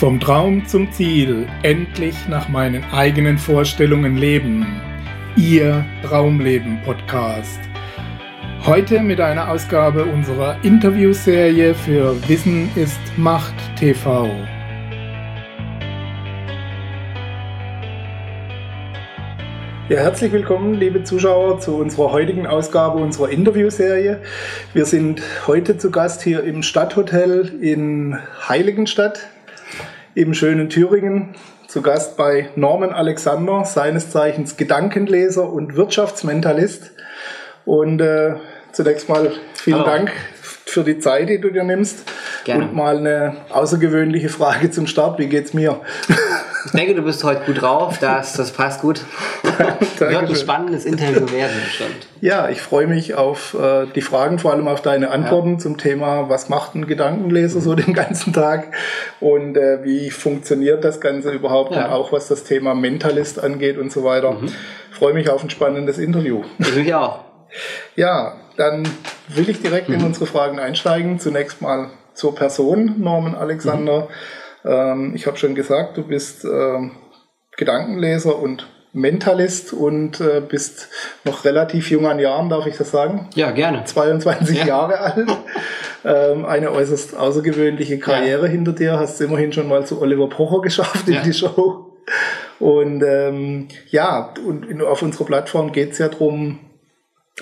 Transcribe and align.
Vom 0.00 0.18
Traum 0.18 0.66
zum 0.66 0.90
Ziel, 0.92 1.46
endlich 1.62 2.26
nach 2.26 2.48
meinen 2.48 2.82
eigenen 2.84 3.36
Vorstellungen 3.36 4.16
leben. 4.16 4.80
Ihr 5.36 5.84
Traumleben 6.02 6.80
Podcast. 6.86 7.60
Heute 8.64 9.00
mit 9.00 9.20
einer 9.20 9.50
Ausgabe 9.50 10.06
unserer 10.06 10.56
Interviewserie 10.64 11.74
für 11.74 12.16
Wissen 12.30 12.70
ist 12.76 12.98
Macht 13.18 13.52
TV. 13.78 14.30
Ja, 19.90 19.98
herzlich 19.98 20.32
willkommen, 20.32 20.72
liebe 20.72 21.04
Zuschauer, 21.04 21.60
zu 21.60 21.76
unserer 21.76 22.10
heutigen 22.10 22.46
Ausgabe 22.46 22.96
unserer 22.96 23.28
Interviewserie. 23.28 24.22
Wir 24.72 24.86
sind 24.86 25.20
heute 25.46 25.76
zu 25.76 25.90
Gast 25.90 26.22
hier 26.22 26.42
im 26.42 26.62
Stadthotel 26.62 27.52
in 27.60 28.16
Heiligenstadt 28.48 29.28
im 30.14 30.34
schönen 30.34 30.68
Thüringen 30.68 31.34
zu 31.68 31.82
Gast 31.82 32.16
bei 32.16 32.48
Norman 32.56 32.92
Alexander, 32.92 33.64
seines 33.64 34.10
Zeichens 34.10 34.56
Gedankenleser 34.56 35.48
und 35.48 35.76
Wirtschaftsmentalist. 35.76 36.92
Und 37.64 38.00
äh, 38.00 38.34
zunächst 38.72 39.08
mal 39.08 39.32
vielen 39.54 39.78
Hallo. 39.78 39.86
Dank 39.86 40.12
für 40.42 40.82
die 40.82 40.98
Zeit, 40.98 41.28
die 41.28 41.40
du 41.40 41.50
dir 41.50 41.64
nimmst. 41.64 42.10
Gerne. 42.44 42.64
Und 42.64 42.74
mal 42.74 42.98
eine 42.98 43.36
außergewöhnliche 43.50 44.28
Frage 44.28 44.70
zum 44.70 44.86
Start. 44.86 45.18
Wie 45.18 45.28
geht's 45.28 45.54
mir? 45.54 45.80
Ich 46.66 46.72
denke, 46.72 46.94
du 46.94 47.02
bist 47.02 47.24
heute 47.24 47.44
gut 47.46 47.62
drauf, 47.62 47.98
das, 47.98 48.34
das 48.34 48.50
passt 48.50 48.82
gut. 48.82 49.02
Wird 49.98 50.28
ein 50.28 50.36
spannendes 50.36 50.84
Interview 50.84 51.30
werden, 51.30 51.56
bestimmt. 51.64 52.06
Ja, 52.20 52.48
ich 52.48 52.60
freue 52.60 52.86
mich 52.86 53.14
auf 53.14 53.54
äh, 53.54 53.86
die 53.94 54.02
Fragen, 54.02 54.38
vor 54.38 54.52
allem 54.52 54.68
auf 54.68 54.82
deine 54.82 55.10
Antworten 55.10 55.54
ja. 55.54 55.58
zum 55.58 55.78
Thema, 55.78 56.28
was 56.28 56.48
macht 56.48 56.74
ein 56.74 56.86
Gedankenleser 56.86 57.60
so 57.60 57.74
den 57.74 57.94
ganzen 57.94 58.32
Tag 58.32 58.74
und 59.20 59.56
äh, 59.56 59.84
wie 59.84 60.10
funktioniert 60.10 60.84
das 60.84 61.00
Ganze 61.00 61.30
überhaupt 61.30 61.74
ja. 61.74 61.86
und 61.86 61.92
auch 61.92 62.12
was 62.12 62.28
das 62.28 62.44
Thema 62.44 62.74
Mentalist 62.74 63.42
angeht 63.42 63.78
und 63.78 63.90
so 63.90 64.04
weiter. 64.04 64.32
Mhm. 64.32 64.50
freue 64.90 65.14
mich 65.14 65.30
auf 65.30 65.42
ein 65.42 65.50
spannendes 65.50 65.98
Interview. 65.98 66.42
Ich 66.58 66.74
mich 66.74 66.94
auch. 66.94 67.24
Ja, 67.96 68.34
dann 68.56 68.88
will 69.28 69.48
ich 69.48 69.60
direkt 69.62 69.88
mhm. 69.88 69.96
in 69.96 70.04
unsere 70.04 70.26
Fragen 70.26 70.58
einsteigen. 70.58 71.18
Zunächst 71.18 71.62
mal 71.62 71.90
zur 72.14 72.34
Person 72.34 72.96
Norman 72.98 73.34
Alexander. 73.34 74.02
Mhm. 74.02 74.08
Ähm, 74.64 75.12
ich 75.14 75.26
habe 75.26 75.36
schon 75.36 75.54
gesagt, 75.54 75.96
du 75.96 76.02
bist 76.02 76.44
äh, 76.44 76.90
Gedankenleser 77.56 78.38
und 78.38 78.66
Mentalist 78.92 79.72
und 79.72 80.20
äh, 80.20 80.42
bist 80.46 80.88
noch 81.24 81.44
relativ 81.44 81.90
jung 81.90 82.06
an 82.06 82.18
Jahren, 82.18 82.48
darf 82.48 82.66
ich 82.66 82.76
das 82.76 82.90
sagen? 82.90 83.28
Ja, 83.34 83.52
gerne. 83.52 83.84
22 83.84 84.58
ja. 84.58 84.66
Jahre 84.66 84.98
alt. 84.98 85.28
Ähm, 86.02 86.44
eine 86.46 86.72
äußerst 86.72 87.16
außergewöhnliche 87.16 87.98
Karriere 87.98 88.46
ja. 88.46 88.52
hinter 88.52 88.72
dir. 88.72 88.98
Hast 88.98 89.20
immerhin 89.20 89.52
schon 89.52 89.68
mal 89.68 89.86
zu 89.86 90.00
Oliver 90.00 90.28
Pocher 90.28 90.62
geschafft 90.62 91.06
in 91.06 91.14
ja. 91.14 91.22
die 91.22 91.34
Show. 91.34 91.92
Und 92.58 93.02
ähm, 93.02 93.68
ja, 93.90 94.34
und 94.46 94.66
in, 94.66 94.82
auf 94.82 95.02
unserer 95.02 95.24
Plattform 95.24 95.72
geht 95.72 95.92
es 95.92 95.98
ja 95.98 96.08
darum, 96.08 96.58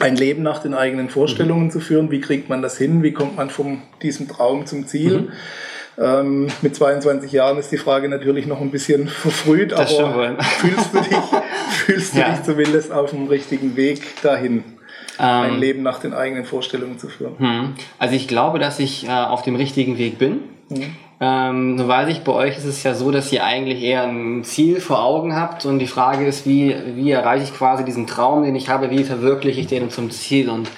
ein 0.00 0.16
Leben 0.16 0.42
nach 0.42 0.60
den 0.60 0.74
eigenen 0.74 1.08
Vorstellungen 1.08 1.66
mhm. 1.66 1.70
zu 1.70 1.80
führen. 1.80 2.10
Wie 2.10 2.20
kriegt 2.20 2.48
man 2.48 2.62
das 2.62 2.76
hin? 2.76 3.02
Wie 3.02 3.12
kommt 3.12 3.36
man 3.36 3.50
von 3.50 3.82
diesem 4.02 4.28
Traum 4.28 4.66
zum 4.66 4.86
Ziel? 4.86 5.20
Mhm. 5.20 5.32
Ähm, 6.00 6.48
mit 6.62 6.76
22 6.76 7.32
Jahren 7.32 7.58
ist 7.58 7.72
die 7.72 7.76
Frage 7.76 8.08
natürlich 8.08 8.46
noch 8.46 8.60
ein 8.60 8.70
bisschen 8.70 9.08
verfrüht, 9.08 9.72
das 9.72 9.98
aber 9.98 10.36
fühlst 10.42 10.94
du 10.94 11.00
dich, 11.00 11.18
fühlst 11.70 12.14
du 12.14 12.18
ja. 12.20 12.30
dich 12.30 12.42
zumindest 12.44 12.92
auf 12.92 13.10
dem 13.10 13.26
richtigen 13.26 13.76
Weg 13.76 14.22
dahin? 14.22 14.64
ein 15.18 15.54
ähm, 15.54 15.60
Leben 15.60 15.82
nach 15.82 15.98
den 15.98 16.14
eigenen 16.14 16.44
Vorstellungen 16.44 16.98
zu 16.98 17.08
führen. 17.08 17.38
Hm. 17.38 17.74
Also 17.98 18.14
ich 18.14 18.28
glaube, 18.28 18.58
dass 18.58 18.78
ich 18.78 19.06
äh, 19.06 19.10
auf 19.10 19.42
dem 19.42 19.56
richtigen 19.56 19.98
Weg 19.98 20.18
bin. 20.18 20.40
Mhm. 20.68 20.96
Ähm, 21.20 21.74
nur 21.74 21.88
weiß 21.88 22.08
ich, 22.10 22.20
bei 22.20 22.32
euch 22.32 22.56
ist 22.56 22.64
es 22.64 22.82
ja 22.84 22.94
so, 22.94 23.10
dass 23.10 23.32
ihr 23.32 23.44
eigentlich 23.44 23.82
eher 23.82 24.04
ein 24.04 24.44
Ziel 24.44 24.80
vor 24.80 25.02
Augen 25.02 25.34
habt 25.34 25.66
und 25.66 25.80
die 25.80 25.88
Frage 25.88 26.24
ist, 26.26 26.46
wie, 26.46 26.76
wie 26.94 27.10
erreiche 27.10 27.44
ich 27.44 27.54
quasi 27.54 27.84
diesen 27.84 28.06
Traum, 28.06 28.44
den 28.44 28.54
ich 28.54 28.68
habe, 28.68 28.90
wie 28.90 29.02
verwirkliche 29.02 29.60
ich 29.60 29.66
den 29.66 29.90
zum 29.90 30.12
Ziel? 30.12 30.48
Und 30.48 30.70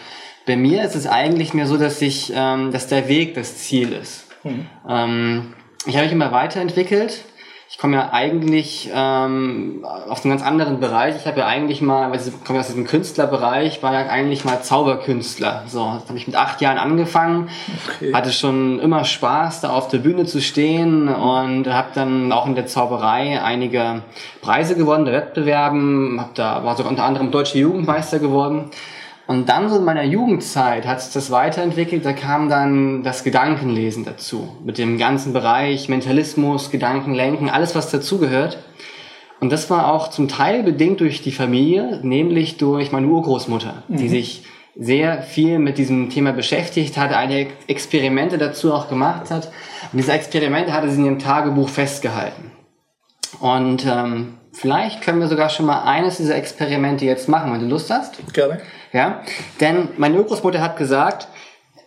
bei 0.47 0.57
mir 0.57 0.83
ist 0.83 0.97
es 0.97 1.07
eigentlich 1.07 1.53
mehr 1.53 1.67
so, 1.67 1.77
dass 1.77 2.01
ich, 2.01 2.33
ähm, 2.35 2.73
dass 2.73 2.87
der 2.87 3.09
Weg 3.09 3.35
das 3.35 3.59
Ziel 3.59 3.93
ist. 3.93 4.30
Mhm. 4.45 4.67
Ähm, 4.89 5.55
ich 5.87 5.95
habe 5.95 6.05
mich 6.05 6.13
immer 6.13 6.33
weiterentwickelt. 6.33 7.25
Ich 7.73 7.79
komme 7.79 7.97
ja 7.97 8.11
eigentlich 8.13 8.91
ähm, 8.93 9.87
aus 10.09 10.25
einem 10.25 10.33
ganz 10.33 10.43
anderen 10.43 10.81
Bereich. 10.81 11.15
Ich 11.15 11.27
habe 11.27 11.39
ja 11.39 11.47
eigentlich 11.47 11.81
mal, 11.81 12.11
weil 12.11 12.19
ich 12.19 12.45
komme 12.45 12.59
aus 12.59 12.67
diesem 12.67 12.85
Künstlerbereich, 12.85 13.81
war 13.81 13.95
ja 13.95 14.11
eigentlich 14.11 14.45
mal 14.45 14.61
Zauberkünstler. 14.61 15.63
So, 15.69 15.93
das 15.95 16.09
habe 16.09 16.19
ich 16.19 16.27
mit 16.27 16.35
acht 16.35 16.61
Jahren 16.61 16.79
angefangen, 16.79 17.49
okay. 17.87 18.13
hatte 18.13 18.33
schon 18.33 18.81
immer 18.81 19.05
Spaß, 19.05 19.61
da 19.61 19.71
auf 19.71 19.87
der 19.87 19.99
Bühne 19.99 20.27
zu 20.27 20.41
stehen 20.41 21.09
und 21.09 21.69
habe 21.69 21.91
dann 21.95 22.33
auch 22.33 22.47
in 22.47 22.57
der 22.57 22.67
Zauberei 22.67 23.41
einige 23.41 24.03
Preise 24.43 24.75
gewonnen, 24.75 25.05
der 25.05 25.15
Wettbewerben, 25.15 26.21
hab 26.21 26.35
da 26.35 26.65
war 26.65 26.77
sogar 26.77 26.91
unter 26.91 27.05
anderem 27.05 27.31
deutsche 27.31 27.59
Jugendmeister 27.59 28.19
geworden. 28.19 28.73
Und 29.31 29.49
dann 29.49 29.69
so 29.69 29.77
in 29.77 29.85
meiner 29.85 30.03
Jugendzeit 30.03 30.89
hat 30.89 31.01
sich 31.01 31.13
das 31.13 31.31
weiterentwickelt, 31.31 32.05
da 32.05 32.13
kam 32.13 32.49
dann 32.49 33.05
das 33.05 33.23
Gedankenlesen 33.23 34.05
dazu. 34.05 34.57
Mit 34.65 34.77
dem 34.77 34.99
ganzen 34.99 35.33
Bereich 35.33 35.89
Mentalismus, 35.89 36.73
Gedankenlenken, 36.73 37.49
alles 37.49 37.77
was 37.77 37.93
dazugehört. 37.93 38.59
Und 39.39 39.53
das 39.53 39.71
war 39.71 39.95
auch 39.95 40.11
zum 40.11 40.27
Teil 40.27 40.65
bedingt 40.65 40.99
durch 40.99 41.23
die 41.23 41.31
Familie, 41.31 42.01
nämlich 42.03 42.57
durch 42.57 42.91
meine 42.91 43.07
Urgroßmutter, 43.07 43.85
mhm. 43.87 43.97
die 43.99 44.09
sich 44.09 44.43
sehr 44.75 45.23
viel 45.23 45.61
mit 45.61 45.79
diesem 45.79 46.11
Thema 46.11 46.33
beschäftigt 46.33 46.97
hat, 46.97 47.13
einige 47.13 47.53
Experimente 47.69 48.37
dazu 48.37 48.75
auch 48.75 48.89
gemacht 48.89 49.31
hat. 49.31 49.53
Und 49.93 49.99
diese 49.99 50.11
Experimente 50.11 50.73
hatte 50.73 50.91
sie 50.91 50.99
in 50.99 51.05
ihrem 51.05 51.19
Tagebuch 51.21 51.69
festgehalten. 51.69 52.51
Und 53.39 53.87
ähm, 53.87 54.39
vielleicht 54.53 55.03
können 55.03 55.21
wir 55.21 55.29
sogar 55.29 55.51
schon 55.51 55.67
mal 55.67 55.85
eines 55.85 56.17
dieser 56.17 56.35
Experimente 56.35 57.05
jetzt 57.05 57.29
machen, 57.29 57.53
wenn 57.53 57.61
du 57.61 57.67
Lust 57.67 57.91
hast. 57.91 58.17
Gerne. 58.33 58.59
Ja? 58.93 59.23
Denn 59.61 59.89
meine 59.97 60.17
Urgroßmutter 60.19 60.61
hat 60.61 60.77
gesagt, 60.77 61.29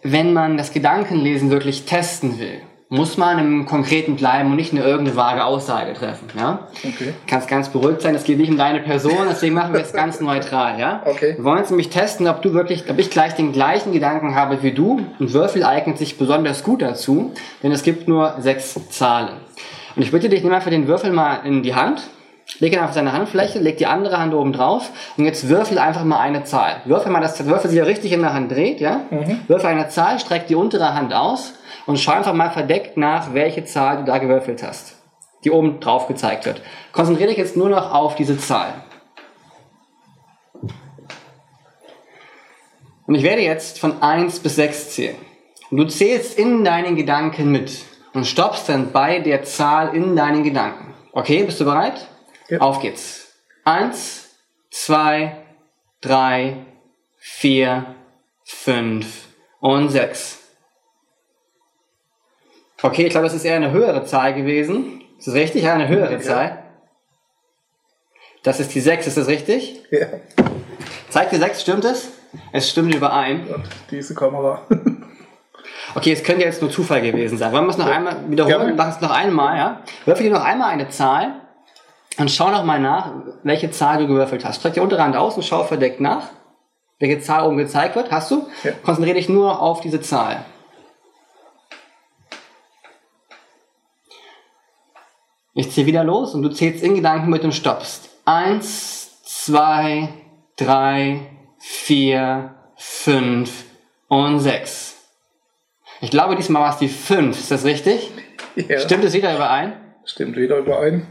wenn 0.03 0.33
man 0.33 0.57
das 0.57 0.71
Gedankenlesen 0.71 1.49
wirklich 1.49 1.85
testen 1.85 2.39
will, 2.39 2.61
muss 2.89 3.17
man 3.17 3.39
im 3.39 3.65
Konkreten 3.65 4.17
bleiben 4.17 4.51
und 4.51 4.55
nicht 4.55 4.71
eine 4.71 4.83
irgendeine 4.83 5.17
vage 5.17 5.43
Aussage 5.43 5.93
treffen. 5.93 6.29
Ja? 6.37 6.67
Okay. 6.83 7.13
Kannst 7.25 7.47
ganz 7.47 7.69
beruhigt 7.69 8.01
sein, 8.01 8.13
es 8.13 8.23
geht 8.23 8.37
nicht 8.37 8.51
um 8.51 8.57
deine 8.57 8.81
Person, 8.81 9.25
deswegen 9.27 9.55
machen 9.55 9.73
wir 9.73 9.81
es 9.81 9.93
ganz 9.93 10.19
neutral. 10.19 10.79
Ja? 10.79 11.01
Okay. 11.05 11.33
Wir 11.35 11.43
wollen 11.43 11.57
jetzt 11.57 11.71
nämlich 11.71 11.89
testen, 11.89 12.27
ob 12.27 12.43
du 12.43 12.53
wirklich, 12.53 12.87
ob 12.89 12.99
ich 12.99 13.09
gleich 13.09 13.33
den 13.33 13.51
gleichen 13.51 13.93
Gedanken 13.93 14.35
habe 14.35 14.61
wie 14.61 14.73
du. 14.73 15.01
Ein 15.19 15.33
Würfel 15.33 15.63
eignet 15.63 15.97
sich 15.97 16.19
besonders 16.19 16.63
gut 16.63 16.83
dazu, 16.83 17.33
denn 17.63 17.71
es 17.71 17.81
gibt 17.81 18.07
nur 18.07 18.35
sechs 18.39 18.77
Zahlen. 18.89 19.37
Und 19.95 20.03
ich 20.03 20.11
bitte 20.11 20.29
dich, 20.29 20.43
nimm 20.43 20.53
einfach 20.53 20.69
den 20.69 20.87
Würfel 20.87 21.11
mal 21.11 21.39
in 21.45 21.63
die 21.63 21.73
Hand 21.73 22.03
Leg 22.63 22.71
ihn 22.71 22.79
auf 22.79 22.93
seine 22.93 23.11
Handfläche, 23.11 23.59
leg 23.59 23.75
die 23.75 23.87
andere 23.87 24.19
Hand 24.19 24.33
oben 24.33 24.53
drauf 24.53 24.89
und 25.17 25.25
jetzt 25.25 25.49
würfel 25.49 25.77
einfach 25.77 26.05
mal 26.05 26.21
eine 26.21 26.45
Zahl. 26.45 26.77
Würfel 26.85 27.11
mal, 27.11 27.19
dass 27.19 27.35
der 27.35 27.45
Würfel 27.45 27.69
sich 27.69 27.77
ja 27.77 27.83
richtig 27.83 28.13
in 28.13 28.21
der 28.21 28.33
Hand 28.33 28.53
dreht, 28.53 28.79
ja? 28.79 29.01
Mhm. 29.09 29.41
Würfel 29.49 29.65
eine 29.65 29.89
Zahl, 29.89 30.17
streck 30.17 30.47
die 30.47 30.55
untere 30.55 30.93
Hand 30.93 31.13
aus 31.13 31.55
und 31.87 31.99
schau 31.99 32.13
einfach 32.13 32.31
mal 32.31 32.51
verdeckt 32.51 32.95
nach, 32.95 33.33
welche 33.33 33.65
Zahl 33.65 33.97
du 33.97 34.05
da 34.05 34.17
gewürfelt 34.17 34.63
hast, 34.63 34.95
die 35.43 35.51
oben 35.51 35.81
drauf 35.81 36.07
gezeigt 36.07 36.45
wird. 36.45 36.61
Konzentriere 36.93 37.31
dich 37.31 37.37
jetzt 37.37 37.57
nur 37.57 37.67
noch 37.67 37.93
auf 37.93 38.15
diese 38.15 38.37
Zahl. 38.37 38.73
Und 43.05 43.15
ich 43.15 43.23
werde 43.23 43.41
jetzt 43.41 43.77
von 43.77 44.01
1 44.01 44.39
bis 44.39 44.55
6 44.55 44.91
zählen. 44.91 45.17
Und 45.69 45.75
du 45.75 45.87
zählst 45.87 46.39
in 46.39 46.63
deinen 46.63 46.95
Gedanken 46.95 47.51
mit 47.51 47.83
und 48.13 48.25
stoppst 48.25 48.69
dann 48.69 48.93
bei 48.93 49.19
der 49.19 49.43
Zahl 49.43 49.93
in 49.93 50.15
deinen 50.15 50.45
Gedanken. 50.45 50.93
Okay, 51.11 51.43
bist 51.43 51.59
du 51.59 51.65
bereit? 51.65 52.07
Ja. 52.49 52.59
Auf 52.59 52.81
geht's. 52.81 53.33
Eins, 53.63 54.35
zwei, 54.69 55.37
drei, 56.01 56.57
vier, 57.17 57.95
fünf 58.43 59.27
und 59.59 59.89
sechs. 59.89 60.39
Okay, 62.81 63.05
ich 63.05 63.11
glaube, 63.11 63.25
das 63.25 63.33
ist 63.33 63.45
eher 63.45 63.55
eine 63.55 63.71
höhere 63.71 64.05
Zahl 64.05 64.33
gewesen. 64.33 65.01
Ist 65.17 65.27
das 65.27 65.35
richtig? 65.35 65.63
Ja, 65.63 65.73
eine 65.73 65.87
höhere 65.87 66.13
ja. 66.13 66.19
Zahl. 66.19 66.63
Das 68.43 68.59
ist 68.59 68.75
die 68.75 68.81
sechs, 68.81 69.07
ist 69.07 69.15
das 69.15 69.27
richtig? 69.27 69.85
Ja. 69.89 70.07
Zeigt 71.09 71.31
die 71.31 71.37
sechs, 71.37 71.61
stimmt 71.61 71.85
es? 71.85 72.11
Es 72.51 72.69
stimmt 72.69 72.93
überein. 72.93 73.47
Und 73.47 73.63
diese 73.89 74.15
Kamera. 74.15 74.67
okay, 75.95 76.11
es 76.11 76.23
könnte 76.23 76.43
jetzt 76.43 76.61
nur 76.61 76.71
Zufall 76.71 77.01
gewesen 77.01 77.37
sein. 77.37 77.53
Wollen 77.53 77.65
wir 77.65 77.69
es 77.69 77.77
noch 77.77 77.87
ja. 77.87 77.93
einmal 77.93 78.29
wiederholen? 78.29 78.75
Mach 78.75 78.89
es 78.89 78.99
noch 78.99 79.11
einmal, 79.11 79.57
ja? 79.57 79.83
Würfel 80.03 80.23
hier 80.23 80.33
noch 80.33 80.43
einmal 80.43 80.71
eine 80.71 80.89
Zahl 80.89 81.42
und 82.17 82.29
schau 82.29 82.51
noch 82.51 82.63
mal 82.63 82.79
nach, 82.79 83.11
welche 83.43 83.71
Zahl 83.71 83.97
du 83.99 84.07
gewürfelt 84.07 84.45
hast. 84.45 84.59
Streck 84.59 84.73
die 84.73 84.79
untere 84.79 85.03
Hand 85.03 85.15
aus 85.15 85.35
und 85.35 85.43
schau 85.43 85.63
verdeckt 85.63 85.99
nach, 85.99 86.29
welche 86.99 87.19
Zahl 87.19 87.47
oben 87.47 87.57
gezeigt 87.57 87.95
wird. 87.95 88.11
Hast 88.11 88.31
du? 88.31 88.47
Ja. 88.63 88.71
Konzentriere 88.83 89.17
dich 89.17 89.29
nur 89.29 89.61
auf 89.61 89.81
diese 89.81 90.01
Zahl. 90.01 90.45
Ich 95.55 95.71
zähle 95.71 95.87
wieder 95.87 96.03
los 96.03 96.33
und 96.33 96.41
du 96.41 96.49
zählst 96.49 96.83
in 96.83 96.95
Gedanken 96.95 97.29
mit 97.29 97.43
und 97.43 97.53
stoppst. 97.53 98.09
Eins, 98.25 99.21
zwei, 99.23 100.09
drei, 100.55 101.29
vier, 101.59 102.55
fünf 102.75 103.65
und 104.07 104.39
sechs. 104.39 104.95
Ich 106.01 106.09
glaube, 106.09 106.35
diesmal 106.35 106.63
war 106.63 106.71
es 106.71 106.77
die 106.77 106.89
fünf. 106.89 107.39
Ist 107.39 107.51
das 107.51 107.65
richtig? 107.65 108.11
Ja. 108.55 108.79
Stimmt 108.79 109.03
es 109.03 109.13
wieder 109.13 109.33
überein? 109.33 109.73
Stimmt 110.05 110.35
wieder 110.35 110.57
überein. 110.57 111.07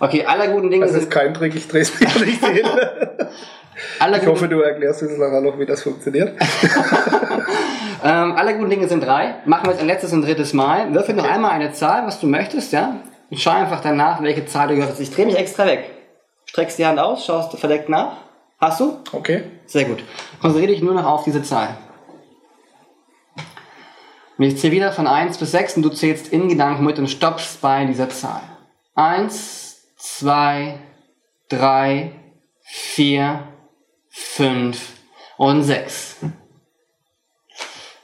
Okay, 0.00 0.24
aller 0.24 0.48
guten 0.48 0.70
Dinge 0.70 0.86
Das 0.86 0.94
ist 0.94 1.10
kein 1.10 1.34
Trick, 1.34 1.54
ich 1.54 1.66
drehe 1.68 1.82
es 1.82 1.98
mir 1.98 2.06
nicht 2.24 2.44
hin. 2.46 2.66
Aller 3.98 4.22
Ich 4.22 4.26
hoffe, 4.26 4.48
du 4.48 4.60
erklärst 4.60 5.02
uns 5.02 5.18
nachher 5.18 5.40
noch, 5.40 5.58
wie 5.58 5.66
das 5.66 5.82
funktioniert. 5.82 6.34
Ähm, 8.04 8.34
alle 8.36 8.56
guten 8.56 8.70
Dinge 8.70 8.88
sind 8.88 9.04
drei. 9.04 9.36
Machen 9.44 9.66
wir 9.66 9.72
jetzt 9.72 9.80
ein 9.80 9.86
letztes 9.86 10.12
und 10.12 10.22
drittes 10.22 10.52
Mal. 10.52 10.94
Würfel 10.94 11.14
noch 11.14 11.28
einmal 11.28 11.50
eine 11.50 11.72
Zahl, 11.72 12.06
was 12.06 12.20
du 12.20 12.26
möchtest, 12.26 12.72
ja? 12.72 13.00
Und 13.30 13.40
schau 13.40 13.50
einfach 13.50 13.80
danach, 13.80 14.22
welche 14.22 14.46
Zahl 14.46 14.68
du 14.68 14.74
gehört 14.76 14.92
hast. 14.92 15.00
Ich 15.00 15.10
drehe 15.10 15.26
mich 15.26 15.36
extra 15.36 15.66
weg. 15.66 15.90
Streckst 16.46 16.78
die 16.78 16.86
Hand 16.86 16.98
aus, 16.98 17.26
schaust 17.26 17.58
verdeckt 17.58 17.88
nach. 17.88 18.18
Hast 18.60 18.80
du? 18.80 18.98
Okay. 19.12 19.44
Sehr 19.66 19.84
gut. 19.84 20.02
Konzentriere 20.40 20.72
dich 20.72 20.82
nur 20.82 20.94
noch 20.94 21.04
auf 21.04 21.24
diese 21.24 21.42
Zahl. 21.42 21.76
Und 24.38 24.44
ich 24.44 24.56
zähle 24.58 24.72
wieder 24.72 24.92
von 24.92 25.08
1 25.08 25.36
bis 25.38 25.50
6 25.50 25.78
und 25.78 25.82
du 25.82 25.90
zählst 25.90 26.32
in 26.32 26.48
Gedanken 26.48 26.84
mit 26.84 26.98
und 26.98 27.08
stoppst 27.08 27.60
bei 27.60 27.84
dieser 27.84 28.08
Zahl. 28.08 28.42
1, 28.94 29.67
2, 29.98 30.78
3, 31.48 32.12
4, 32.62 33.48
5 34.08 34.92
und 35.36 35.62
6. 35.64 36.16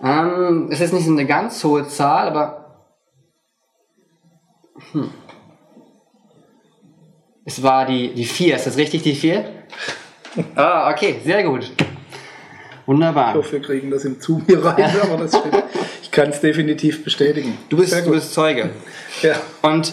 Ähm, 0.02 0.68
es 0.70 0.80
ist 0.80 0.92
nicht 0.92 1.06
so 1.06 1.12
eine 1.12 1.24
ganz 1.24 1.62
hohe 1.62 1.86
Zahl, 1.88 2.28
aber 2.28 2.86
hm. 4.92 5.10
es 7.44 7.62
war 7.62 7.86
die, 7.86 8.12
die 8.12 8.24
4. 8.24 8.56
Ist 8.56 8.66
das 8.66 8.76
richtig, 8.76 9.02
die 9.02 9.14
4? 9.14 9.44
Ah, 10.56 10.90
okay, 10.90 11.20
sehr 11.24 11.44
gut. 11.44 11.62
Ich 11.62 11.86
Wunderbar. 12.86 13.34
hoffe, 13.34 13.52
wir 13.52 13.62
kriegen 13.62 13.88
das 13.88 14.04
im 14.04 14.20
Zoom 14.20 14.42
hier 14.48 14.64
rein, 14.64 14.90
aber 15.00 15.16
das 15.18 15.38
stimmt. 15.38 15.62
Ich 16.02 16.10
kann 16.10 16.30
es 16.30 16.40
definitiv 16.40 17.04
bestätigen. 17.04 17.56
Du 17.68 17.76
bist, 17.76 17.94
du 18.04 18.10
bist 18.10 18.34
Zeuge. 18.34 18.70
Ja. 19.22 19.40
Und 19.62 19.92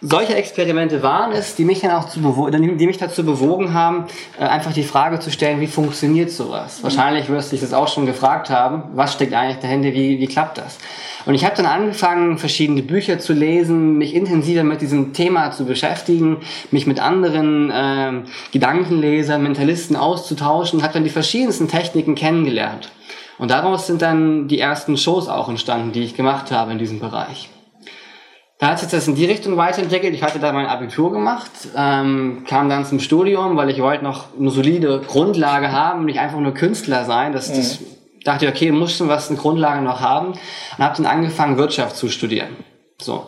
solche 0.00 0.34
Experimente 0.34 1.02
waren 1.02 1.32
es, 1.32 1.56
die 1.56 1.64
mich 1.64 1.80
dann 1.80 1.90
auch 1.92 2.08
zu 2.08 2.20
die 2.20 2.86
mich 2.86 2.98
dazu 2.98 3.24
bewogen 3.24 3.74
haben, 3.74 4.06
äh, 4.38 4.44
einfach 4.44 4.72
die 4.72 4.84
Frage 4.84 5.18
zu 5.18 5.30
stellen, 5.30 5.60
wie 5.60 5.66
funktioniert 5.66 6.30
sowas? 6.30 6.82
Wahrscheinlich 6.82 7.28
wirst 7.28 7.50
du 7.50 7.56
dich 7.56 7.60
das 7.62 7.72
auch 7.72 7.88
schon 7.88 8.06
gefragt 8.06 8.50
haben, 8.50 8.84
was 8.94 9.12
steckt 9.12 9.34
eigentlich 9.34 9.58
dahinter, 9.58 9.92
wie, 9.92 10.20
wie 10.20 10.26
klappt 10.26 10.58
das? 10.58 10.78
Und 11.26 11.34
ich 11.34 11.44
habe 11.44 11.56
dann 11.56 11.66
angefangen, 11.66 12.38
verschiedene 12.38 12.82
Bücher 12.82 13.18
zu 13.18 13.32
lesen, 13.32 13.98
mich 13.98 14.14
intensiver 14.14 14.64
mit 14.64 14.80
diesem 14.80 15.12
Thema 15.12 15.50
zu 15.50 15.66
beschäftigen, 15.66 16.38
mich 16.70 16.86
mit 16.86 17.00
anderen 17.00 17.70
ähm, 17.74 18.22
Gedankenlesern, 18.52 19.42
Mentalisten 19.42 19.96
auszutauschen, 19.96 20.82
habe 20.82 20.94
dann 20.94 21.04
die 21.04 21.10
verschiedensten 21.10 21.68
Techniken 21.68 22.14
kennengelernt. 22.14 22.90
Und 23.36 23.50
daraus 23.50 23.86
sind 23.86 24.00
dann 24.00 24.48
die 24.48 24.58
ersten 24.58 24.96
Shows 24.96 25.28
auch 25.28 25.48
entstanden, 25.48 25.92
die 25.92 26.02
ich 26.02 26.14
gemacht 26.14 26.50
habe 26.50 26.72
in 26.72 26.78
diesem 26.78 26.98
Bereich. 26.98 27.50
Da 28.58 28.70
hat 28.70 28.80
sich 28.80 28.88
das 28.88 29.06
in 29.06 29.14
die 29.14 29.24
Richtung 29.24 29.56
weiterentwickelt. 29.56 30.12
Ich 30.14 30.24
hatte 30.24 30.40
da 30.40 30.52
mein 30.52 30.66
Abitur 30.66 31.12
gemacht, 31.12 31.50
ähm, 31.76 32.44
kam 32.44 32.68
dann 32.68 32.84
zum 32.84 32.98
Studium, 32.98 33.56
weil 33.56 33.70
ich 33.70 33.80
wollte 33.80 34.02
noch 34.02 34.26
eine 34.38 34.50
solide 34.50 35.00
Grundlage 35.06 35.70
haben, 35.70 36.04
nicht 36.04 36.18
einfach 36.18 36.40
nur 36.40 36.54
Künstler 36.54 37.04
sein. 37.04 37.32
Das, 37.32 37.52
das 37.52 37.78
dachte 38.24 38.46
ich, 38.46 38.50
okay, 38.50 38.72
muss 38.72 38.96
schon 38.96 39.08
was 39.08 39.28
eine 39.28 39.38
Grundlage 39.38 39.80
noch 39.80 40.00
haben. 40.00 40.32
Und 40.32 40.78
habe 40.78 40.96
dann 40.96 41.06
angefangen, 41.06 41.56
Wirtschaft 41.56 41.96
zu 41.96 42.08
studieren. 42.08 42.56
So. 43.00 43.26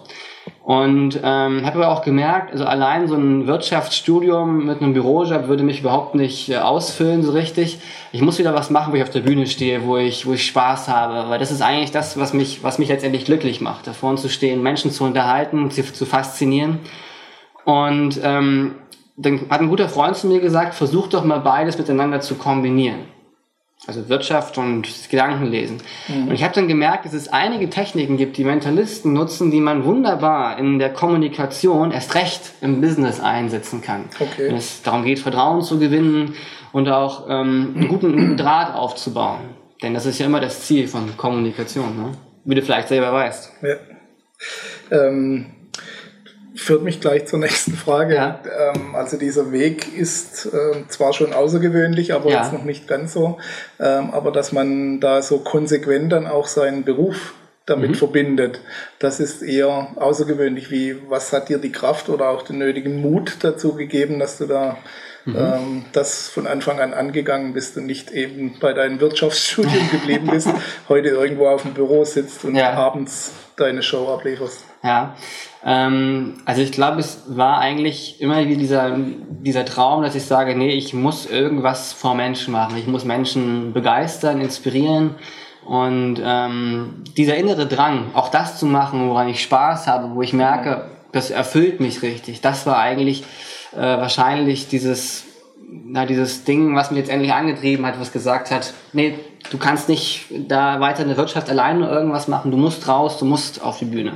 Und 0.70 1.18
ähm, 1.24 1.66
habe 1.66 1.82
aber 1.82 1.88
auch 1.88 2.02
gemerkt, 2.02 2.52
also 2.52 2.64
allein 2.64 3.08
so 3.08 3.16
ein 3.16 3.48
Wirtschaftsstudium 3.48 4.66
mit 4.66 4.80
einem 4.80 4.92
Bürojob 4.92 5.48
würde 5.48 5.64
mich 5.64 5.80
überhaupt 5.80 6.14
nicht 6.14 6.48
äh, 6.48 6.58
ausfüllen 6.58 7.24
so 7.24 7.32
richtig. 7.32 7.80
Ich 8.12 8.22
muss 8.22 8.38
wieder 8.38 8.54
was 8.54 8.70
machen, 8.70 8.92
wo 8.92 8.96
ich 8.96 9.02
auf 9.02 9.10
der 9.10 9.22
Bühne 9.22 9.48
stehe, 9.48 9.84
wo 9.84 9.96
ich, 9.96 10.26
wo 10.26 10.32
ich 10.32 10.46
Spaß 10.46 10.86
habe, 10.86 11.28
weil 11.28 11.40
das 11.40 11.50
ist 11.50 11.60
eigentlich 11.60 11.90
das, 11.90 12.20
was 12.20 12.34
mich, 12.34 12.62
was 12.62 12.78
mich 12.78 12.88
letztendlich 12.88 13.24
glücklich 13.24 13.60
macht, 13.60 13.88
da 13.88 13.92
vorne 13.92 14.18
zu 14.18 14.28
stehen, 14.28 14.62
Menschen 14.62 14.92
zu 14.92 15.02
unterhalten, 15.02 15.70
sie 15.70 15.82
zu 15.92 16.06
faszinieren. 16.06 16.78
Und 17.64 18.20
ähm, 18.22 18.76
dann 19.16 19.40
hat 19.50 19.62
ein 19.62 19.70
guter 19.70 19.88
Freund 19.88 20.14
zu 20.14 20.28
mir 20.28 20.38
gesagt, 20.38 20.76
versuch 20.76 21.08
doch 21.08 21.24
mal 21.24 21.40
beides 21.40 21.78
miteinander 21.78 22.20
zu 22.20 22.36
kombinieren. 22.36 23.00
Also 23.86 24.08
Wirtschaft 24.10 24.58
und 24.58 24.86
Gedankenlesen. 25.08 25.78
Und 26.08 26.32
ich 26.32 26.44
habe 26.44 26.54
dann 26.54 26.68
gemerkt, 26.68 27.06
dass 27.06 27.14
es 27.14 27.28
einige 27.28 27.70
Techniken 27.70 28.18
gibt, 28.18 28.36
die 28.36 28.44
Mentalisten 28.44 29.14
nutzen, 29.14 29.50
die 29.50 29.60
man 29.60 29.84
wunderbar 29.84 30.58
in 30.58 30.78
der 30.78 30.92
Kommunikation, 30.92 31.90
erst 31.90 32.14
recht 32.14 32.52
im 32.60 32.82
Business 32.82 33.20
einsetzen 33.20 33.80
kann. 33.80 34.04
Okay. 34.20 34.48
Wenn 34.48 34.56
es 34.56 34.82
darum 34.82 35.02
geht, 35.02 35.18
Vertrauen 35.18 35.62
zu 35.62 35.78
gewinnen 35.78 36.34
und 36.72 36.88
auch 36.90 37.26
ähm, 37.28 37.74
einen, 37.74 37.88
guten, 37.88 38.12
einen 38.12 38.16
guten 38.20 38.36
Draht 38.36 38.74
aufzubauen. 38.74 39.40
Denn 39.82 39.94
das 39.94 40.04
ist 40.04 40.18
ja 40.18 40.26
immer 40.26 40.40
das 40.40 40.66
Ziel 40.66 40.86
von 40.86 41.16
Kommunikation, 41.16 41.96
ne? 41.96 42.12
wie 42.44 42.54
du 42.54 42.62
vielleicht 42.62 42.88
selber 42.88 43.12
weißt. 43.12 43.50
Ja. 43.62 43.76
Ähm, 44.90 45.46
führt 46.54 46.82
mich 46.82 47.00
gleich 47.00 47.26
zur 47.26 47.38
nächsten 47.38 47.72
Frage. 47.72 48.14
Ja. 48.14 48.40
Ähm, 48.74 48.94
also 48.94 49.16
dieser 49.16 49.52
Weg 49.52 49.96
ist 49.96 50.48
ähm, 50.52 50.86
zwar 50.88 51.12
schon 51.12 51.32
außergewöhnlich, 51.32 52.12
aber 52.12 52.30
Ja. 52.30 52.42
jetzt 52.42 52.52
noch 52.52 52.64
nicht 52.64 52.88
ganz 52.88 53.12
so. 53.12 53.38
Ähm, 53.78 54.10
aber 54.12 54.32
dass 54.32 54.52
man 54.52 55.00
da 55.00 55.22
so 55.22 55.38
konsequent 55.38 56.12
dann 56.12 56.26
auch 56.26 56.46
seinen 56.46 56.84
Beruf 56.84 57.34
damit 57.66 57.96
verbindet, 57.96 58.60
das 58.98 59.20
ist 59.20 59.42
eher 59.42 59.88
außergewöhnlich. 59.96 60.70
Wie, 60.72 60.96
was 61.08 61.32
hat 61.32 61.48
dir 61.48 61.58
die 61.58 61.70
Kraft 61.70 62.08
oder 62.08 62.28
auch 62.30 62.42
den 62.42 62.58
nötigen 62.58 63.00
Mut 63.00 63.38
dazu 63.42 63.74
gegeben, 63.74 64.18
dass 64.18 64.38
du 64.38 64.46
da 64.46 64.76
ähm, 65.26 65.84
das 65.92 66.28
von 66.28 66.46
Anfang 66.46 66.80
an 66.80 66.92
angegangen 66.94 67.52
bist 67.52 67.76
und 67.76 67.86
nicht 67.86 68.10
eben 68.10 68.56
bei 68.60 68.72
deinem 68.72 69.00
Wirtschaftsstudium 69.00 69.90
geblieben 69.90 70.28
bist, 70.30 70.48
heute 70.88 71.08
irgendwo 71.08 71.48
auf 71.48 71.62
dem 71.62 71.74
Büro 71.74 72.04
sitzt 72.04 72.44
und 72.44 72.54
Ja. 72.54 72.72
abends 72.72 73.32
deine 73.56 73.82
Show 73.82 74.08
ablieferst. 74.12 74.64
Ja, 74.82 75.14
ähm, 75.64 76.40
also 76.46 76.62
ich 76.62 76.72
glaube, 76.72 77.00
es 77.00 77.24
war 77.26 77.58
eigentlich 77.58 78.20
immer 78.20 78.46
wie 78.48 78.56
dieser, 78.56 78.96
dieser 78.96 79.64
Traum, 79.66 80.02
dass 80.02 80.14
ich 80.14 80.24
sage, 80.24 80.56
nee, 80.56 80.72
ich 80.72 80.94
muss 80.94 81.26
irgendwas 81.26 81.92
vor 81.92 82.14
Menschen 82.14 82.52
machen. 82.52 82.78
Ich 82.78 82.86
muss 82.86 83.04
Menschen 83.04 83.74
begeistern, 83.74 84.40
inspirieren. 84.40 85.16
Und 85.66 86.20
ähm, 86.24 87.04
dieser 87.16 87.36
innere 87.36 87.66
Drang, 87.66 88.06
auch 88.14 88.28
das 88.30 88.58
zu 88.58 88.64
machen, 88.64 89.08
woran 89.10 89.28
ich 89.28 89.42
Spaß 89.42 89.86
habe, 89.86 90.14
wo 90.14 90.22
ich 90.22 90.32
merke, 90.32 90.86
das 91.12 91.30
erfüllt 91.30 91.80
mich 91.80 92.02
richtig, 92.02 92.40
das 92.40 92.66
war 92.66 92.78
eigentlich 92.78 93.24
äh, 93.72 93.78
wahrscheinlich 93.78 94.68
dieses, 94.68 95.24
na, 95.70 96.06
dieses 96.06 96.44
Ding, 96.44 96.74
was 96.74 96.90
mich 96.90 97.00
jetzt 97.00 97.10
endlich 97.10 97.32
angetrieben 97.32 97.86
hat, 97.86 98.00
was 98.00 98.12
gesagt 98.12 98.50
hat, 98.50 98.72
nee, 98.92 99.18
du 99.50 99.58
kannst 99.58 99.88
nicht 99.88 100.26
da 100.48 100.80
weiter 100.80 101.02
in 101.02 101.08
der 101.08 101.16
Wirtschaft 101.16 101.48
alleine 101.48 101.88
irgendwas 101.88 102.28
machen, 102.28 102.50
du 102.50 102.56
musst 102.56 102.88
raus, 102.88 103.18
du 103.18 103.24
musst 103.24 103.62
auf 103.62 103.78
die 103.78 103.84
Bühne. 103.86 104.12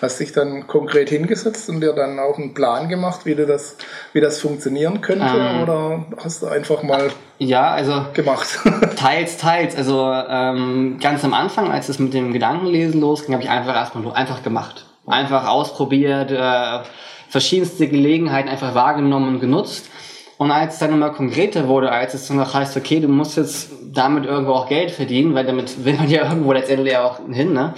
Hast 0.00 0.20
dich 0.20 0.32
dann 0.32 0.68
konkret 0.68 1.08
hingesetzt 1.08 1.68
und 1.68 1.80
dir 1.80 1.92
dann 1.92 2.20
auch 2.20 2.38
einen 2.38 2.54
Plan 2.54 2.88
gemacht, 2.88 3.26
wie, 3.26 3.34
du 3.34 3.46
das, 3.46 3.76
wie 4.12 4.20
das 4.20 4.40
funktionieren 4.40 5.00
könnte? 5.00 5.26
Ähm. 5.26 5.62
oder 5.62 6.06
hast 6.22 6.42
du 6.42 6.46
einfach 6.46 6.84
mal 6.84 7.10
Ja, 7.38 7.70
also 7.72 8.04
gemacht? 8.12 8.60
teils, 8.96 9.38
teils. 9.38 9.74
Also 9.74 10.12
ähm, 10.12 10.98
ganz 11.00 11.24
am 11.24 11.34
Anfang, 11.34 11.72
als 11.72 11.88
es 11.88 11.98
mit 11.98 12.14
dem 12.14 12.32
Gedankenlesen 12.32 13.00
losging, 13.00 13.34
habe 13.34 13.42
ich 13.42 13.50
einfach 13.50 13.74
erstmal 13.74 14.04
nur 14.04 14.14
einfach 14.16 14.42
gemacht. 14.44 14.86
Einfach 15.06 15.48
ausprobiert, 15.48 16.30
äh, 16.30 16.80
verschiedenste 17.28 17.88
Gelegenheiten 17.88 18.48
einfach 18.48 18.74
wahrgenommen 18.74 19.34
und 19.34 19.40
genutzt. 19.40 19.90
Und 20.38 20.52
als 20.52 20.74
es 20.74 20.78
dann 20.78 20.92
immer 20.92 21.10
konkreter 21.10 21.66
wurde, 21.66 21.90
als 21.90 22.14
es 22.14 22.28
dann 22.28 22.36
noch 22.36 22.54
heißt, 22.54 22.76
okay, 22.76 23.00
du 23.00 23.08
musst 23.08 23.36
jetzt 23.36 23.70
damit 23.92 24.24
irgendwo 24.24 24.52
auch 24.52 24.68
Geld 24.68 24.92
verdienen, 24.92 25.34
weil 25.34 25.44
damit 25.44 25.84
will 25.84 25.94
man 25.94 26.08
ja 26.08 26.22
irgendwo 26.28 26.52
letztendlich 26.52 26.96
auch 26.96 27.18
hin, 27.30 27.52
ne? 27.52 27.74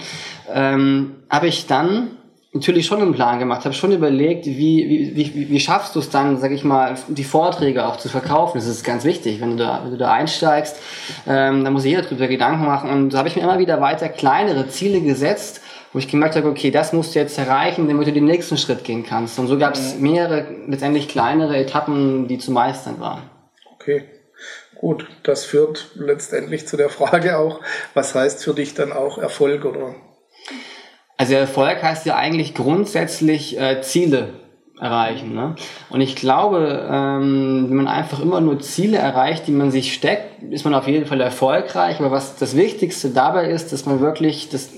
ähm, 0.53 1.15
habe 1.29 1.47
ich 1.47 1.65
dann 1.65 2.17
natürlich 2.53 2.85
schon 2.85 3.01
einen 3.01 3.13
Plan 3.13 3.39
gemacht, 3.39 3.63
habe 3.63 3.73
schon 3.73 3.93
überlegt, 3.93 4.45
wie, 4.45 5.15
wie, 5.15 5.33
wie, 5.33 5.49
wie 5.49 5.59
schaffst 5.59 5.95
du 5.95 5.99
es 5.99 6.09
dann, 6.09 6.37
sag 6.37 6.51
ich 6.51 6.63
mal, 6.63 6.95
die 7.07 7.23
Vorträge 7.23 7.87
auch 7.87 7.95
zu 7.95 8.09
verkaufen. 8.09 8.57
Das 8.57 8.67
ist 8.67 8.83
ganz 8.83 9.05
wichtig, 9.05 9.39
wenn 9.39 9.51
du 9.51 9.63
da, 9.63 9.81
wenn 9.83 9.91
du 9.91 9.97
da 9.97 10.11
einsteigst, 10.11 10.75
ähm, 11.27 11.63
da 11.63 11.71
muss 11.71 11.85
jeder 11.85 12.01
drüber 12.01 12.27
Gedanken 12.27 12.65
machen. 12.65 12.89
Und 12.89 13.11
da 13.11 13.19
habe 13.19 13.29
ich 13.29 13.37
mir 13.37 13.43
immer 13.43 13.59
wieder 13.59 13.79
weiter 13.79 14.09
kleinere 14.09 14.67
Ziele 14.67 14.99
gesetzt, 14.99 15.61
wo 15.93 15.99
ich 15.99 16.07
gemerkt 16.07 16.35
habe, 16.35 16.47
okay, 16.47 16.71
das 16.71 16.93
musst 16.93 17.15
du 17.15 17.19
jetzt 17.19 17.37
erreichen, 17.37 17.87
damit 17.87 18.07
du 18.07 18.13
den 18.13 18.25
nächsten 18.25 18.57
Schritt 18.57 18.83
gehen 18.83 19.05
kannst. 19.05 19.37
Und 19.39 19.47
so 19.47 19.57
gab 19.57 19.73
es 19.73 19.97
mehrere, 19.97 20.45
letztendlich 20.67 21.07
kleinere 21.07 21.57
Etappen, 21.57 22.27
die 22.27 22.37
zu 22.37 22.51
meistern 22.51 22.99
waren. 22.99 23.23
Okay, 23.75 24.05
gut. 24.75 25.07
Das 25.23 25.43
führt 25.43 25.91
letztendlich 25.95 26.67
zu 26.67 26.77
der 26.77 26.89
Frage 26.89 27.37
auch, 27.37 27.59
was 27.93 28.15
heißt 28.15 28.43
für 28.43 28.53
dich 28.53 28.73
dann 28.73 28.91
auch 28.91 29.17
Erfolg 29.17 29.65
oder? 29.65 29.95
Also 31.17 31.35
Erfolg 31.35 31.83
heißt 31.83 32.05
ja 32.05 32.15
eigentlich 32.15 32.55
grundsätzlich 32.55 33.59
äh, 33.59 33.81
Ziele 33.81 34.33
erreichen. 34.79 35.35
Ne? 35.35 35.55
Und 35.91 36.01
ich 36.01 36.15
glaube, 36.15 36.89
ähm, 36.89 37.67
wenn 37.69 37.75
man 37.75 37.87
einfach 37.87 38.19
immer 38.19 38.41
nur 38.41 38.59
Ziele 38.59 38.97
erreicht, 38.97 39.45
die 39.45 39.51
man 39.51 39.69
sich 39.69 39.93
steckt, 39.93 40.41
ist 40.41 40.65
man 40.65 40.73
auf 40.73 40.87
jeden 40.87 41.05
Fall 41.05 41.21
erfolgreich. 41.21 41.99
Aber 41.99 42.09
was 42.09 42.37
das 42.37 42.57
Wichtigste 42.57 43.11
dabei 43.11 43.49
ist, 43.49 43.71
dass 43.71 43.85
man 43.85 43.99
wirklich, 43.99 44.49
dass, 44.49 44.69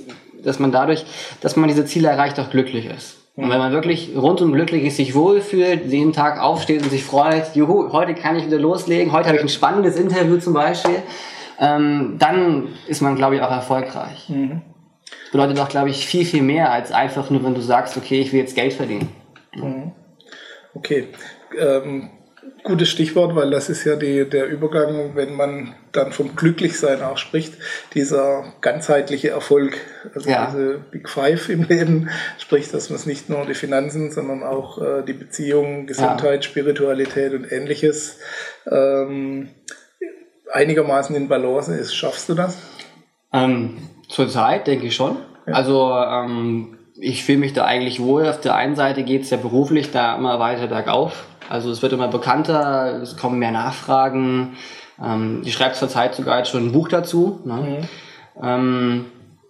dass 0.43 0.59
man 0.59 0.71
dadurch, 0.71 1.05
dass 1.41 1.55
man 1.55 1.67
diese 1.67 1.85
Ziele 1.85 2.09
erreicht, 2.09 2.39
auch 2.39 2.49
glücklich 2.49 2.85
ist. 2.85 3.17
Und 3.35 3.49
wenn 3.49 3.57
man 3.57 3.71
wirklich 3.71 4.11
rundum 4.15 4.53
glücklich 4.53 4.83
ist, 4.83 4.97
sich 4.97 5.15
wohlfühlt, 5.15 5.91
jeden 5.91 6.13
Tag 6.13 6.39
aufsteht 6.39 6.83
und 6.83 6.91
sich 6.91 7.03
freut, 7.03 7.55
juhu, 7.55 7.91
heute 7.91 8.13
kann 8.13 8.35
ich 8.35 8.45
wieder 8.45 8.59
loslegen, 8.59 9.11
heute 9.11 9.27
habe 9.27 9.37
ich 9.37 9.43
ein 9.43 9.49
spannendes 9.49 9.95
Interview 9.95 10.37
zum 10.37 10.53
Beispiel, 10.53 11.01
ähm, 11.59 12.17
dann 12.19 12.67
ist 12.87 13.01
man, 13.01 13.15
glaube 13.15 13.35
ich, 13.35 13.41
auch 13.41 13.49
erfolgreich. 13.49 14.29
bedeutet 15.31 15.59
auch, 15.59 15.69
glaube 15.69 15.89
ich, 15.89 16.05
viel, 16.05 16.25
viel 16.25 16.43
mehr 16.43 16.71
als 16.71 16.91
einfach 16.91 17.31
nur, 17.31 17.43
wenn 17.43 17.55
du 17.55 17.61
sagst, 17.61 17.97
okay, 17.97 18.19
ich 18.19 18.31
will 18.31 18.39
jetzt 18.39 18.55
Geld 18.55 18.73
verdienen. 18.73 19.09
Mhm. 19.55 19.91
Okay. 20.75 21.07
Ähm, 21.59 22.09
gutes 22.63 22.89
Stichwort, 22.89 23.35
weil 23.35 23.51
das 23.51 23.69
ist 23.69 23.83
ja 23.83 23.95
die, 23.95 24.27
der 24.27 24.47
Übergang, 24.47 25.15
wenn 25.15 25.35
man 25.35 25.75
dann 25.91 26.11
vom 26.11 26.35
Glücklichsein 26.35 27.01
auch 27.01 27.17
spricht, 27.17 27.55
dieser 27.93 28.53
ganzheitliche 28.61 29.29
Erfolg, 29.29 29.77
also 30.15 30.29
ja. 30.29 30.45
diese 30.45 30.79
Big 30.91 31.09
Five 31.09 31.49
im 31.49 31.63
Leben, 31.63 32.09
sprich, 32.37 32.71
dass 32.71 32.89
man 32.89 32.97
es 32.97 33.05
nicht 33.05 33.29
nur 33.29 33.45
die 33.45 33.53
Finanzen, 33.53 34.11
sondern 34.11 34.43
auch 34.43 34.81
äh, 34.81 35.03
die 35.03 35.13
Beziehungen, 35.13 35.87
Gesundheit, 35.87 36.43
ja. 36.43 36.49
Spiritualität 36.49 37.33
und 37.33 37.51
ähnliches 37.51 38.19
ähm, 38.69 39.49
einigermaßen 40.51 41.15
in 41.15 41.27
Balance 41.27 41.73
ist. 41.75 41.93
Schaffst 41.93 42.29
du 42.29 42.33
das? 42.33 42.57
Ähm, 43.33 43.77
Zurzeit 44.07 44.67
denke 44.67 44.87
ich 44.87 44.95
schon. 44.95 45.17
Ja. 45.47 45.53
Also 45.53 45.91
ähm, 45.93 46.77
ich 46.99 47.23
fühle 47.23 47.39
mich 47.39 47.53
da 47.53 47.65
eigentlich 47.65 47.99
wohl. 47.99 48.27
Auf 48.27 48.39
der 48.39 48.55
einen 48.55 48.75
Seite 48.75 49.03
geht 49.03 49.23
es 49.23 49.29
ja 49.29 49.37
beruflich 49.37 49.91
da 49.91 50.15
immer 50.15 50.39
weiter 50.39 50.67
bergauf. 50.67 51.25
Also 51.53 51.69
es 51.69 51.83
wird 51.83 51.93
immer 51.93 52.07
bekannter, 52.07 52.99
es 53.03 53.15
kommen 53.15 53.37
mehr 53.37 53.51
Nachfragen. 53.51 54.57
Ähm, 54.99 55.43
ich 55.45 55.53
schreibe 55.53 55.75
zurzeit 55.75 56.15
sogar 56.15 56.39
jetzt 56.39 56.49
schon 56.49 56.65
ein 56.65 56.71
Buch 56.71 56.87
dazu. 56.87 57.41
Ne? 57.45 57.53
Mhm. 57.53 58.43
Ähm, 58.43 59.05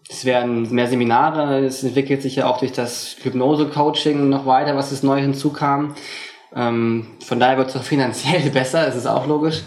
es 0.10 0.25
werden 0.25 0.69
mehr 0.75 0.88
Seminare, 0.88 1.63
es 1.63 1.81
entwickelt 1.81 2.22
sich 2.22 2.36
ja 2.36 2.48
auch 2.48 2.57
durch 2.57 2.74
das 2.74 3.15
Hypnose-Coaching 3.24 4.27
noch 4.27 4.45
weiter, 4.45 4.75
was 4.75 4.91
es 4.91 5.01
neu 5.01 5.22
hinzukam. 5.22 5.95
Ähm, 6.53 7.07
von 7.25 7.39
daher 7.39 7.57
wird 7.57 7.69
es 7.69 7.77
auch 7.77 7.83
finanziell 7.93 8.50
besser, 8.50 8.86
das 8.86 8.98
ist 8.98 9.07
auch 9.07 9.25
logisch. 9.25 9.62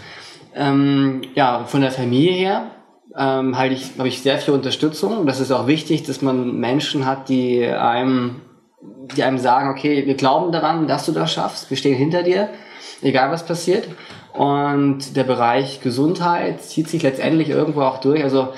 Ähm, 0.53 1.23
ja, 1.33 1.63
von 1.65 1.81
der 1.81 1.91
Familie 1.91 2.33
her 2.33 2.67
ähm, 3.17 3.57
halt 3.57 3.71
ich, 3.71 3.97
habe 3.97 4.09
ich 4.09 4.21
sehr 4.21 4.37
viel 4.37 4.53
Unterstützung. 4.53 5.25
Das 5.25 5.39
ist 5.39 5.51
auch 5.51 5.65
wichtig, 5.65 6.03
dass 6.03 6.21
man 6.21 6.59
Menschen 6.59 7.07
hat, 7.07 7.29
die 7.29 7.65
einem, 7.65 8.41
die 9.15 9.23
einem 9.23 9.37
sagen, 9.37 9.69
okay, 9.69 10.05
wir 10.05 10.15
glauben 10.15 10.51
daran, 10.51 10.87
dass 10.87 11.05
du 11.05 11.11
das 11.11 11.31
schaffst, 11.31 11.69
wir 11.69 11.77
stehen 11.77 11.95
hinter 11.95 12.23
dir, 12.23 12.49
egal 13.01 13.31
was 13.31 13.45
passiert. 13.45 13.87
Und 14.33 15.15
der 15.15 15.23
Bereich 15.23 15.81
Gesundheit 15.81 16.61
zieht 16.61 16.89
sich 16.89 17.01
letztendlich 17.01 17.49
irgendwo 17.49 17.81
auch 17.81 17.99
durch. 17.99 18.23
Also 18.23 18.49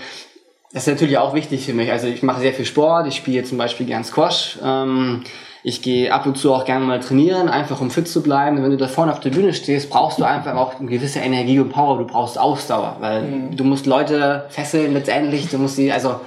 das 0.73 0.83
ist 0.85 0.93
natürlich 0.93 1.17
auch 1.17 1.33
wichtig 1.33 1.65
für 1.65 1.73
mich. 1.73 1.91
Also 1.91 2.07
ich 2.07 2.21
mache 2.21 2.41
sehr 2.41 2.53
viel 2.53 2.65
Sport, 2.65 3.07
ich 3.07 3.15
spiele 3.15 3.43
zum 3.43 3.57
Beispiel 3.57 3.85
gern 3.85 4.03
Squash. 4.03 4.59
Ähm, 4.63 5.23
ich 5.63 5.81
gehe 5.81 6.13
ab 6.13 6.25
und 6.25 6.37
zu 6.37 6.53
auch 6.53 6.63
gerne 6.63 6.85
mal 6.85 6.99
trainieren, 6.99 7.49
einfach 7.49 7.81
um 7.81 7.91
fit 7.91 8.07
zu 8.07 8.23
bleiben. 8.23 8.57
Und 8.57 8.63
wenn 8.63 8.71
du 8.71 8.77
da 8.77 8.87
vorne 8.87 9.11
auf 9.11 9.19
der 9.19 9.31
Bühne 9.31 9.53
stehst, 9.53 9.89
brauchst 9.89 10.19
du 10.19 10.23
einfach 10.23 10.55
auch 10.55 10.79
eine 10.79 10.89
gewisse 10.89 11.19
Energie 11.19 11.59
und 11.59 11.69
Power. 11.69 11.97
Du 11.97 12.05
brauchst 12.05 12.39
Ausdauer, 12.39 12.97
weil 12.99 13.23
mhm. 13.23 13.57
du 13.57 13.63
musst 13.63 13.85
Leute 13.85 14.45
fesseln 14.49 14.93
letztendlich. 14.93 15.49
Du 15.49 15.57
musst 15.57 15.75
sie, 15.75 15.91
also 15.91 16.21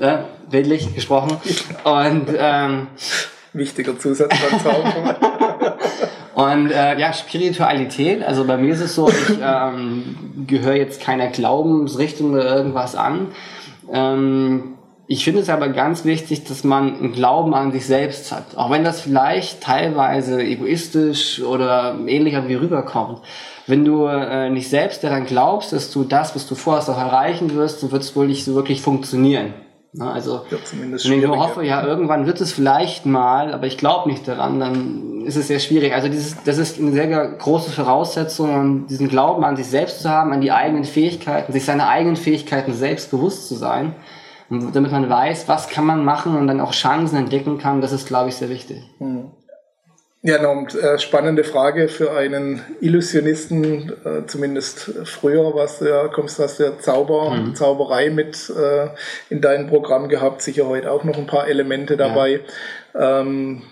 äh, 0.00 0.18
bildlich 0.50 0.94
gesprochen. 0.94 1.36
Und 1.84 2.26
ähm, 2.36 2.88
wichtiger 3.52 3.98
Zusatz 3.98 4.34
beim 4.50 4.60
Zauber. 4.60 5.16
Und 6.34 6.70
äh, 6.70 6.96
ja, 7.00 7.12
Spiritualität, 7.12 8.22
also 8.22 8.44
bei 8.44 8.56
mir 8.56 8.72
ist 8.72 8.80
es 8.80 8.94
so, 8.94 9.08
ich 9.08 9.38
ähm, 9.42 10.44
gehöre 10.46 10.76
jetzt 10.76 11.00
keiner 11.00 11.26
Glaubensrichtung 11.26 12.32
oder 12.32 12.54
irgendwas 12.54 12.94
an. 12.94 13.32
Ähm, 13.92 14.74
ich 15.08 15.24
finde 15.24 15.40
es 15.40 15.48
aber 15.48 15.70
ganz 15.70 16.04
wichtig, 16.04 16.44
dass 16.44 16.62
man 16.62 16.96
einen 16.96 17.12
Glauben 17.12 17.54
an 17.54 17.72
sich 17.72 17.86
selbst 17.86 18.30
hat. 18.30 18.56
Auch 18.56 18.70
wenn 18.70 18.84
das 18.84 19.00
vielleicht 19.00 19.62
teilweise 19.62 20.40
egoistisch 20.40 21.42
oder 21.42 21.96
ähnlicher 22.06 22.46
wie 22.46 22.54
rüberkommt. 22.54 23.22
Wenn 23.66 23.84
du 23.84 24.06
äh, 24.06 24.48
nicht 24.48 24.68
selbst 24.68 25.02
daran 25.02 25.26
glaubst, 25.26 25.72
dass 25.72 25.90
du 25.90 26.04
das, 26.04 26.36
was 26.36 26.46
du 26.46 26.54
vorhast, 26.54 26.88
auch 26.88 26.98
erreichen 26.98 27.54
wirst, 27.54 27.82
dann 27.82 27.90
wird 27.90 28.02
es 28.02 28.14
wohl 28.14 28.28
nicht 28.28 28.44
so 28.44 28.54
wirklich 28.54 28.80
funktionieren. 28.80 29.54
Na, 29.98 30.12
also, 30.12 30.42
ja, 30.48 30.58
wenn 30.80 30.94
ich 30.94 31.26
nur 31.26 31.38
hoffe, 31.38 31.64
ja, 31.64 31.84
irgendwann 31.84 32.24
wird 32.24 32.40
es 32.40 32.52
vielleicht 32.52 33.04
mal, 33.04 33.52
aber 33.52 33.66
ich 33.66 33.78
glaube 33.78 34.08
nicht 34.08 34.28
daran, 34.28 34.60
dann 34.60 35.22
ist 35.22 35.34
es 35.34 35.48
sehr 35.48 35.58
schwierig. 35.58 35.92
Also 35.92 36.06
dieses, 36.06 36.40
das 36.44 36.56
ist 36.56 36.78
eine 36.78 36.92
sehr 36.92 37.08
große 37.08 37.72
Voraussetzung, 37.72 38.86
diesen 38.86 39.08
Glauben 39.08 39.42
an 39.44 39.56
sich 39.56 39.66
selbst 39.66 40.02
zu 40.02 40.08
haben, 40.08 40.32
an 40.32 40.40
die 40.40 40.52
eigenen 40.52 40.84
Fähigkeiten, 40.84 41.52
sich 41.52 41.64
seiner 41.64 41.88
eigenen 41.88 42.14
Fähigkeiten 42.14 42.74
selbst 42.74 43.10
bewusst 43.10 43.48
zu 43.48 43.56
sein 43.56 43.96
und 44.50 44.74
damit 44.74 44.92
man 44.92 45.10
weiß, 45.10 45.48
was 45.48 45.68
kann 45.68 45.84
man 45.84 46.04
machen 46.04 46.36
und 46.36 46.46
dann 46.46 46.60
auch 46.60 46.72
Chancen 46.72 47.16
entdecken 47.16 47.58
kann, 47.58 47.80
das 47.80 47.90
ist, 47.90 48.06
glaube 48.06 48.28
ich, 48.28 48.36
sehr 48.36 48.50
wichtig. 48.50 48.84
Hm. 48.98 49.32
Ja, 50.22 50.44
und 50.50 50.74
äh, 50.74 50.98
spannende 50.98 51.44
Frage 51.44 51.88
für 51.88 52.10
einen 52.12 52.60
Illusionisten, 52.80 53.92
äh, 54.04 54.26
zumindest 54.26 54.90
früher 55.04 55.54
was 55.54 55.78
ja, 55.78 56.08
kommst, 56.08 56.40
hast 56.40 56.58
du 56.58 56.64
ja 56.64 56.78
Zauber, 56.78 57.30
mhm. 57.30 57.54
Zauberei 57.54 58.10
mit 58.10 58.50
äh, 58.50 58.88
in 59.30 59.40
deinem 59.40 59.68
Programm 59.68 60.08
gehabt, 60.08 60.42
sicher 60.42 60.66
heute 60.66 60.90
auch 60.90 61.04
noch 61.04 61.16
ein 61.16 61.28
paar 61.28 61.46
Elemente 61.46 61.96
dabei. 61.96 62.40
Ja. 62.94 63.20
Ähm, 63.20 63.62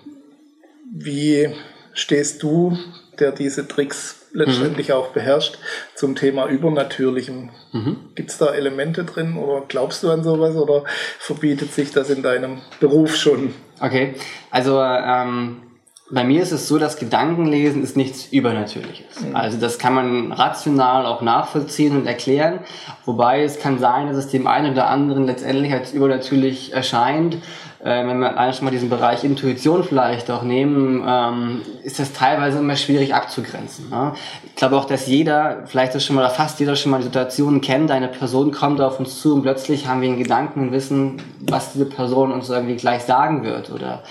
wie 0.92 1.52
stehst 1.94 2.44
du, 2.44 2.78
der 3.18 3.32
diese 3.32 3.66
Tricks 3.66 4.26
letztendlich 4.32 4.88
mhm. 4.88 4.94
auch 4.94 5.08
beherrscht, 5.08 5.58
zum 5.94 6.14
Thema 6.14 6.46
Übernatürlichem. 6.46 7.50
Mhm. 7.72 7.96
Gibt 8.14 8.30
es 8.30 8.38
da 8.38 8.54
Elemente 8.54 9.04
drin 9.04 9.36
oder 9.36 9.64
glaubst 9.66 10.02
du 10.02 10.10
an 10.10 10.22
sowas 10.22 10.54
oder 10.56 10.84
verbietet 11.18 11.72
sich 11.72 11.90
das 11.90 12.10
in 12.10 12.22
deinem 12.22 12.58
Beruf 12.78 13.16
schon? 13.16 13.54
Okay, 13.80 14.14
also 14.50 14.80
ähm, 14.80 15.62
bei 16.10 16.22
mir 16.22 16.42
ist 16.42 16.52
es 16.52 16.68
so, 16.68 16.78
dass 16.78 16.98
Gedankenlesen 16.98 17.82
ist 17.82 17.96
nichts 17.96 18.26
Übernatürliches. 18.26 19.20
Mhm. 19.20 19.34
Also 19.34 19.58
das 19.58 19.78
kann 19.78 19.94
man 19.94 20.32
rational 20.32 21.04
auch 21.06 21.20
nachvollziehen 21.20 21.96
und 21.96 22.06
erklären, 22.06 22.60
wobei 23.04 23.42
es 23.42 23.58
kann 23.58 23.78
sein, 23.78 24.06
dass 24.06 24.16
es 24.16 24.28
dem 24.28 24.46
einen 24.46 24.72
oder 24.72 24.88
anderen 24.88 25.26
letztendlich 25.26 25.72
als 25.72 25.92
übernatürlich 25.92 26.72
erscheint 26.72 27.38
äh, 27.86 28.04
wenn 28.04 28.18
wir 28.18 28.36
eigentlich 28.36 28.62
mal 28.62 28.70
diesen 28.72 28.90
Bereich 28.90 29.22
Intuition 29.22 29.84
vielleicht 29.84 30.28
auch 30.30 30.42
nehmen, 30.42 31.04
ähm, 31.06 31.62
ist 31.84 32.00
das 32.00 32.12
teilweise 32.12 32.58
immer 32.58 32.75
schwierig 32.75 33.14
abzugrenzen. 33.14 33.90
Ne? 33.90 34.12
Ich 34.44 34.56
glaube 34.56 34.76
auch, 34.76 34.86
dass 34.86 35.06
jeder, 35.06 35.62
vielleicht 35.66 35.94
ist 35.94 36.04
schon 36.04 36.16
mal, 36.16 36.22
oder 36.22 36.30
fast 36.30 36.58
jeder 36.58 36.75
schon 36.75 36.90
mal 36.90 36.98
die 36.98 37.04
Situation 37.04 37.60
kennt, 37.60 37.92
eine 37.92 38.08
Person 38.08 38.50
kommt 38.50 38.80
auf 38.80 38.98
uns 38.98 39.20
zu 39.20 39.34
und 39.34 39.42
plötzlich 39.42 39.86
haben 39.86 40.00
wir 40.00 40.08
einen 40.08 40.18
Gedanken 40.18 40.60
und 40.62 40.72
wissen, 40.72 41.22
was 41.40 41.75
diese 41.75 41.86
Person 41.86 42.32
uns 42.32 42.48
irgendwie 42.50 42.76
gleich 42.76 43.02
sagen 43.02 43.44
wird 43.44 43.70
oder 43.70 44.02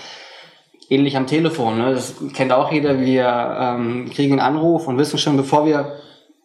ähnlich 0.88 1.16
am 1.16 1.26
Telefon. 1.26 1.78
Ne? 1.78 1.94
Das 1.94 2.14
kennt 2.34 2.52
auch 2.52 2.72
jeder. 2.72 3.00
Wir 3.00 3.56
ähm, 3.60 4.10
kriegen 4.10 4.38
einen 4.40 4.56
Anruf 4.56 4.86
und 4.86 4.98
wissen 4.98 5.18
schon, 5.18 5.36
bevor 5.36 5.66
wir 5.66 5.96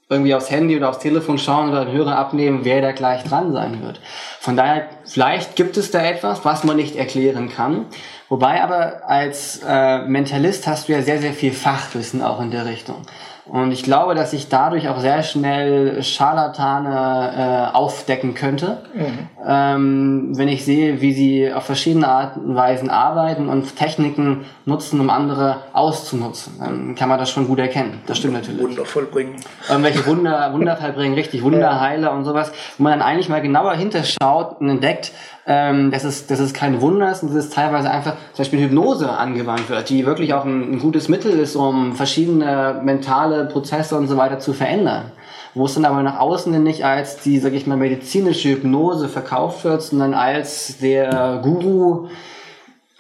irgendwie 0.10 0.36
aufs 0.36 0.52
Handy 0.52 0.76
oder 0.76 0.90
aufs 0.90 1.00
Telefon 1.00 1.38
schauen 1.38 1.70
oder 1.70 1.86
den 1.86 1.94
Hörer 1.94 2.18
abnehmen, 2.18 2.60
wer 2.64 2.82
da 2.82 2.92
gleich 2.92 3.24
dran 3.24 3.54
sein 3.54 3.82
wird. 3.82 4.02
Von 4.40 4.58
daher, 4.58 4.90
vielleicht 5.06 5.56
gibt 5.56 5.78
es 5.78 5.90
da 5.90 6.04
etwas, 6.04 6.44
was 6.44 6.66
man 6.66 6.76
nicht 6.76 6.98
erklären 6.98 7.50
kann. 7.50 7.86
Wobei 8.28 8.62
aber 8.62 9.10
als 9.10 9.62
äh, 9.66 10.00
Mentalist 10.00 10.68
hast 10.68 10.90
du 10.90 10.94
ja 10.94 11.02
sehr, 11.02 11.20
sehr 11.20 11.34
viel 11.34 11.54
Fachwissen 11.54 12.22
auch 12.22 12.42
in 12.42 12.52
der 12.52 12.66
Richtung. 12.66 12.98
Und 13.46 13.72
ich 13.72 13.84
glaube, 13.84 14.14
dass 14.14 14.34
ich 14.34 14.50
dadurch 14.50 14.88
auch 14.88 15.00
sehr 15.00 15.24
schnell 15.24 16.04
Scharlatane 16.04 17.72
äh, 17.72 17.76
aufdecken 17.76 18.36
könnte, 18.36 18.84
mhm. 18.94 19.30
ähm, 19.46 20.38
wenn 20.38 20.48
ich 20.48 20.64
sehe, 20.64 21.02
wie 21.02 21.12
sie 21.12 21.52
auf 21.52 21.64
verschiedene 21.64 22.08
Arten 22.08 22.42
und 22.42 22.56
Weisen 22.56 22.90
arbeiten 22.90 23.50
und 23.50 23.76
Techniken 23.76 24.46
nutzen, 24.66 25.00
um 25.00 25.10
andere 25.10 25.58
auszunutzen. 25.74 26.54
Dann 26.60 26.96
kann 26.96 27.10
man 27.10 27.18
das 27.18 27.32
schon 27.32 27.48
gut 27.48 27.60
erkennen. 27.60 28.02
Das 28.06 28.20
stimmt 28.20 28.36
natürlich. 28.36 28.62
Wunder 28.62 28.86
vollbringen. 28.86 29.36
Irgendwelche 29.68 30.06
Wunder, 30.06 30.54
Wunder 30.54 30.78
vollbringen, 30.78 31.16
richtig, 31.16 31.42
Wunderheiler 31.44 32.12
und 32.14 32.26
sowas, 32.26 32.52
wo 32.78 32.84
man 32.84 33.00
dann 33.00 33.02
eigentlich 33.02 33.30
mal 33.30 33.42
genauer 33.42 33.74
hinterschaut 33.74 34.62
und 34.62 34.70
entdeckt, 34.70 35.12
ähm, 35.48 35.90
dass, 35.90 36.04
es, 36.04 36.28
dass 36.28 36.40
es 36.40 36.54
kein 36.54 36.82
Wunder 36.82 37.12
ist 37.12 37.24
und 37.24 37.30
dass 37.30 37.46
es 37.46 37.50
teilweise 37.50 37.90
einfach 37.90 38.14
zum 38.34 38.44
Beispiel 38.44 38.60
Hypnose 38.60 39.10
angewandt 39.10 39.70
wird, 39.70 39.90
die 39.90 40.06
wirklich 40.06 40.34
auch 40.34 40.46
ein, 40.46 40.74
ein 40.74 40.80
gutes 40.80 41.10
Mittel 41.10 41.32
ist, 41.32 41.56
um 41.56 41.96
verschiedene 41.96 42.80
mentale 42.84 43.31
Prozesse 43.46 43.98
und 43.98 44.08
so 44.08 44.18
weiter 44.18 44.40
zu 44.40 44.54
verändern 44.54 45.12
wo 45.54 45.66
es 45.66 45.74
dann 45.74 45.86
aber 45.86 46.02
nach 46.04 46.20
außen 46.20 46.64
nicht 46.64 46.86
als 46.86 47.18
die, 47.18 47.40
sag 47.40 47.54
ich 47.54 47.68
mal, 47.68 47.78
medizinische 47.78 48.50
Hypnose 48.50 49.10
verkauft 49.10 49.64
wird, 49.64 49.82
sondern 49.82 50.14
als 50.14 50.78
der 50.80 51.42
Guru, 51.44 52.10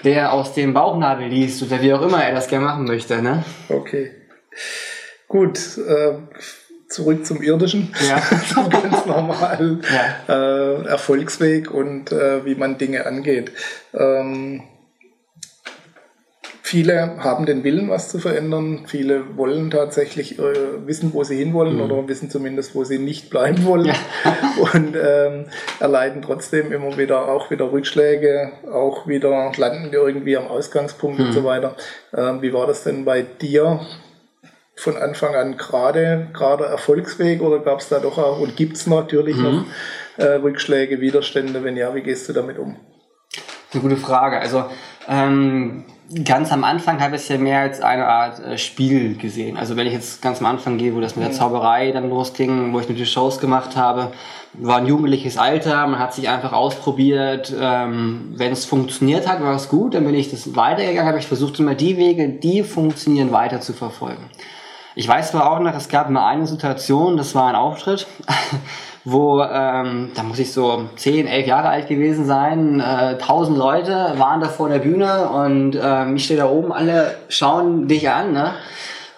der 0.03 0.33
aus 0.33 0.53
dem 0.53 0.73
Bauchnabel 0.73 1.27
liest 1.27 1.63
oder 1.63 1.81
wie 1.81 1.93
auch 1.93 2.01
immer 2.01 2.23
er 2.23 2.33
das 2.33 2.47
gerne 2.47 2.65
machen 2.65 2.85
möchte. 2.85 3.21
Ne? 3.21 3.43
Okay. 3.69 4.11
Gut. 5.27 5.59
Äh, 5.77 6.13
zurück 6.89 7.25
zum 7.25 7.41
Irdischen, 7.41 7.93
ja. 8.05 8.21
zum 8.53 8.69
ganz 8.69 9.05
normalen 9.05 9.81
ja. 10.27 10.35
äh, 10.35 10.85
Erfolgsweg 10.87 11.71
und 11.71 12.11
äh, 12.11 12.43
wie 12.43 12.55
man 12.55 12.77
Dinge 12.77 13.05
angeht. 13.05 13.53
Ähm, 13.93 14.63
viele 16.71 17.17
haben 17.17 17.45
den 17.45 17.65
Willen, 17.65 17.89
was 17.89 18.07
zu 18.07 18.17
verändern. 18.17 18.83
Viele 18.85 19.35
wollen 19.35 19.69
tatsächlich 19.71 20.39
äh, 20.39 20.85
wissen, 20.85 21.13
wo 21.13 21.25
sie 21.25 21.35
hinwollen 21.35 21.75
mhm. 21.75 21.81
oder 21.81 22.07
wissen 22.07 22.29
zumindest, 22.29 22.75
wo 22.75 22.85
sie 22.85 22.97
nicht 22.97 23.29
bleiben 23.29 23.65
wollen 23.65 23.87
ja. 23.87 23.95
und 24.73 24.95
ähm, 24.95 25.47
erleiden 25.81 26.21
trotzdem 26.21 26.71
immer 26.71 26.97
wieder 26.97 27.27
auch 27.27 27.51
wieder 27.51 27.73
Rückschläge, 27.73 28.53
auch 28.71 29.05
wieder 29.05 29.51
landen 29.57 29.89
irgendwie 29.91 30.37
am 30.37 30.47
Ausgangspunkt 30.47 31.19
mhm. 31.19 31.25
und 31.25 31.31
so 31.33 31.43
weiter. 31.43 31.75
Ähm, 32.15 32.41
wie 32.41 32.53
war 32.53 32.67
das 32.67 32.83
denn 32.83 33.03
bei 33.03 33.21
dir? 33.21 33.81
von 34.73 34.97
Anfang 34.97 35.35
an 35.35 35.57
gerade, 35.57 36.29
gerade 36.33 36.65
Erfolgsweg 36.65 37.41
oder 37.41 37.59
gab 37.59 37.81
es 37.81 37.89
da 37.89 37.99
doch 37.99 38.17
auch 38.17 38.39
und 38.39 38.55
gibt 38.55 38.77
es 38.77 38.87
natürlich 38.87 39.35
mhm. 39.35 39.43
noch 39.43 39.65
äh, 40.17 40.35
Rückschläge, 40.35 41.01
Widerstände? 41.01 41.63
Wenn 41.63 41.77
ja, 41.77 41.93
wie 41.93 42.01
gehst 42.01 42.27
du 42.29 42.33
damit 42.33 42.57
um? 42.57 42.77
Eine 43.73 43.81
gute 43.83 43.97
Frage. 43.97 44.39
Also 44.39 44.65
ähm, 45.07 45.85
ganz 46.23 46.51
am 46.51 46.63
Anfang 46.63 47.01
habe 47.01 47.15
ich 47.15 47.23
es 47.23 47.27
ja 47.29 47.37
mehr 47.37 47.59
als 47.59 47.81
eine 47.81 48.05
Art 48.07 48.39
äh, 48.39 48.57
Spiel 48.57 49.15
gesehen. 49.15 49.57
Also 49.57 49.75
wenn 49.75 49.87
ich 49.87 49.93
jetzt 49.93 50.21
ganz 50.21 50.39
am 50.39 50.45
Anfang 50.45 50.77
gehe, 50.77 50.95
wo 50.95 50.99
das 50.99 51.15
mit 51.15 51.25
der 51.25 51.33
Zauberei 51.33 51.91
dann 51.91 52.09
losging, 52.09 52.73
wo 52.73 52.79
ich 52.79 52.87
die 52.87 53.05
Shows 53.05 53.39
gemacht 53.39 53.75
habe, 53.75 54.11
war 54.53 54.77
ein 54.77 54.85
jugendliches 54.85 55.37
Alter, 55.37 55.87
man 55.87 55.99
hat 55.99 56.13
sich 56.13 56.27
einfach 56.27 56.51
ausprobiert. 56.51 57.53
Ähm, 57.57 58.33
wenn 58.35 58.51
es 58.51 58.65
funktioniert 58.65 59.27
hat, 59.27 59.41
war 59.41 59.55
es 59.55 59.69
gut. 59.69 59.93
Dann 59.93 60.05
bin 60.05 60.15
ich 60.15 60.29
das 60.29 60.55
weitergegangen, 60.55 61.07
habe 61.07 61.19
ich 61.19 61.27
versucht, 61.27 61.59
immer 61.59 61.75
die 61.75 61.97
Wege, 61.97 62.27
die 62.29 62.63
funktionieren, 62.63 63.31
weiter 63.31 63.61
zu 63.61 63.73
verfolgen. 63.73 64.29
Ich 64.93 65.07
weiß 65.07 65.31
zwar 65.31 65.49
auch 65.49 65.59
noch, 65.59 65.73
es 65.73 65.87
gab 65.87 66.09
mal 66.09 66.27
eine 66.27 66.47
Situation, 66.47 67.15
das 67.15 67.33
war 67.33 67.47
ein 67.47 67.55
Auftritt, 67.55 68.07
wo, 69.03 69.41
ähm, 69.41 70.11
da 70.13 70.23
muss 70.23 70.39
ich 70.39 70.51
so 70.51 70.85
10, 70.95 71.27
11 71.27 71.47
Jahre 71.47 71.69
alt 71.69 71.87
gewesen 71.87 72.25
sein, 72.25 72.79
äh, 72.79 73.17
1000 73.19 73.57
Leute 73.57 74.13
waren 74.17 74.41
da 74.41 74.47
vor 74.47 74.69
der 74.69 74.79
Bühne 74.79 75.29
und 75.29 75.77
ähm, 75.81 76.15
ich 76.15 76.25
stehe 76.25 76.39
da 76.39 76.47
oben, 76.47 76.71
alle 76.71 77.15
schauen 77.29 77.87
dich 77.87 78.09
an, 78.09 78.33
ne? 78.33 78.53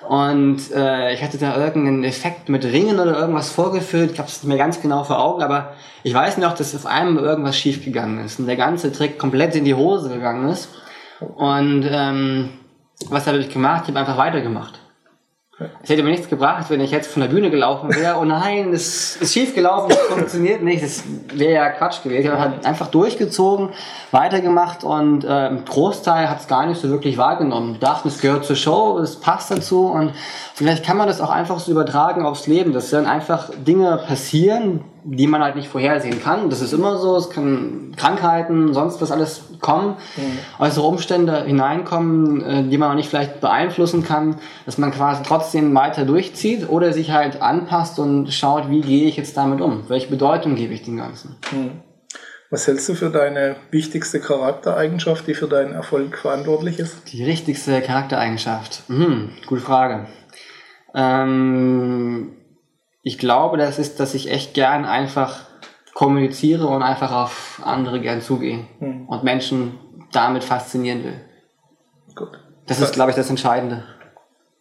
Und 0.08 0.72
äh, 0.76 1.14
ich 1.14 1.24
hatte 1.24 1.38
da 1.38 1.56
irgendeinen 1.56 2.04
Effekt 2.04 2.50
mit 2.50 2.66
Ringen 2.66 3.00
oder 3.00 3.18
irgendwas 3.18 3.52
vorgeführt. 3.52 4.12
Ich 4.12 4.20
habe 4.20 4.28
es 4.28 4.44
mir 4.44 4.58
ganz 4.58 4.82
genau 4.82 5.06
vor 5.06 5.20
Augen, 5.20 5.42
aber 5.42 5.74
ich 6.04 6.14
weiß 6.14 6.40
noch, 6.40 6.54
dass 6.56 6.76
auf 6.76 6.86
einmal 6.86 7.24
irgendwas 7.24 7.58
schiefgegangen 7.58 8.26
ist 8.26 8.38
und 8.38 8.48
der 8.48 8.58
ganze 8.58 8.92
Trick 8.92 9.18
komplett 9.18 9.56
in 9.56 9.64
die 9.64 9.76
Hose 9.76 10.10
gegangen 10.10 10.50
ist. 10.50 10.70
Und 11.22 11.88
ähm, 11.90 12.50
was 13.10 13.28
habe 13.28 13.38
ich 13.38 13.50
gemacht? 13.50 13.84
Ich 13.84 13.90
habe 13.90 14.00
einfach 14.00 14.18
weitergemacht. 14.18 14.83
Es 15.84 15.90
hätte 15.90 16.02
mir 16.02 16.10
nichts 16.10 16.30
gebracht, 16.30 16.66
wenn 16.70 16.82
ich 16.82 16.90
jetzt 16.90 17.12
von 17.12 17.22
der 17.22 17.30
Bühne 17.30 17.52
gelaufen 17.52 17.94
wäre. 17.96 18.18
Oh 18.20 18.26
nein, 18.26 18.74
es 18.74 19.18
ist 19.18 19.34
schief 19.34 19.54
gelaufen, 19.54 19.92
es 19.92 19.98
funktioniert 20.00 20.64
nicht. 20.64 20.84
Das 20.84 21.04
wäre 21.32 21.54
ja 21.54 21.70
Quatsch 21.70 22.02
gewesen. 22.02 22.24
Ich 22.24 22.28
habe 22.28 22.40
halt 22.40 22.66
einfach 22.66 22.88
durchgezogen, 22.88 23.70
weitergemacht 24.10 24.84
und 24.84 25.24
äh, 25.24 25.50
im 25.50 25.64
Großteil 25.64 26.28
hat 26.28 26.40
es 26.40 26.48
gar 26.48 26.66
nicht 26.66 26.82
so 26.82 26.90
wirklich 26.90 27.20
wahrgenommen. 27.20 27.74
Ich 27.74 27.80
dachte, 27.80 28.08
es 28.08 28.20
gehört 28.20 28.46
zur 28.46 28.56
Show, 28.56 28.98
es 28.98 29.18
passt 29.18 29.52
dazu 29.52 29.86
und 29.86 30.14
vielleicht 30.56 30.84
kann 30.84 30.98
man 30.98 31.08
das 31.08 31.22
auch 31.22 31.30
einfach 31.30 31.60
so 31.60 31.72
übertragen 31.72 32.26
aufs 32.26 32.48
Leben, 32.48 32.74
dass 32.74 32.90
dann 32.90 33.06
einfach 33.06 33.52
Dinge 33.56 33.98
passieren, 34.08 34.84
die 35.06 35.28
man 35.28 35.44
halt 35.44 35.56
nicht 35.56 35.68
vorhersehen 35.68 36.22
kann. 36.22 36.50
Das 36.50 36.62
ist 36.62 36.74
immer 36.74 36.98
so, 36.98 37.16
es 37.18 37.30
kann 37.30 37.94
Krankheiten, 37.96 38.74
sonst 38.74 39.02
was 39.02 39.12
alles 39.12 39.44
kommen, 39.60 39.98
mhm. 40.16 40.40
äußere 40.60 40.86
Umstände 40.86 41.44
hineinkommen, 41.44 42.42
äh, 42.42 42.64
die 42.64 42.78
man 42.78 42.92
auch 42.92 42.96
nicht 42.96 43.10
vielleicht 43.10 43.42
beeinflussen 43.42 44.04
kann, 44.04 44.38
dass 44.66 44.78
man 44.78 44.92
quasi 44.92 45.24
trotzdem 45.24 45.74
weiter 45.76 46.06
durchzieht 46.06 46.70
oder 46.70 46.94
sich 46.94 47.12
halt 47.12 47.42
anpasst 47.42 48.00
und 48.00 48.34
schaut, 48.34 48.70
wie 48.70 48.82
gehe 48.82 49.08
ich 49.08 49.18
jetzt 49.18 49.36
damit 49.38 49.62
um? 49.62 49.90
Welche 49.90 50.10
Bedeutung 50.10 50.56
gebe 50.56 50.74
ich 50.74 50.84
dem 50.84 50.98
Ganzen? 50.98 51.36
Mhm. 51.52 51.72
Was 52.50 52.68
hältst 52.68 52.88
du 52.88 52.94
für 52.94 53.10
deine 53.10 53.56
wichtigste 53.72 54.20
Charaktereigenschaft, 54.20 55.26
die 55.26 55.34
für 55.34 55.48
deinen 55.48 55.74
Erfolg 55.74 56.20
verantwortlich 56.20 56.78
ist? 56.78 57.12
Die 57.12 57.26
wichtigste 57.26 57.82
Charaktereigenschaft? 57.82 58.84
Mhm, 58.90 59.32
gute 59.48 59.62
Frage. 59.62 60.06
Ähm, 60.94 62.34
ich 63.04 63.18
glaube, 63.18 63.58
das 63.58 63.78
ist, 63.78 64.00
dass 64.00 64.14
ich 64.14 64.32
echt 64.32 64.54
gern 64.54 64.86
einfach 64.86 65.46
kommuniziere 65.94 66.68
und 66.68 66.82
einfach 66.82 67.12
auf 67.12 67.62
andere 67.64 68.00
gern 68.02 68.22
zugehe 68.22 68.66
hm. 68.80 69.08
und 69.08 69.24
Menschen 69.24 69.80
damit 70.12 70.44
faszinieren 70.44 71.04
will. 71.04 71.22
Gut. 72.16 72.40
Das 72.66 72.80
ist, 72.80 72.94
glaube 72.94 73.12
ich, 73.12 73.16
das 73.16 73.30
Entscheidende. 73.30 73.84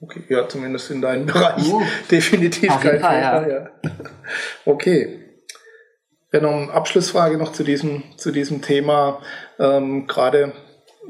Okay, 0.01 0.25
ja, 0.29 0.49
zumindest 0.49 0.91
in 0.91 1.01
deinem 1.01 1.27
Bereich. 1.27 1.73
Uh, 1.73 1.83
definitiv 2.11 2.69
kein 2.81 3.01
Fall. 3.01 3.21
Ja. 3.21 3.49
ja. 3.49 3.71
Okay. 4.67 5.21
Ja, 6.33 6.41
noch 6.41 6.51
eine 6.51 6.73
Abschlussfrage 6.73 7.37
noch 7.37 7.53
zu 7.53 7.63
diesem, 7.63 8.03
zu 8.17 8.33
diesem 8.33 8.63
Thema. 8.63 9.21
Ähm, 9.59 10.07
Gerade 10.07 10.53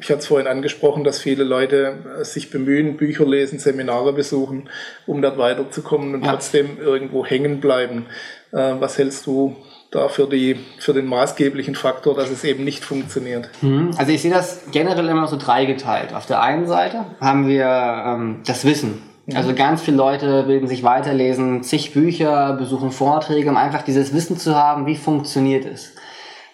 ich 0.00 0.08
hatte 0.08 0.20
es 0.20 0.26
vorhin 0.26 0.46
angesprochen, 0.46 1.04
dass 1.04 1.20
viele 1.20 1.44
Leute 1.44 1.94
äh, 2.20 2.24
sich 2.24 2.50
bemühen, 2.50 2.96
Bücher 2.96 3.26
lesen, 3.26 3.58
Seminare 3.58 4.12
besuchen, 4.12 4.68
um 5.06 5.22
dort 5.22 5.38
weiterzukommen 5.38 6.14
und 6.14 6.24
ja. 6.24 6.32
trotzdem 6.32 6.78
irgendwo 6.80 7.24
hängen 7.24 7.60
bleiben. 7.60 8.06
Äh, 8.52 8.74
was 8.78 8.98
hältst 8.98 9.26
du 9.26 9.56
da 9.90 10.08
für, 10.08 10.26
die, 10.26 10.56
für 10.78 10.94
den 10.94 11.06
maßgeblichen 11.06 11.74
Faktor, 11.74 12.14
dass 12.14 12.30
es 12.30 12.44
eben 12.44 12.64
nicht 12.64 12.84
funktioniert? 12.84 13.50
Mhm. 13.60 13.90
Also 13.96 14.12
ich 14.12 14.22
sehe 14.22 14.30
das 14.30 14.62
generell 14.72 15.08
immer 15.08 15.26
so 15.26 15.36
dreigeteilt. 15.36 16.14
Auf 16.14 16.26
der 16.26 16.42
einen 16.42 16.66
Seite 16.66 17.04
haben 17.20 17.46
wir 17.46 17.66
ähm, 17.66 18.40
das 18.46 18.64
Wissen. 18.64 19.02
Mhm. 19.26 19.36
Also 19.36 19.54
ganz 19.54 19.82
viele 19.82 19.98
Leute 19.98 20.44
bilden 20.44 20.66
sich 20.66 20.82
weiterlesen, 20.82 21.62
zig 21.62 21.92
Bücher, 21.92 22.54
besuchen 22.54 22.90
Vorträge, 22.90 23.50
um 23.50 23.56
einfach 23.56 23.82
dieses 23.82 24.14
Wissen 24.14 24.38
zu 24.38 24.56
haben, 24.56 24.86
wie 24.86 24.96
funktioniert 24.96 25.66
es. 25.66 25.92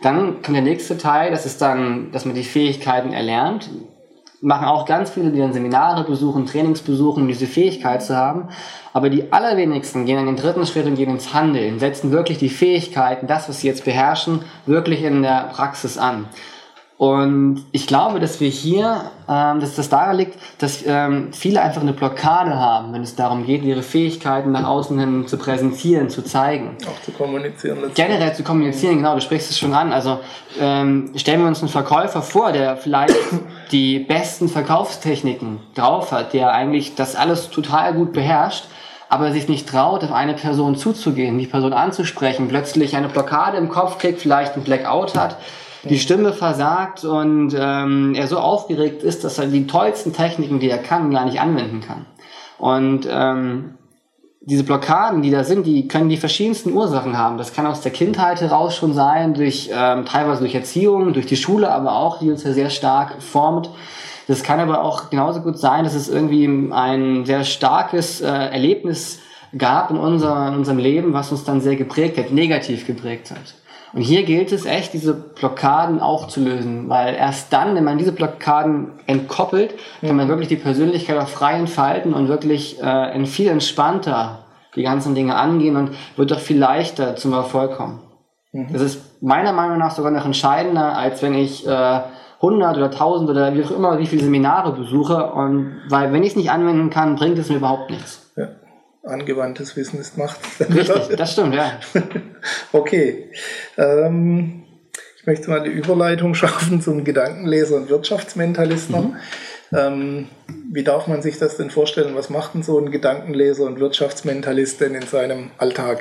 Dann 0.02 0.42
kommt 0.42 0.54
der 0.54 0.62
nächste 0.62 0.96
Teil, 0.96 1.30
das 1.30 1.46
ist 1.46 1.60
dann, 1.60 2.12
dass 2.12 2.24
man 2.24 2.34
die 2.34 2.44
Fähigkeiten 2.44 3.12
erlernt. 3.12 3.68
Machen 4.40 4.66
auch 4.66 4.84
ganz 4.84 5.10
viele, 5.10 5.32
die 5.32 5.40
dann 5.40 5.52
Seminare 5.52 6.04
besuchen, 6.04 6.46
Trainings 6.46 6.82
besuchen, 6.82 7.22
um 7.22 7.28
diese 7.28 7.46
Fähigkeit 7.46 8.04
zu 8.04 8.16
haben. 8.16 8.48
Aber 8.92 9.10
die 9.10 9.32
allerwenigsten 9.32 10.06
gehen 10.06 10.18
an 10.18 10.26
den 10.26 10.36
dritten 10.36 10.64
Schritt 10.64 10.86
und 10.86 10.94
gehen 10.94 11.10
ins 11.10 11.34
Handeln, 11.34 11.80
setzen 11.80 12.12
wirklich 12.12 12.38
die 12.38 12.48
Fähigkeiten, 12.48 13.26
das, 13.26 13.48
was 13.48 13.60
sie 13.60 13.66
jetzt 13.66 13.84
beherrschen, 13.84 14.42
wirklich 14.66 15.02
in 15.02 15.22
der 15.22 15.50
Praxis 15.52 15.98
an. 15.98 16.26
Und 16.98 17.64
ich 17.70 17.86
glaube, 17.86 18.18
dass 18.18 18.40
wir 18.40 18.48
hier, 18.48 19.12
ähm, 19.28 19.60
dass 19.60 19.76
das 19.76 19.88
daran 19.88 20.16
liegt, 20.16 20.36
dass 20.58 20.84
ähm, 20.84 21.28
viele 21.32 21.62
einfach 21.62 21.80
eine 21.80 21.92
Blockade 21.92 22.56
haben, 22.56 22.92
wenn 22.92 23.02
es 23.02 23.14
darum 23.14 23.46
geht, 23.46 23.62
ihre 23.62 23.84
Fähigkeiten 23.84 24.50
nach 24.50 24.66
außen 24.66 24.98
hin 24.98 25.28
zu 25.28 25.38
präsentieren, 25.38 26.10
zu 26.10 26.22
zeigen. 26.22 26.76
Auch 26.88 27.00
zu 27.00 27.12
kommunizieren. 27.12 27.78
Generell 27.94 28.34
zu 28.34 28.42
kommunizieren, 28.42 28.96
genau, 28.96 29.14
du 29.14 29.20
sprichst 29.20 29.48
es 29.48 29.56
schon 29.56 29.74
an. 29.74 29.92
Also 29.92 30.18
ähm, 30.58 31.12
stellen 31.14 31.40
wir 31.40 31.46
uns 31.46 31.60
einen 31.60 31.68
Verkäufer 31.68 32.20
vor, 32.20 32.50
der 32.50 32.76
vielleicht 32.76 33.14
die 33.70 34.00
besten 34.00 34.48
Verkaufstechniken 34.48 35.60
drauf 35.76 36.10
hat, 36.10 36.32
der 36.32 36.50
eigentlich 36.50 36.96
das 36.96 37.14
alles 37.14 37.50
total 37.50 37.94
gut 37.94 38.12
beherrscht, 38.12 38.64
aber 39.08 39.30
sich 39.30 39.46
nicht 39.46 39.68
traut, 39.68 40.02
auf 40.02 40.10
eine 40.10 40.34
Person 40.34 40.74
zuzugehen, 40.74 41.38
die 41.38 41.46
Person 41.46 41.72
anzusprechen, 41.72 42.48
plötzlich 42.48 42.96
eine 42.96 43.08
Blockade 43.08 43.56
im 43.56 43.68
Kopf 43.68 43.98
kriegt, 43.98 44.20
vielleicht 44.20 44.56
ein 44.56 44.64
Blackout 44.64 45.16
hat 45.16 45.36
die 45.84 45.98
Stimme 45.98 46.32
versagt 46.32 47.04
und 47.04 47.54
ähm, 47.58 48.14
er 48.14 48.26
so 48.26 48.38
aufgeregt 48.38 49.02
ist, 49.02 49.24
dass 49.24 49.38
er 49.38 49.46
die 49.46 49.66
tollsten 49.66 50.12
Techniken, 50.12 50.58
die 50.58 50.70
er 50.70 50.78
kann, 50.78 51.10
gar 51.10 51.24
nicht 51.24 51.40
anwenden 51.40 51.80
kann. 51.80 52.06
Und 52.58 53.06
ähm, 53.10 53.74
diese 54.40 54.64
Blockaden, 54.64 55.22
die 55.22 55.30
da 55.30 55.44
sind, 55.44 55.66
die 55.66 55.88
können 55.88 56.08
die 56.08 56.16
verschiedensten 56.16 56.72
Ursachen 56.72 57.18
haben. 57.18 57.38
Das 57.38 57.52
kann 57.52 57.66
aus 57.66 57.82
der 57.82 57.92
Kindheit 57.92 58.40
heraus 58.40 58.74
schon 58.74 58.94
sein, 58.94 59.34
durch 59.34 59.70
ähm, 59.72 60.04
teilweise 60.06 60.40
durch 60.40 60.54
Erziehung, 60.54 61.12
durch 61.12 61.26
die 61.26 61.36
Schule, 61.36 61.70
aber 61.70 61.96
auch, 61.96 62.18
die 62.18 62.30
uns 62.30 62.44
ja 62.44 62.52
sehr 62.52 62.70
stark 62.70 63.22
formt. 63.22 63.70
Das 64.26 64.42
kann 64.42 64.60
aber 64.60 64.82
auch 64.82 65.10
genauso 65.10 65.40
gut 65.40 65.58
sein, 65.58 65.84
dass 65.84 65.94
es 65.94 66.08
irgendwie 66.08 66.46
ein 66.46 67.24
sehr 67.24 67.44
starkes 67.44 68.20
äh, 68.20 68.26
Erlebnis 68.26 69.20
gab 69.56 69.90
in, 69.90 69.96
unser, 69.96 70.48
in 70.48 70.54
unserem 70.54 70.78
Leben, 70.78 71.12
was 71.12 71.30
uns 71.30 71.44
dann 71.44 71.60
sehr 71.60 71.76
geprägt 71.76 72.18
hat, 72.18 72.30
negativ 72.30 72.86
geprägt 72.86 73.30
hat. 73.30 73.54
Und 73.92 74.02
hier 74.02 74.24
gilt 74.24 74.52
es 74.52 74.66
echt, 74.66 74.92
diese 74.92 75.14
Blockaden 75.14 76.00
auch 76.00 76.28
zu 76.28 76.40
lösen, 76.40 76.88
weil 76.88 77.14
erst 77.14 77.52
dann, 77.52 77.74
wenn 77.74 77.84
man 77.84 77.98
diese 77.98 78.12
Blockaden 78.12 78.92
entkoppelt, 79.06 79.74
kann 80.00 80.16
man 80.16 80.28
wirklich 80.28 80.48
die 80.48 80.56
Persönlichkeit 80.56 81.18
auch 81.18 81.28
frei 81.28 81.54
entfalten 81.54 82.12
und 82.12 82.28
wirklich 82.28 82.82
äh, 82.82 83.24
viel 83.26 83.48
entspannter 83.48 84.40
die 84.76 84.82
ganzen 84.82 85.14
Dinge 85.14 85.34
angehen 85.34 85.76
und 85.76 85.90
wird 86.16 86.30
doch 86.30 86.40
viel 86.40 86.58
leichter 86.58 87.16
zum 87.16 87.32
Erfolg 87.32 87.76
kommen. 87.76 88.00
Mhm. 88.52 88.72
Das 88.72 88.82
ist 88.82 89.22
meiner 89.22 89.52
Meinung 89.52 89.78
nach 89.78 89.90
sogar 89.90 90.12
noch 90.12 90.24
entscheidender, 90.24 90.96
als 90.96 91.22
wenn 91.22 91.34
ich 91.34 91.66
äh, 91.66 92.00
100 92.40 92.76
oder 92.76 92.86
1000 92.86 93.30
oder 93.30 93.54
wie 93.54 93.64
auch 93.64 93.70
immer, 93.70 93.98
wie 93.98 94.06
viele 94.06 94.22
Seminare 94.22 94.72
besuche. 94.72 95.32
Und 95.32 95.80
weil 95.88 96.12
wenn 96.12 96.22
ich 96.22 96.30
es 96.30 96.36
nicht 96.36 96.50
anwenden 96.50 96.90
kann, 96.90 97.16
bringt 97.16 97.38
es 97.38 97.48
mir 97.48 97.56
überhaupt 97.56 97.90
nichts. 97.90 98.30
Ja 98.36 98.48
angewandtes 99.08 99.76
Wissen 99.76 100.00
ist 100.00 100.16
Macht. 100.18 100.38
Richtig, 100.60 101.16
das 101.16 101.32
stimmt, 101.32 101.54
ja. 101.54 101.80
okay. 102.72 103.30
Ähm, 103.76 104.64
ich 105.18 105.26
möchte 105.26 105.50
mal 105.50 105.62
die 105.62 105.70
Überleitung 105.70 106.34
schaffen 106.34 106.80
zum 106.82 107.04
Gedankenleser 107.04 107.76
und 107.76 107.88
Wirtschaftsmentalisten. 107.88 108.96
Mhm. 108.96 109.16
Ähm, 109.72 110.28
wie 110.70 110.84
darf 110.84 111.06
man 111.06 111.22
sich 111.22 111.38
das 111.38 111.56
denn 111.56 111.70
vorstellen? 111.70 112.14
Was 112.14 112.30
macht 112.30 112.54
denn 112.54 112.62
so 112.62 112.78
ein 112.78 112.90
Gedankenleser 112.90 113.64
und 113.64 113.80
Wirtschaftsmentalist 113.80 114.80
denn 114.80 114.94
in 114.94 115.06
seinem 115.06 115.50
Alltag? 115.58 116.00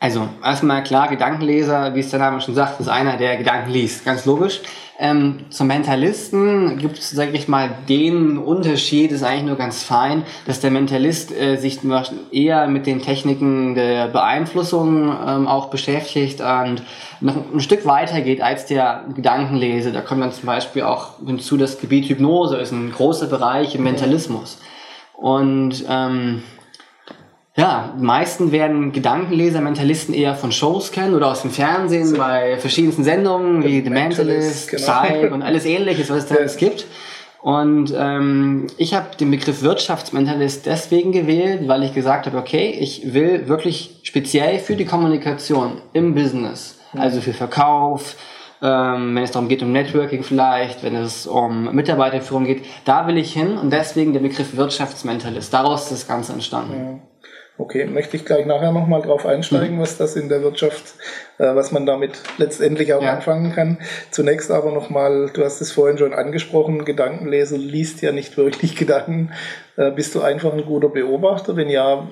Also, 0.00 0.28
erstmal 0.44 0.84
klar, 0.84 1.08
Gedankenleser, 1.08 1.94
wie 1.94 2.00
es 2.00 2.10
der 2.10 2.20
Name 2.20 2.40
schon 2.40 2.54
sagt, 2.54 2.80
ist 2.80 2.88
einer, 2.88 3.16
der 3.16 3.36
Gedanken 3.36 3.70
liest. 3.70 4.04
Ganz 4.04 4.24
logisch. 4.24 4.60
Ähm, 5.00 5.46
zum 5.50 5.68
Mentalisten 5.68 6.76
gibt 6.78 6.98
es, 6.98 7.10
sage 7.10 7.30
ich 7.30 7.46
mal, 7.46 7.70
den 7.88 8.36
Unterschied, 8.36 9.12
ist 9.12 9.22
eigentlich 9.22 9.44
nur 9.44 9.54
ganz 9.54 9.84
fein, 9.84 10.24
dass 10.44 10.58
der 10.58 10.72
Mentalist 10.72 11.30
äh, 11.30 11.56
sich 11.56 11.78
eher 12.32 12.66
mit 12.66 12.86
den 12.86 13.00
Techniken 13.00 13.76
der 13.76 14.08
Beeinflussung 14.08 15.16
ähm, 15.24 15.46
auch 15.46 15.70
beschäftigt 15.70 16.40
und 16.40 16.82
noch 17.20 17.36
ein 17.54 17.60
Stück 17.60 17.86
weiter 17.86 18.20
geht 18.22 18.40
als 18.40 18.66
der 18.66 19.04
Gedankenlese. 19.14 19.92
Da 19.92 20.00
kommt 20.00 20.20
dann 20.20 20.32
zum 20.32 20.46
Beispiel 20.46 20.82
auch 20.82 21.10
hinzu, 21.24 21.56
das 21.56 21.78
Gebiet 21.80 22.08
Hypnose 22.08 22.56
ist 22.56 22.72
ein 22.72 22.90
großer 22.90 23.28
Bereich 23.28 23.76
im 23.76 23.84
Mentalismus. 23.84 24.58
Und 25.14 25.84
ähm, 25.88 26.42
Ja, 27.58 27.92
meisten 27.98 28.52
werden 28.52 28.92
Gedankenleser, 28.92 29.60
Mentalisten 29.60 30.14
eher 30.14 30.36
von 30.36 30.52
Shows 30.52 30.92
kennen 30.92 31.12
oder 31.12 31.26
aus 31.26 31.42
dem 31.42 31.50
Fernsehen 31.50 32.06
so. 32.06 32.16
bei 32.16 32.56
verschiedensten 32.56 33.02
Sendungen 33.02 33.64
wie 33.64 33.82
The 33.82 33.90
Mentalist, 33.90 34.70
genau. 34.70 35.02
Psych 35.02 35.32
und 35.32 35.42
alles 35.42 35.64
ähnliches, 35.64 36.08
was 36.08 36.18
es 36.18 36.26
da 36.26 36.36
alles 36.36 36.56
gibt. 36.56 36.86
Und 37.42 37.92
ähm, 37.96 38.68
ich 38.76 38.94
habe 38.94 39.16
den 39.18 39.32
Begriff 39.32 39.62
Wirtschaftsmentalist 39.62 40.66
deswegen 40.66 41.10
gewählt, 41.10 41.66
weil 41.66 41.82
ich 41.82 41.94
gesagt 41.94 42.26
habe, 42.26 42.38
okay, 42.38 42.70
ich 42.78 43.12
will 43.12 43.48
wirklich 43.48 43.98
speziell 44.04 44.60
für 44.60 44.76
die 44.76 44.84
Kommunikation 44.84 45.82
im 45.92 46.14
Business, 46.14 46.78
mhm. 46.92 47.00
also 47.00 47.20
für 47.20 47.32
Verkauf, 47.32 48.14
ähm, 48.62 49.16
wenn 49.16 49.24
es 49.24 49.32
darum 49.32 49.48
geht 49.48 49.64
um 49.64 49.72
Networking 49.72 50.22
vielleicht, 50.22 50.84
wenn 50.84 50.94
es 50.94 51.26
um 51.26 51.74
Mitarbeiterführung 51.74 52.44
geht, 52.44 52.64
da 52.84 53.08
will 53.08 53.18
ich 53.18 53.32
hin 53.32 53.58
und 53.58 53.72
deswegen 53.72 54.12
der 54.12 54.20
Begriff 54.20 54.56
Wirtschaftsmentalist. 54.56 55.52
Daraus 55.52 55.84
ist 55.84 55.92
das 55.92 56.06
Ganze 56.06 56.32
entstanden. 56.34 57.02
Okay, 57.60 57.86
möchte 57.86 58.16
ich 58.16 58.24
gleich 58.24 58.46
nachher 58.46 58.70
nochmal 58.70 59.02
drauf 59.02 59.26
einsteigen, 59.26 59.76
mhm. 59.76 59.80
was 59.80 59.96
das 59.96 60.14
in 60.14 60.28
der 60.28 60.42
Wirtschaft, 60.42 60.94
äh, 61.38 61.56
was 61.56 61.72
man 61.72 61.86
damit 61.86 62.12
letztendlich 62.38 62.94
auch 62.94 63.02
ja. 63.02 63.14
anfangen 63.14 63.52
kann. 63.52 63.78
Zunächst 64.12 64.52
aber 64.52 64.70
nochmal, 64.70 65.30
du 65.34 65.44
hast 65.44 65.60
es 65.60 65.72
vorhin 65.72 65.98
schon 65.98 66.14
angesprochen, 66.14 66.84
Gedankenleser 66.84 67.58
liest 67.58 68.00
ja 68.00 68.12
nicht 68.12 68.36
wirklich 68.36 68.76
Gedanken. 68.78 69.32
Äh, 69.76 69.90
bist 69.90 70.14
du 70.14 70.22
einfach 70.22 70.52
ein 70.52 70.66
guter 70.66 70.88
Beobachter? 70.88 71.56
Wenn 71.56 71.68
ja, 71.68 72.08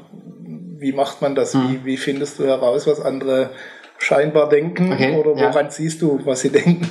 wie 0.78 0.92
macht 0.92 1.22
man 1.22 1.36
das? 1.36 1.54
Mhm. 1.54 1.68
Wie, 1.68 1.84
wie 1.84 1.96
findest 1.96 2.40
du 2.40 2.44
heraus, 2.44 2.88
was 2.88 3.00
andere 3.00 3.50
scheinbar 3.98 4.48
denken? 4.48 4.92
Okay, 4.92 5.14
Oder 5.14 5.36
woran 5.36 5.66
ja. 5.66 5.70
siehst 5.70 6.02
du, 6.02 6.20
was 6.24 6.40
sie 6.40 6.50
denken? 6.50 6.88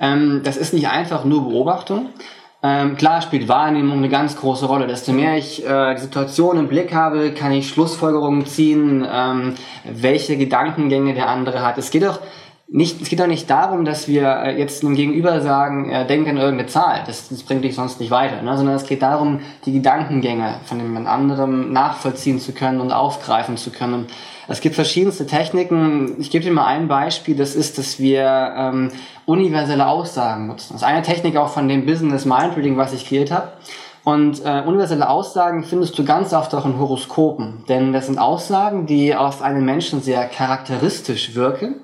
Ähm, 0.00 0.42
das 0.44 0.58
ist 0.58 0.74
nicht 0.74 0.88
einfach 0.88 1.24
nur 1.24 1.48
Beobachtung. 1.48 2.10
Ähm, 2.66 2.96
klar 2.96 3.20
spielt 3.20 3.46
Wahrnehmung 3.46 3.98
eine 3.98 4.08
ganz 4.08 4.36
große 4.36 4.64
Rolle. 4.64 4.86
Desto 4.86 5.12
mehr 5.12 5.36
ich 5.36 5.66
äh, 5.66 5.94
die 5.96 6.00
Situation 6.00 6.56
im 6.56 6.66
Blick 6.66 6.94
habe, 6.94 7.32
kann 7.32 7.52
ich 7.52 7.68
Schlussfolgerungen 7.68 8.46
ziehen, 8.46 9.06
ähm, 9.06 9.54
welche 9.84 10.38
Gedankengänge 10.38 11.12
der 11.12 11.28
andere 11.28 11.60
hat. 11.60 11.76
Es 11.76 11.90
geht 11.90 12.04
doch 12.04 12.20
nicht, 12.66 13.02
es 13.02 13.08
geht 13.08 13.20
doch 13.20 13.26
nicht 13.26 13.48
darum, 13.50 13.84
dass 13.84 14.08
wir 14.08 14.26
äh, 14.26 14.58
jetzt 14.58 14.82
einem 14.82 14.96
Gegenüber 14.96 15.40
sagen, 15.40 15.90
äh, 15.90 16.06
denk 16.06 16.26
an 16.26 16.38
irgendeine 16.38 16.68
Zahl. 16.68 17.02
Das, 17.06 17.28
das 17.28 17.42
bringt 17.42 17.62
dich 17.62 17.74
sonst 17.74 18.00
nicht 18.00 18.10
weiter, 18.10 18.42
ne? 18.42 18.56
sondern 18.56 18.74
es 18.74 18.86
geht 18.86 19.02
darum, 19.02 19.40
die 19.66 19.72
Gedankengänge 19.72 20.56
von 20.64 20.78
dem 20.78 21.06
anderen 21.06 21.72
nachvollziehen 21.72 22.40
zu 22.40 22.52
können 22.52 22.80
und 22.80 22.90
aufgreifen 22.90 23.56
zu 23.58 23.70
können. 23.70 24.06
Es 24.48 24.60
gibt 24.60 24.74
verschiedenste 24.74 25.26
Techniken. 25.26 26.16
Ich 26.18 26.30
gebe 26.30 26.44
dir 26.44 26.52
mal 26.52 26.66
ein 26.66 26.88
Beispiel. 26.88 27.36
Das 27.36 27.54
ist, 27.54 27.78
dass 27.78 27.98
wir 27.98 28.54
ähm, 28.56 28.90
universelle 29.26 29.86
Aussagen 29.86 30.46
nutzen. 30.46 30.72
Das 30.72 30.82
ist 30.82 30.88
eine 30.88 31.02
Technik 31.02 31.36
auch 31.36 31.50
von 31.50 31.68
dem 31.68 31.86
Business 31.86 32.24
Mind 32.24 32.56
Reading, 32.56 32.76
was 32.76 32.92
ich 32.92 33.06
kreiert 33.06 33.30
habe. 33.30 33.52
Und 34.04 34.44
äh, 34.44 34.62
universelle 34.66 35.08
Aussagen 35.08 35.64
findest 35.64 35.98
du 35.98 36.04
ganz 36.04 36.34
oft 36.34 36.54
auch 36.54 36.66
in 36.66 36.78
Horoskopen. 36.78 37.64
Denn 37.68 37.92
das 37.92 38.06
sind 38.06 38.18
Aussagen, 38.18 38.86
die 38.86 39.14
auf 39.14 39.40
einen 39.40 39.64
Menschen 39.64 40.02
sehr 40.02 40.26
charakteristisch 40.26 41.34
wirken 41.34 41.76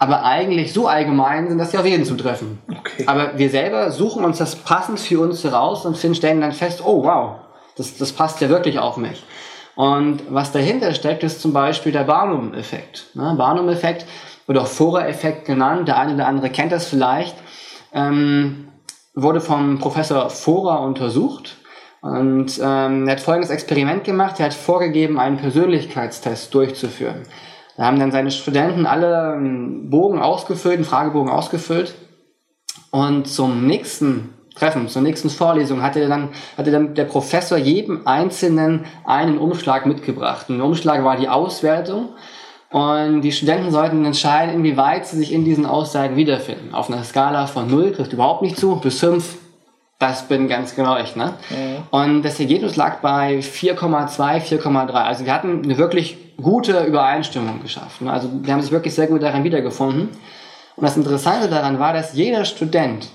aber 0.00 0.24
eigentlich 0.24 0.72
so 0.72 0.88
allgemein 0.88 1.46
sind, 1.46 1.58
dass 1.58 1.72
sie 1.72 1.78
auf 1.78 1.84
jeden 1.84 2.06
zutreffen. 2.06 2.58
Okay. 2.70 3.04
Aber 3.06 3.38
wir 3.38 3.50
selber 3.50 3.90
suchen 3.90 4.24
uns 4.24 4.38
das 4.38 4.56
passend 4.56 4.98
für 4.98 5.20
uns 5.20 5.44
heraus 5.44 5.84
und 5.84 5.96
stellen 6.16 6.40
dann 6.40 6.52
fest, 6.52 6.82
oh 6.84 7.04
wow, 7.04 7.36
das, 7.76 7.98
das 7.98 8.10
passt 8.12 8.40
ja 8.40 8.48
wirklich 8.48 8.78
auf 8.78 8.96
mich. 8.96 9.22
Und 9.76 10.22
was 10.30 10.52
dahinter 10.52 10.94
steckt, 10.94 11.22
ist 11.22 11.42
zum 11.42 11.52
Beispiel 11.52 11.92
der 11.92 12.04
Barnum-Effekt. 12.04 13.10
Ne? 13.14 13.34
Barnum-Effekt 13.36 14.06
oder 14.48 14.62
auch 14.62 14.66
Forer-Effekt 14.66 15.44
genannt, 15.44 15.86
der 15.86 15.98
eine 15.98 16.14
oder 16.14 16.26
andere 16.26 16.48
kennt 16.48 16.72
das 16.72 16.86
vielleicht, 16.86 17.36
ähm, 17.92 18.68
wurde 19.14 19.42
vom 19.42 19.78
Professor 19.80 20.30
Forer 20.30 20.80
untersucht. 20.80 21.58
Und 22.00 22.58
ähm, 22.62 23.06
er 23.06 23.12
hat 23.12 23.20
folgendes 23.20 23.50
Experiment 23.50 24.04
gemacht. 24.04 24.40
Er 24.40 24.46
hat 24.46 24.54
vorgegeben, 24.54 25.20
einen 25.20 25.36
Persönlichkeitstest 25.36 26.54
durchzuführen. 26.54 27.24
Da 27.80 27.86
haben 27.86 27.98
dann 27.98 28.12
seine 28.12 28.30
Studenten 28.30 28.84
alle 28.84 29.32
einen 29.32 29.88
Bogen 29.88 30.20
ausgefüllt, 30.20 30.74
einen 30.74 30.84
Fragebogen 30.84 31.32
ausgefüllt. 31.32 31.94
Und 32.90 33.26
zum 33.26 33.66
nächsten 33.66 34.34
Treffen, 34.54 34.86
zur 34.88 35.00
nächsten 35.00 35.30
Vorlesung 35.30 35.80
hatte 35.80 36.06
dann, 36.06 36.28
hatte 36.58 36.72
dann 36.72 36.94
der 36.94 37.06
Professor 37.06 37.56
jedem 37.56 38.06
Einzelnen 38.06 38.84
einen 39.06 39.38
Umschlag 39.38 39.86
mitgebracht. 39.86 40.44
Der 40.50 40.62
Umschlag 40.62 41.04
war 41.04 41.16
die 41.16 41.30
Auswertung. 41.30 42.10
Und 42.68 43.22
die 43.22 43.32
Studenten 43.32 43.70
sollten 43.70 44.04
entscheiden, 44.04 44.56
inwieweit 44.56 45.06
sie 45.06 45.16
sich 45.16 45.32
in 45.32 45.46
diesen 45.46 45.64
Aussagen 45.64 46.16
wiederfinden. 46.16 46.74
Auf 46.74 46.90
einer 46.90 47.02
Skala 47.02 47.46
von 47.46 47.70
0 47.70 47.92
trifft 47.92 48.12
überhaupt 48.12 48.42
nicht 48.42 48.58
zu, 48.58 48.76
bis 48.76 49.00
5, 49.00 49.38
das 49.98 50.28
bin 50.28 50.48
ganz 50.48 50.74
genau 50.74 50.98
ich. 50.98 51.16
Ne? 51.16 51.34
Mhm. 51.48 51.82
Und 51.90 52.22
das 52.24 52.40
Ergebnis 52.40 52.76
lag 52.76 53.00
bei 53.00 53.38
4,2, 53.38 54.40
4,3. 54.40 54.92
Also 54.92 55.24
wir 55.24 55.32
hatten 55.32 55.62
eine 55.62 55.78
wirklich 55.78 56.29
gute 56.40 56.84
Übereinstimmung 56.84 57.62
geschafft. 57.62 58.00
Ne? 58.00 58.12
Also 58.12 58.28
wir 58.32 58.52
haben 58.52 58.62
sich 58.62 58.72
wirklich 58.72 58.94
sehr 58.94 59.06
gut 59.06 59.22
daran 59.22 59.44
wiedergefunden. 59.44 60.08
Und 60.76 60.84
das 60.84 60.96
Interessante 60.96 61.48
daran 61.48 61.78
war, 61.78 61.92
dass 61.92 62.14
jeder 62.14 62.44
Student 62.44 63.08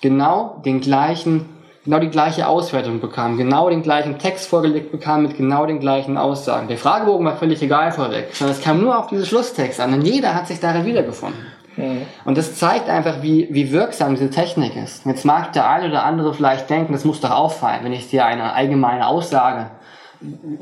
genau 0.00 0.60
den 0.64 0.80
gleichen, 0.80 1.48
genau 1.84 1.98
die 1.98 2.10
gleiche 2.10 2.46
Auswertung 2.46 3.00
bekam, 3.00 3.36
genau 3.36 3.68
den 3.70 3.82
gleichen 3.82 4.18
Text 4.18 4.48
vorgelegt 4.48 4.92
bekam 4.92 5.22
mit 5.22 5.36
genau 5.36 5.66
den 5.66 5.80
gleichen 5.80 6.16
Aussagen. 6.16 6.68
Der 6.68 6.78
Fragebogen 6.78 7.26
war 7.26 7.36
völlig 7.36 7.62
egal 7.62 7.92
vorweg, 7.92 8.28
sondern 8.32 8.56
es 8.56 8.62
kam 8.62 8.80
nur 8.80 8.98
auf 8.98 9.08
diese 9.08 9.26
Schlusstext 9.26 9.80
an 9.80 9.94
und 9.94 10.02
jeder 10.02 10.34
hat 10.34 10.46
sich 10.46 10.60
darin 10.60 10.84
wiedergefunden. 10.84 11.40
Mhm. 11.76 12.02
Und 12.24 12.36
das 12.36 12.56
zeigt 12.56 12.88
einfach, 12.88 13.22
wie, 13.22 13.48
wie 13.50 13.72
wirksam 13.72 14.14
diese 14.14 14.30
Technik 14.30 14.76
ist. 14.76 15.06
Jetzt 15.06 15.24
mag 15.24 15.52
der 15.52 15.68
eine 15.68 15.88
oder 15.88 16.04
andere 16.04 16.34
vielleicht 16.34 16.68
denken, 16.68 16.92
das 16.92 17.04
muss 17.04 17.20
doch 17.20 17.30
auffallen, 17.30 17.80
wenn 17.82 17.92
ich 17.92 18.10
dir 18.10 18.26
eine 18.26 18.52
allgemeine 18.52 19.06
Aussage 19.06 19.70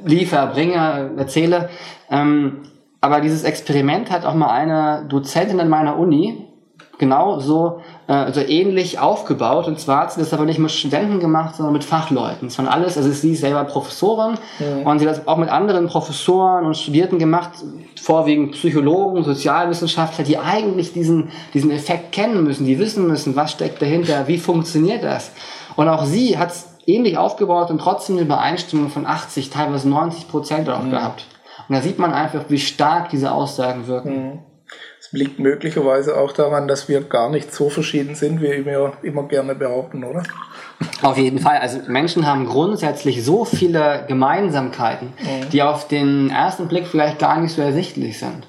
liefere, 0.04 0.48
bringe, 0.48 1.12
erzähle. 1.16 1.70
Ähm, 2.10 2.62
aber 3.00 3.20
dieses 3.20 3.44
Experiment 3.44 4.10
hat 4.10 4.24
auch 4.24 4.34
mal 4.34 4.50
eine 4.50 5.06
Dozentin 5.08 5.60
an 5.60 5.68
meiner 5.68 5.98
Uni 5.98 6.46
genau 6.98 7.40
so 7.40 7.80
äh, 8.08 8.12
also 8.12 8.40
ähnlich 8.40 8.98
aufgebaut. 8.98 9.66
Und 9.66 9.78
zwar 9.78 10.02
hat 10.02 10.12
sie 10.12 10.20
das 10.20 10.32
aber 10.32 10.44
nicht 10.44 10.58
mit 10.58 10.70
Studenten 10.70 11.20
gemacht, 11.20 11.56
sondern 11.56 11.72
mit 11.72 11.84
Fachleuten. 11.84 12.48
Es 12.48 12.58
waren 12.58 12.68
alles, 12.68 12.96
also 12.96 13.10
sie 13.10 13.32
ist 13.32 13.40
selber 13.40 13.64
Professorin 13.64 14.34
ja. 14.58 14.88
und 14.88 14.98
sie 14.98 15.08
hat 15.08 15.16
das 15.16 15.28
auch 15.28 15.36
mit 15.36 15.48
anderen 15.48 15.86
Professoren 15.86 16.64
und 16.64 16.76
Studierten 16.76 17.18
gemacht, 17.18 17.50
vorwiegend 18.00 18.52
Psychologen, 18.52 19.24
Sozialwissenschaftler, 19.24 20.24
die 20.24 20.38
eigentlich 20.38 20.92
diesen, 20.92 21.30
diesen 21.54 21.70
Effekt 21.70 22.12
kennen 22.12 22.44
müssen, 22.44 22.66
die 22.66 22.78
wissen 22.78 23.06
müssen, 23.06 23.36
was 23.36 23.52
steckt 23.52 23.82
dahinter, 23.82 24.26
wie 24.28 24.38
funktioniert 24.38 25.04
das. 25.04 25.32
Und 25.76 25.88
auch 25.88 26.04
sie 26.04 26.38
hat 26.38 26.50
es 26.50 26.75
ähnlich 26.86 27.18
aufgebaut 27.18 27.70
und 27.70 27.78
trotzdem 27.78 28.16
eine 28.16 28.24
Übereinstimmung 28.24 28.88
von 28.88 29.06
80, 29.06 29.50
teilweise 29.50 29.88
90 29.88 30.28
Prozent 30.28 30.68
auch 30.68 30.82
mhm. 30.82 30.90
gehabt. 30.90 31.26
Und 31.68 31.74
da 31.74 31.82
sieht 31.82 31.98
man 31.98 32.12
einfach, 32.12 32.44
wie 32.48 32.58
stark 32.58 33.10
diese 33.10 33.32
Aussagen 33.32 33.86
wirken. 33.86 34.30
Mhm. 34.30 34.38
Es 35.00 35.12
liegt 35.12 35.38
möglicherweise 35.38 36.16
auch 36.16 36.32
daran, 36.32 36.66
dass 36.66 36.88
wir 36.88 37.00
gar 37.00 37.30
nicht 37.30 37.54
so 37.54 37.68
verschieden 37.70 38.14
sind, 38.14 38.40
wie 38.40 38.64
wir 38.64 38.94
immer 39.02 39.24
gerne 39.24 39.54
behaupten, 39.54 40.02
oder? 40.02 40.24
Auf 41.02 41.16
jeden 41.16 41.38
Fall. 41.38 41.58
Also 41.58 41.78
Menschen 41.86 42.26
haben 42.26 42.46
grundsätzlich 42.46 43.24
so 43.24 43.44
viele 43.44 44.04
Gemeinsamkeiten, 44.08 45.12
mhm. 45.18 45.50
die 45.50 45.62
auf 45.62 45.86
den 45.86 46.30
ersten 46.30 46.68
Blick 46.68 46.86
vielleicht 46.86 47.18
gar 47.18 47.40
nicht 47.40 47.54
so 47.54 47.62
ersichtlich 47.62 48.18
sind. 48.18 48.46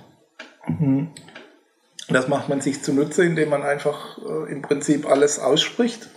Mhm. 0.67 1.09
Das 2.09 2.27
macht 2.27 2.49
man 2.49 2.61
sich 2.61 2.83
zunutze, 2.83 3.23
indem 3.23 3.49
man 3.49 3.63
einfach 3.63 4.17
äh, 4.17 4.51
im 4.51 4.61
Prinzip 4.61 5.09
alles 5.09 5.39
ausspricht 5.39 6.09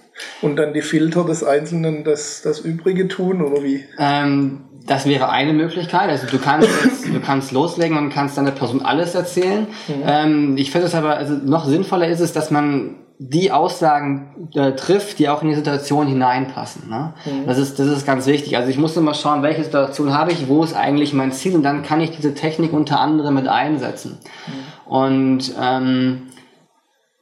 und 0.42 0.56
dann 0.56 0.72
die 0.72 0.83
Filter 0.83 1.24
des 1.24 1.44
Einzelnen 1.44 2.04
das, 2.04 2.42
das 2.42 2.61
Übrige 2.61 3.09
tun, 3.09 3.42
oder 3.42 3.62
wie? 3.62 3.85
Ähm, 3.98 4.62
das 4.87 5.06
wäre 5.06 5.28
eine 5.28 5.52
Möglichkeit. 5.52 6.09
Also 6.09 6.26
du 6.26 6.38
kannst 6.38 6.68
du 7.06 7.20
kannst 7.20 7.52
loslegen 7.52 7.96
und 7.96 8.11
kannst 8.11 8.38
deiner 8.38 8.50
Person 8.50 8.83
alles 8.83 9.14
erzählen. 9.14 9.66
Mhm. 9.88 9.94
Ähm, 10.06 10.56
ich 10.56 10.70
finde 10.70 10.87
es 10.87 10.94
aber, 10.94 11.16
also 11.16 11.35
noch 11.35 11.66
sinnvoller 11.66 12.09
ist 12.09 12.20
es, 12.20 12.33
dass 12.33 12.50
man 12.50 12.96
die 13.22 13.52
Aussagen 13.52 14.48
äh, 14.54 14.72
trifft, 14.72 15.18
die 15.18 15.28
auch 15.28 15.42
in 15.42 15.50
die 15.50 15.54
Situation 15.54 16.06
hineinpassen. 16.06 16.88
Ne? 16.88 17.12
Mhm. 17.26 17.46
Das, 17.46 17.59
ist, 17.59 17.78
das 17.78 17.87
ist 17.88 18.06
ganz 18.06 18.26
wichtig. 18.26 18.56
Also 18.56 18.70
ich 18.70 18.78
muss 18.78 18.96
immer 18.96 19.12
schauen, 19.12 19.42
welche 19.42 19.62
Situation 19.62 20.14
habe 20.14 20.33
ich, 20.33 20.48
wo 20.48 20.64
ist 20.64 20.74
eigentlich 20.74 21.12
mein 21.12 21.30
Ziel 21.30 21.54
und 21.54 21.62
dann 21.62 21.83
kann 21.83 22.00
ich 22.00 22.12
diese 22.12 22.35
Technik 22.35 22.72
unter 22.72 22.98
anderem 22.98 23.35
mit 23.35 23.46
einsetzen. 23.46 24.18
Mhm. 24.46 24.90
Und 24.90 25.52
ähm, 25.61 26.22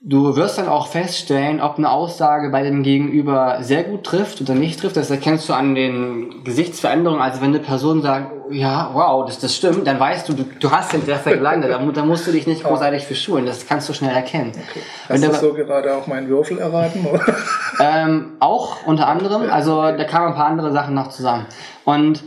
Du 0.00 0.36
wirst 0.36 0.58
dann 0.58 0.68
auch 0.68 0.86
feststellen, 0.86 1.60
ob 1.60 1.76
eine 1.76 1.90
Aussage 1.90 2.50
bei 2.50 2.62
dem 2.62 2.84
Gegenüber 2.84 3.58
sehr 3.62 3.82
gut 3.82 4.04
trifft 4.04 4.40
oder 4.40 4.54
nicht 4.54 4.78
trifft. 4.78 4.96
Das 4.96 5.10
erkennst 5.10 5.48
du 5.48 5.54
an 5.54 5.74
den 5.74 6.44
Gesichtsveränderungen. 6.44 7.20
Also 7.20 7.40
wenn 7.40 7.48
eine 7.48 7.58
Person 7.58 8.00
sagt, 8.00 8.30
ja, 8.52 8.90
wow, 8.92 9.26
das, 9.26 9.40
das 9.40 9.56
stimmt, 9.56 9.88
dann 9.88 9.98
weißt 9.98 10.28
du, 10.28 10.34
du, 10.34 10.44
du 10.44 10.70
hast 10.70 10.92
den 10.92 11.04
Treffer 11.04 11.34
gelandet. 11.36 11.72
Da, 11.72 11.78
da 11.78 12.04
musst 12.04 12.28
du 12.28 12.30
dich 12.30 12.46
nicht 12.46 12.62
großartig 12.62 13.06
für 13.06 13.16
schulen. 13.16 13.44
Das 13.44 13.66
kannst 13.66 13.88
du 13.88 13.92
schnell 13.92 14.14
erkennen. 14.14 14.52
Okay. 14.52 14.80
Hast 15.08 15.42
du 15.42 15.48
so 15.48 15.52
gerade 15.52 15.92
auch 15.92 16.06
meinen 16.06 16.28
Würfel 16.28 16.58
erraten? 16.58 17.04
ähm, 17.80 18.36
auch 18.38 18.86
unter 18.86 19.08
anderem. 19.08 19.50
Also 19.50 19.82
da 19.82 20.04
kamen 20.04 20.28
ein 20.28 20.34
paar 20.34 20.46
andere 20.46 20.70
Sachen 20.70 20.94
noch 20.94 21.08
zusammen. 21.08 21.46
Und 21.84 22.22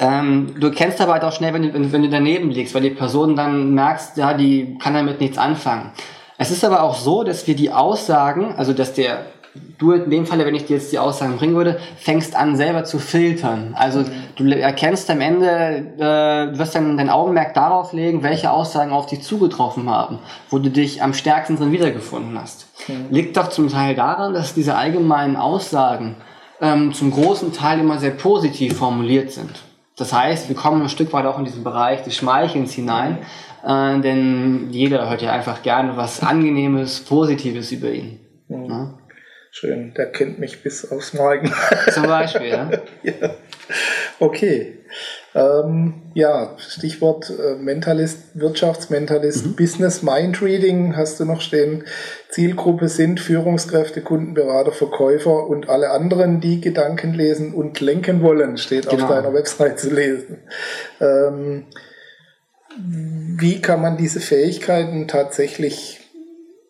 ähm, 0.00 0.56
du 0.58 0.72
kennst 0.72 1.00
aber 1.00 1.12
halt 1.12 1.22
auch 1.22 1.32
schnell, 1.32 1.54
wenn 1.54 1.62
du, 1.62 1.72
wenn, 1.72 1.92
wenn 1.92 2.02
du 2.02 2.08
daneben 2.08 2.50
liegst, 2.50 2.74
weil 2.74 2.82
die 2.82 2.90
Person 2.90 3.36
dann 3.36 3.72
merkst, 3.72 4.16
ja, 4.16 4.34
die 4.34 4.76
kann 4.78 4.94
damit 4.94 5.20
nichts 5.20 5.38
anfangen. 5.38 5.92
Es 6.38 6.50
ist 6.50 6.64
aber 6.64 6.82
auch 6.82 6.96
so, 6.96 7.22
dass 7.22 7.46
wir 7.46 7.56
die 7.56 7.72
Aussagen, 7.72 8.54
also 8.56 8.72
dass 8.72 8.92
der 8.92 9.26
du 9.78 9.92
in 9.92 10.10
dem 10.10 10.26
Falle, 10.26 10.46
wenn 10.46 10.54
ich 10.54 10.66
dir 10.66 10.76
jetzt 10.76 10.92
die 10.92 10.98
Aussagen 10.98 11.36
bringen 11.36 11.54
würde, 11.54 11.78
fängst 11.96 12.36
an 12.36 12.56
selber 12.56 12.84
zu 12.84 12.98
filtern. 12.98 13.74
Also 13.76 14.04
du 14.36 14.44
erkennst 14.50 15.10
am 15.10 15.20
Ende, 15.20 15.46
äh, 15.96 16.52
du 16.52 16.58
wirst 16.58 16.74
dann 16.74 16.96
dein 16.96 17.10
Augenmerk 17.10 17.54
darauf 17.54 17.92
legen, 17.92 18.22
welche 18.22 18.50
Aussagen 18.50 18.92
auf 18.92 19.06
dich 19.06 19.22
zugetroffen 19.22 19.88
haben, 19.90 20.18
wo 20.50 20.58
du 20.58 20.70
dich 20.70 21.02
am 21.02 21.14
stärksten 21.14 21.56
drin 21.56 21.72
wiedergefunden 21.72 22.38
hast. 22.40 22.66
Mhm. 22.88 23.06
Liegt 23.10 23.36
doch 23.36 23.48
zum 23.48 23.68
Teil 23.68 23.94
daran, 23.94 24.34
dass 24.34 24.54
diese 24.54 24.76
allgemeinen 24.76 25.36
Aussagen 25.36 26.16
ähm, 26.60 26.92
zum 26.92 27.10
großen 27.10 27.52
Teil 27.52 27.80
immer 27.80 27.98
sehr 27.98 28.12
positiv 28.12 28.76
formuliert 28.76 29.30
sind. 29.30 29.62
Das 29.96 30.12
heißt, 30.12 30.48
wir 30.48 30.56
kommen 30.56 30.82
ein 30.82 30.88
Stück 30.90 31.12
weit 31.12 31.24
auch 31.24 31.38
in 31.38 31.46
diesen 31.46 31.64
Bereich 31.64 32.02
des 32.02 32.14
Schmeichelns 32.14 32.72
hinein, 32.72 33.18
äh, 33.66 34.00
denn 34.00 34.68
jeder 34.70 35.10
hört 35.10 35.22
ja 35.22 35.32
einfach 35.32 35.62
gerne 35.62 35.96
was 35.96 36.22
Angenehmes, 36.22 37.00
Positives 37.00 37.72
über 37.72 37.90
ihn. 37.90 38.20
Mhm. 38.48 38.66
Ne? 38.66 38.94
Schön, 39.50 39.94
der 39.94 40.12
kennt 40.12 40.38
mich 40.38 40.62
bis 40.62 40.90
aufs 40.92 41.14
Magen. 41.14 41.50
Zum 41.92 42.04
Beispiel, 42.04 42.48
ja. 42.48 42.70
ja. 43.02 43.34
Okay. 44.20 44.78
Ähm, 45.34 45.94
ja, 46.14 46.54
Stichwort 46.58 47.30
äh, 47.30 47.56
Mentalist, 47.56 48.38
Wirtschaftsmentalist, 48.38 49.46
mhm. 49.46 49.56
Business 49.56 50.02
Mind 50.02 50.40
Reading 50.40 50.96
hast 50.96 51.20
du 51.20 51.24
noch 51.24 51.40
stehen. 51.40 51.84
Zielgruppe 52.30 52.88
sind 52.88 53.18
Führungskräfte, 53.18 54.02
Kundenberater, 54.02 54.72
Verkäufer 54.72 55.46
und 55.46 55.68
alle 55.68 55.90
anderen, 55.90 56.40
die 56.40 56.60
Gedanken 56.60 57.14
lesen 57.14 57.52
und 57.52 57.80
lenken 57.80 58.22
wollen, 58.22 58.58
steht 58.58 58.88
genau. 58.88 59.04
auf 59.04 59.10
deiner 59.10 59.34
Website 59.34 59.78
zu 59.80 59.92
lesen. 59.92 60.38
Ähm, 61.00 61.66
wie 62.76 63.60
kann 63.60 63.80
man 63.80 63.96
diese 63.96 64.20
Fähigkeiten 64.20 65.08
tatsächlich 65.08 66.00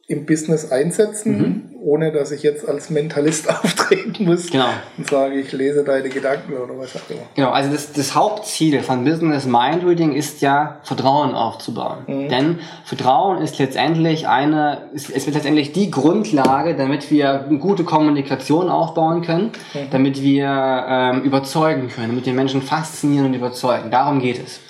im 0.09 0.25
Business 0.25 0.71
einsetzen, 0.71 1.38
mhm. 1.38 1.62
ohne 1.83 2.12
dass 2.12 2.31
ich 2.31 2.45
jetzt 2.45 2.69
als 2.69 2.90
Mentalist 2.90 3.51
auftreten 3.64 4.25
muss 4.25 4.51
genau. 4.51 4.69
und 4.97 5.11
sage, 5.11 5.35
ich 5.35 5.51
lese 5.51 5.83
deine 5.83 6.09
Gedanken 6.09 6.53
oder 6.53 6.79
was 6.79 6.95
auch 6.95 7.11
immer. 7.11 7.23
Genau, 7.35 7.51
also 7.51 7.73
das, 7.73 7.92
das 7.92 8.14
Hauptziel 8.14 8.81
von 8.83 9.05
Business 9.05 9.47
Mind 9.47 9.85
Reading 9.85 10.12
ist 10.12 10.42
ja, 10.42 10.79
Vertrauen 10.85 11.35
aufzubauen. 11.35 12.05
Mhm. 12.07 12.29
Denn 12.29 12.59
Vertrauen 12.85 13.42
ist 13.42 13.59
letztendlich 13.59 14.29
eine, 14.29 14.83
ist, 14.95 15.11
ist 15.11 15.27
letztendlich 15.27 15.73
die 15.73 15.90
Grundlage, 15.90 16.77
damit 16.77 17.11
wir 17.11 17.45
eine 17.45 17.59
gute 17.59 17.83
Kommunikation 17.83 18.69
aufbauen 18.69 19.23
können, 19.23 19.51
mhm. 19.75 19.90
damit 19.90 20.23
wir 20.23 20.85
ähm, 20.88 21.23
überzeugen 21.23 21.88
können, 21.88 22.11
damit 22.11 22.27
wir 22.27 22.33
Menschen 22.33 22.62
faszinieren 22.62 23.27
und 23.27 23.35
überzeugen. 23.35 23.90
Darum 23.90 24.21
geht 24.21 24.38
es. 24.45 24.61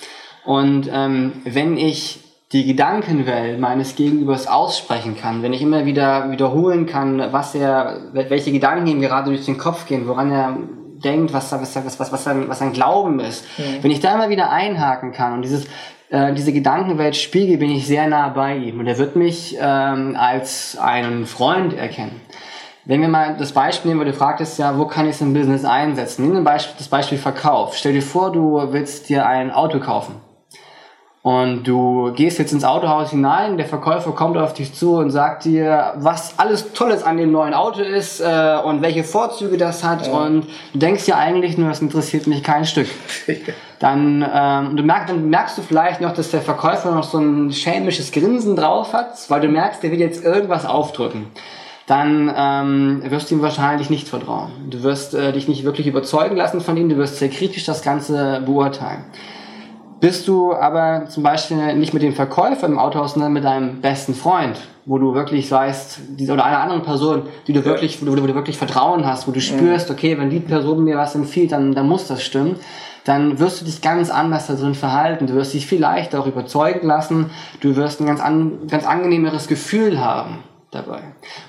Und 0.46 0.88
ähm, 0.92 1.32
wenn 1.44 1.76
ich 1.76 2.20
die 2.52 2.64
Gedankenwelt 2.64 3.58
meines 3.58 3.96
Gegenübers 3.96 4.46
aussprechen 4.46 5.16
kann, 5.16 5.42
wenn 5.42 5.52
ich 5.52 5.60
immer 5.60 5.84
wieder 5.84 6.30
wiederholen 6.30 6.86
kann, 6.86 7.20
was 7.32 7.54
er, 7.56 8.00
welche 8.12 8.52
Gedanken 8.52 8.86
ihm 8.86 9.00
gerade 9.00 9.30
durch 9.30 9.44
den 9.44 9.58
Kopf 9.58 9.86
gehen, 9.86 10.06
woran 10.06 10.30
er 10.30 10.56
denkt, 11.02 11.32
was, 11.32 11.50
was, 11.50 11.74
was, 11.74 11.98
was, 11.98 12.12
was, 12.12 12.24
sein, 12.24 12.48
was 12.48 12.60
sein 12.60 12.72
Glauben 12.72 13.18
ist, 13.18 13.44
mhm. 13.58 13.82
wenn 13.82 13.90
ich 13.90 13.98
da 13.98 14.14
immer 14.14 14.30
wieder 14.30 14.50
einhaken 14.50 15.10
kann 15.10 15.34
und 15.34 15.42
dieses, 15.42 15.66
äh, 16.10 16.32
diese 16.34 16.52
Gedankenwelt 16.52 17.16
spiegel, 17.16 17.58
bin 17.58 17.70
ich 17.70 17.84
sehr 17.84 18.06
nah 18.06 18.28
bei 18.28 18.56
ihm 18.56 18.78
und 18.78 18.86
er 18.86 18.98
wird 18.98 19.16
mich 19.16 19.56
ähm, 19.60 20.16
als 20.16 20.78
einen 20.78 21.26
Freund 21.26 21.74
erkennen. 21.74 22.20
Wenn 22.84 23.00
wir 23.00 23.08
mal 23.08 23.36
das 23.36 23.50
Beispiel 23.50 23.88
nehmen, 23.88 23.98
weil 23.98 24.12
du 24.12 24.16
fragtest 24.16 24.60
ja, 24.60 24.78
wo 24.78 24.86
kann 24.86 25.06
ich 25.06 25.16
es 25.16 25.20
im 25.20 25.34
Business 25.34 25.64
einsetzen? 25.64 26.32
Nimm 26.32 26.44
Beispiel, 26.44 26.76
das 26.78 26.86
Beispiel 26.86 27.18
Verkauf. 27.18 27.76
Stell 27.76 27.94
dir 27.94 28.02
vor, 28.02 28.30
du 28.30 28.62
willst 28.70 29.08
dir 29.08 29.26
ein 29.26 29.50
Auto 29.50 29.80
kaufen 29.80 30.14
und 31.26 31.64
du 31.64 32.12
gehst 32.12 32.38
jetzt 32.38 32.52
ins 32.52 32.62
Autohaus 32.62 33.10
hinein, 33.10 33.56
der 33.56 33.66
Verkäufer 33.66 34.12
kommt 34.12 34.38
auf 34.38 34.54
dich 34.54 34.74
zu 34.74 34.94
und 34.94 35.10
sagt 35.10 35.44
dir, 35.44 35.94
was 35.96 36.38
alles 36.38 36.72
Tolles 36.72 37.02
an 37.02 37.16
dem 37.16 37.32
neuen 37.32 37.52
Auto 37.52 37.82
ist 37.82 38.20
äh, 38.20 38.58
und 38.64 38.80
welche 38.80 39.02
Vorzüge 39.02 39.56
das 39.56 39.82
hat. 39.82 40.06
Ja. 40.06 40.12
Und 40.12 40.46
du 40.72 40.78
denkst 40.78 41.08
ja 41.08 41.16
eigentlich 41.16 41.58
nur, 41.58 41.68
das 41.68 41.82
interessiert 41.82 42.28
mich 42.28 42.44
kein 42.44 42.64
Stück. 42.64 42.86
Dann, 43.80 44.24
ähm, 44.32 44.76
du 44.76 44.84
merkst, 44.84 45.10
dann 45.10 45.28
merkst 45.28 45.58
du 45.58 45.62
vielleicht 45.62 46.00
noch, 46.00 46.14
dass 46.14 46.30
der 46.30 46.42
Verkäufer 46.42 46.92
noch 46.92 47.02
so 47.02 47.18
ein 47.18 47.52
schelmisches 47.52 48.12
Grinsen 48.12 48.54
drauf 48.54 48.92
hat, 48.92 49.28
weil 49.28 49.40
du 49.40 49.48
merkst, 49.48 49.82
der 49.82 49.90
will 49.90 50.00
jetzt 50.00 50.24
irgendwas 50.24 50.64
aufdrücken 50.64 51.26
dann 51.88 52.32
ähm, 52.36 53.02
wirst 53.10 53.30
du 53.30 53.36
ihm 53.36 53.42
wahrscheinlich 53.42 53.90
nicht 53.90 54.08
vertrauen. 54.08 54.50
Du 54.70 54.82
wirst 54.82 55.14
äh, 55.14 55.32
dich 55.32 55.46
nicht 55.46 55.62
wirklich 55.62 55.86
überzeugen 55.86 56.34
lassen 56.34 56.60
von 56.60 56.76
ihm, 56.76 56.88
du 56.88 56.96
wirst 56.96 57.18
sehr 57.18 57.28
kritisch 57.28 57.64
das 57.64 57.82
Ganze 57.82 58.42
beurteilen. 58.44 59.04
Bist 59.98 60.28
du 60.28 60.52
aber 60.52 61.06
zum 61.08 61.22
Beispiel 61.22 61.74
nicht 61.74 61.94
mit 61.94 62.02
dem 62.02 62.12
Verkäufer 62.12 62.66
im 62.66 62.78
Autohaus, 62.78 63.14
sondern 63.14 63.32
mit 63.32 63.44
deinem 63.44 63.80
besten 63.80 64.14
Freund, 64.14 64.60
wo 64.84 64.98
du 64.98 65.14
wirklich 65.14 65.50
weißt, 65.50 66.00
oder 66.30 66.44
einer 66.44 66.58
anderen 66.58 66.82
Person, 66.82 67.22
die 67.46 67.54
du 67.54 67.64
wirklich, 67.64 68.02
wo 68.02 68.06
du, 68.06 68.22
wo 68.22 68.26
du 68.26 68.34
wirklich 68.34 68.58
Vertrauen 68.58 69.06
hast, 69.06 69.26
wo 69.26 69.32
du 69.32 69.40
spürst, 69.40 69.90
okay, 69.90 70.18
wenn 70.18 70.28
die 70.28 70.40
Person 70.40 70.84
mir 70.84 70.98
was 70.98 71.14
empfiehlt, 71.14 71.52
dann, 71.52 71.74
dann 71.74 71.88
muss 71.88 72.08
das 72.08 72.22
stimmen, 72.22 72.56
dann 73.04 73.38
wirst 73.38 73.62
du 73.62 73.64
dich 73.64 73.80
ganz 73.80 74.10
anders 74.10 74.48
da 74.48 74.54
drin 74.54 74.74
verhalten. 74.74 75.28
Du 75.28 75.34
wirst 75.34 75.54
dich 75.54 75.66
vielleicht 75.66 76.14
auch 76.14 76.26
überzeugen 76.26 76.86
lassen, 76.86 77.30
du 77.60 77.74
wirst 77.76 78.00
ein 78.00 78.06
ganz, 78.06 78.20
an, 78.20 78.66
ganz 78.68 78.84
angenehmeres 78.84 79.48
Gefühl 79.48 79.98
haben 79.98 80.40
dabei. 80.76 81.00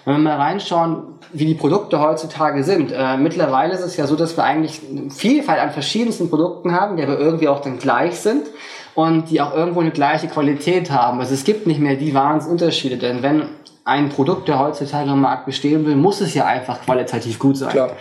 Wenn 0.05 0.15
wir 0.15 0.19
mal 0.19 0.37
reinschauen, 0.37 1.17
wie 1.33 1.45
die 1.45 1.55
Produkte 1.55 1.99
heutzutage 1.99 2.63
sind. 2.63 2.91
Äh, 2.91 3.17
mittlerweile 3.17 3.73
ist 3.73 3.81
es 3.81 3.97
ja 3.97 4.07
so, 4.07 4.15
dass 4.15 4.37
wir 4.37 4.43
eigentlich 4.43 4.81
eine 4.89 5.09
Vielfalt 5.09 5.59
an 5.59 5.71
verschiedensten 5.71 6.29
Produkten 6.29 6.73
haben, 6.73 6.97
die 6.97 7.03
aber 7.03 7.19
irgendwie 7.19 7.47
auch 7.47 7.59
dann 7.59 7.79
gleich 7.79 8.19
sind 8.19 8.47
und 8.95 9.29
die 9.29 9.41
auch 9.41 9.53
irgendwo 9.53 9.81
eine 9.81 9.91
gleiche 9.91 10.27
Qualität 10.27 10.89
haben. 10.91 11.19
Also 11.19 11.33
es 11.33 11.43
gibt 11.43 11.67
nicht 11.67 11.79
mehr 11.79 11.95
die 11.95 12.13
Wahnsinnsunterschiede, 12.13 12.97
denn 12.97 13.21
wenn 13.23 13.43
ein 13.85 14.09
Produkt, 14.09 14.47
der 14.47 14.59
heutzutage 14.59 15.09
am 15.09 15.21
Markt 15.21 15.45
bestehen 15.45 15.85
will, 15.85 15.95
muss 15.95 16.21
es 16.21 16.33
ja 16.33 16.45
einfach 16.45 16.81
qualitativ 16.81 17.39
gut 17.39 17.57
sein. 17.57 17.69
Klar. 17.69 17.91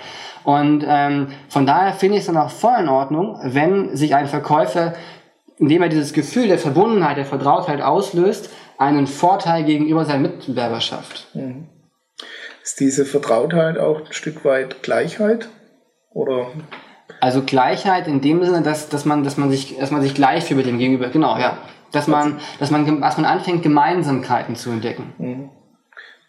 Und 0.42 0.84
ähm, 0.86 1.28
von 1.48 1.66
daher 1.66 1.92
finde 1.92 2.16
ich 2.16 2.20
es 2.20 2.26
dann 2.26 2.36
auch 2.36 2.50
voll 2.50 2.76
in 2.78 2.88
Ordnung, 2.88 3.38
wenn 3.42 3.96
sich 3.96 4.14
ein 4.14 4.26
Verkäufer, 4.26 4.94
indem 5.58 5.82
er 5.82 5.88
dieses 5.88 6.12
Gefühl 6.12 6.48
der 6.48 6.58
Verbundenheit, 6.58 7.16
der 7.16 7.24
Vertrautheit 7.24 7.82
auslöst, 7.82 8.50
einen 8.78 9.06
Vorteil 9.06 9.64
gegenüber 9.64 10.04
seinem 10.04 10.22
Mitbewerber 10.22 10.80
schafft. 10.80 11.34
Mhm. 11.34 11.68
Ist 12.62 12.80
diese 12.80 13.04
Vertrautheit 13.04 13.78
auch 13.78 14.00
ein 14.00 14.12
Stück 14.12 14.44
weit 14.44 14.82
Gleichheit? 14.82 15.48
Oder? 16.12 16.48
Also 17.20 17.42
Gleichheit 17.42 18.08
in 18.08 18.20
dem 18.20 18.44
Sinne, 18.44 18.62
dass, 18.62 18.88
dass, 18.88 19.04
man, 19.04 19.22
dass, 19.22 19.36
man 19.36 19.50
sich, 19.50 19.78
dass 19.78 19.90
man 19.90 20.02
sich 20.02 20.14
gleich 20.14 20.44
fühlt 20.44 20.58
mit 20.58 20.66
dem 20.66 20.78
Gegenüber, 20.78 21.08
genau, 21.08 21.38
ja. 21.38 21.58
Dass 21.92 22.08
man, 22.08 22.40
dass 22.58 22.70
man, 22.70 23.00
dass 23.00 23.16
man 23.16 23.24
anfängt, 23.24 23.62
Gemeinsamkeiten 23.62 24.56
zu 24.56 24.70
entdecken. 24.70 25.14
Mhm. 25.18 25.50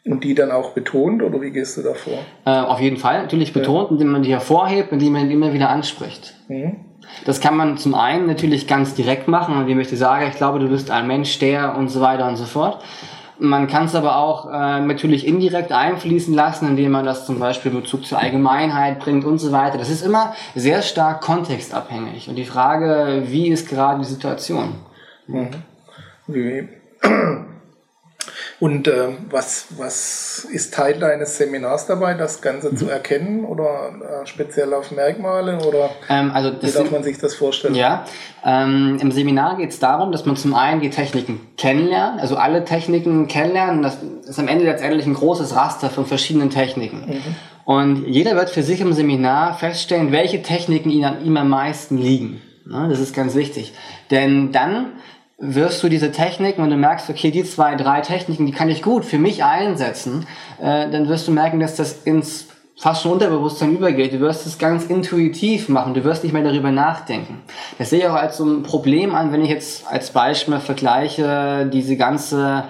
Und 0.05 0.23
die 0.23 0.35
dann 0.35 0.51
auch 0.51 0.71
betont, 0.71 1.21
oder 1.21 1.41
wie 1.41 1.51
gehst 1.51 1.75
du 1.77 1.81
davor? 1.81 2.19
Äh, 2.45 2.51
auf 2.51 2.79
jeden 2.79 2.97
Fall, 2.97 3.21
natürlich 3.21 3.51
betont, 3.51 3.89
ja. 3.89 3.93
indem 3.93 4.09
man 4.09 4.23
die 4.23 4.31
hervorhebt, 4.31 4.91
indem 4.91 5.13
man 5.13 5.27
die 5.27 5.33
immer 5.33 5.53
wieder 5.53 5.69
anspricht. 5.69 6.35
Mhm. 6.47 6.85
Das 7.25 7.41
kann 7.41 7.57
man 7.57 7.77
zum 7.77 7.95
einen 7.95 8.27
natürlich 8.27 8.67
ganz 8.67 8.93
direkt 8.93 9.27
machen, 9.27 9.59
indem 9.59 9.79
ich 9.79 9.87
dir 9.87 9.97
sage, 9.97 10.27
ich 10.27 10.35
glaube, 10.35 10.59
du 10.59 10.69
bist 10.69 10.91
ein 10.91 11.07
Mensch, 11.07 11.39
der 11.39 11.75
und 11.75 11.89
so 11.89 12.01
weiter 12.01 12.27
und 12.27 12.37
so 12.37 12.45
fort. 12.45 12.83
Man 13.39 13.67
kann 13.67 13.85
es 13.85 13.93
aber 13.93 14.17
auch 14.17 14.47
äh, 14.47 14.79
natürlich 14.79 15.27
indirekt 15.27 15.71
einfließen 15.71 16.33
lassen, 16.33 16.69
indem 16.69 16.91
man 16.91 17.05
das 17.05 17.25
zum 17.25 17.37
Beispiel 17.37 17.71
Bezug 17.71 18.05
zur 18.05 18.17
Allgemeinheit 18.17 18.99
bringt 18.99 19.25
und 19.25 19.37
so 19.37 19.51
weiter. 19.51 19.77
Das 19.77 19.89
ist 19.89 20.03
immer 20.03 20.33
sehr 20.55 20.81
stark 20.81 21.21
kontextabhängig. 21.21 22.29
Und 22.29 22.35
die 22.35 22.45
Frage, 22.45 23.23
wie 23.27 23.49
ist 23.49 23.69
gerade 23.69 23.99
die 23.99 24.05
Situation? 24.05 24.75
Mhm. 25.27 25.49
Wie, 26.25 26.67
und 28.59 28.87
äh, 28.87 29.09
was, 29.29 29.67
was 29.77 30.47
ist 30.51 30.73
Teil 30.73 30.97
deines 30.97 31.37
Seminars 31.37 31.85
dabei, 31.85 32.15
das 32.15 32.41
Ganze 32.41 32.71
mhm. 32.71 32.77
zu 32.77 32.89
erkennen 32.89 33.45
oder 33.45 34.23
äh, 34.23 34.25
speziell 34.25 34.73
auf 34.73 34.91
Merkmale 34.91 35.59
oder 35.63 35.91
ähm, 36.09 36.31
also 36.33 36.51
wie 36.59 36.71
darf 36.71 36.89
man 36.89 37.03
sich 37.03 37.19
das 37.19 37.35
vorstellen? 37.35 37.75
Ja, 37.75 38.05
ähm, 38.43 38.97
im 38.99 39.11
Seminar 39.11 39.57
geht 39.57 39.69
es 39.69 39.79
darum, 39.79 40.11
dass 40.11 40.25
man 40.25 40.37
zum 40.37 40.55
einen 40.55 40.81
die 40.81 40.89
Techniken 40.89 41.39
kennenlernt, 41.57 42.19
also 42.19 42.35
alle 42.35 42.65
Techniken 42.65 43.27
kennenlernen. 43.27 43.83
Das 43.83 43.99
ist 44.27 44.39
am 44.39 44.47
Ende 44.47 44.65
letztendlich 44.65 45.05
ein 45.05 45.13
großes 45.13 45.55
Raster 45.55 45.91
von 45.91 46.07
verschiedenen 46.07 46.49
Techniken. 46.49 47.05
Mhm. 47.07 47.35
Und 47.63 48.07
jeder 48.07 48.35
wird 48.35 48.49
für 48.49 48.63
sich 48.63 48.81
im 48.81 48.93
Seminar 48.93 49.55
feststellen, 49.55 50.11
welche 50.11 50.41
Techniken 50.41 50.89
ihm, 50.89 51.05
ihm 51.23 51.37
am 51.37 51.49
meisten 51.49 51.97
liegen. 51.97 52.41
Das 52.65 52.99
ist 52.99 53.15
ganz 53.15 53.35
wichtig. 53.35 53.73
Denn 54.11 54.51
dann 54.51 54.93
wirst 55.37 55.83
du 55.83 55.89
diese 55.89 56.11
Techniken 56.11 56.61
und 56.61 56.69
du 56.69 56.77
merkst, 56.77 57.09
okay, 57.09 57.31
die 57.31 57.43
zwei, 57.43 57.75
drei 57.75 58.01
Techniken, 58.01 58.45
die 58.45 58.51
kann 58.51 58.69
ich 58.69 58.81
gut 58.81 59.05
für 59.05 59.19
mich 59.19 59.43
einsetzen, 59.43 60.25
äh, 60.59 60.89
dann 60.89 61.07
wirst 61.07 61.27
du 61.27 61.31
merken, 61.31 61.59
dass 61.59 61.75
das 61.75 62.03
ins 62.03 62.47
fast 62.79 63.01
schon 63.01 63.13
Unterbewusstsein 63.13 63.75
übergeht. 63.75 64.13
Du 64.13 64.19
wirst 64.19 64.45
es 64.45 64.57
ganz 64.57 64.85
intuitiv 64.85 65.67
machen. 65.67 65.95
Du 65.95 66.03
wirst 66.03 66.23
nicht 66.23 66.33
mehr 66.33 66.43
darüber 66.43 66.71
nachdenken. 66.71 67.41
Das 67.79 67.89
sehe 67.89 67.99
ich 67.99 68.07
auch 68.07 68.13
als 68.13 68.37
so 68.37 68.45
ein 68.45 68.63
Problem 68.63 69.15
an, 69.15 69.31
wenn 69.31 69.43
ich 69.43 69.49
jetzt 69.49 69.87
als 69.87 70.11
Beispiel 70.11 70.59
vergleiche 70.59 71.67
diese 71.71 71.97
ganze 71.97 72.65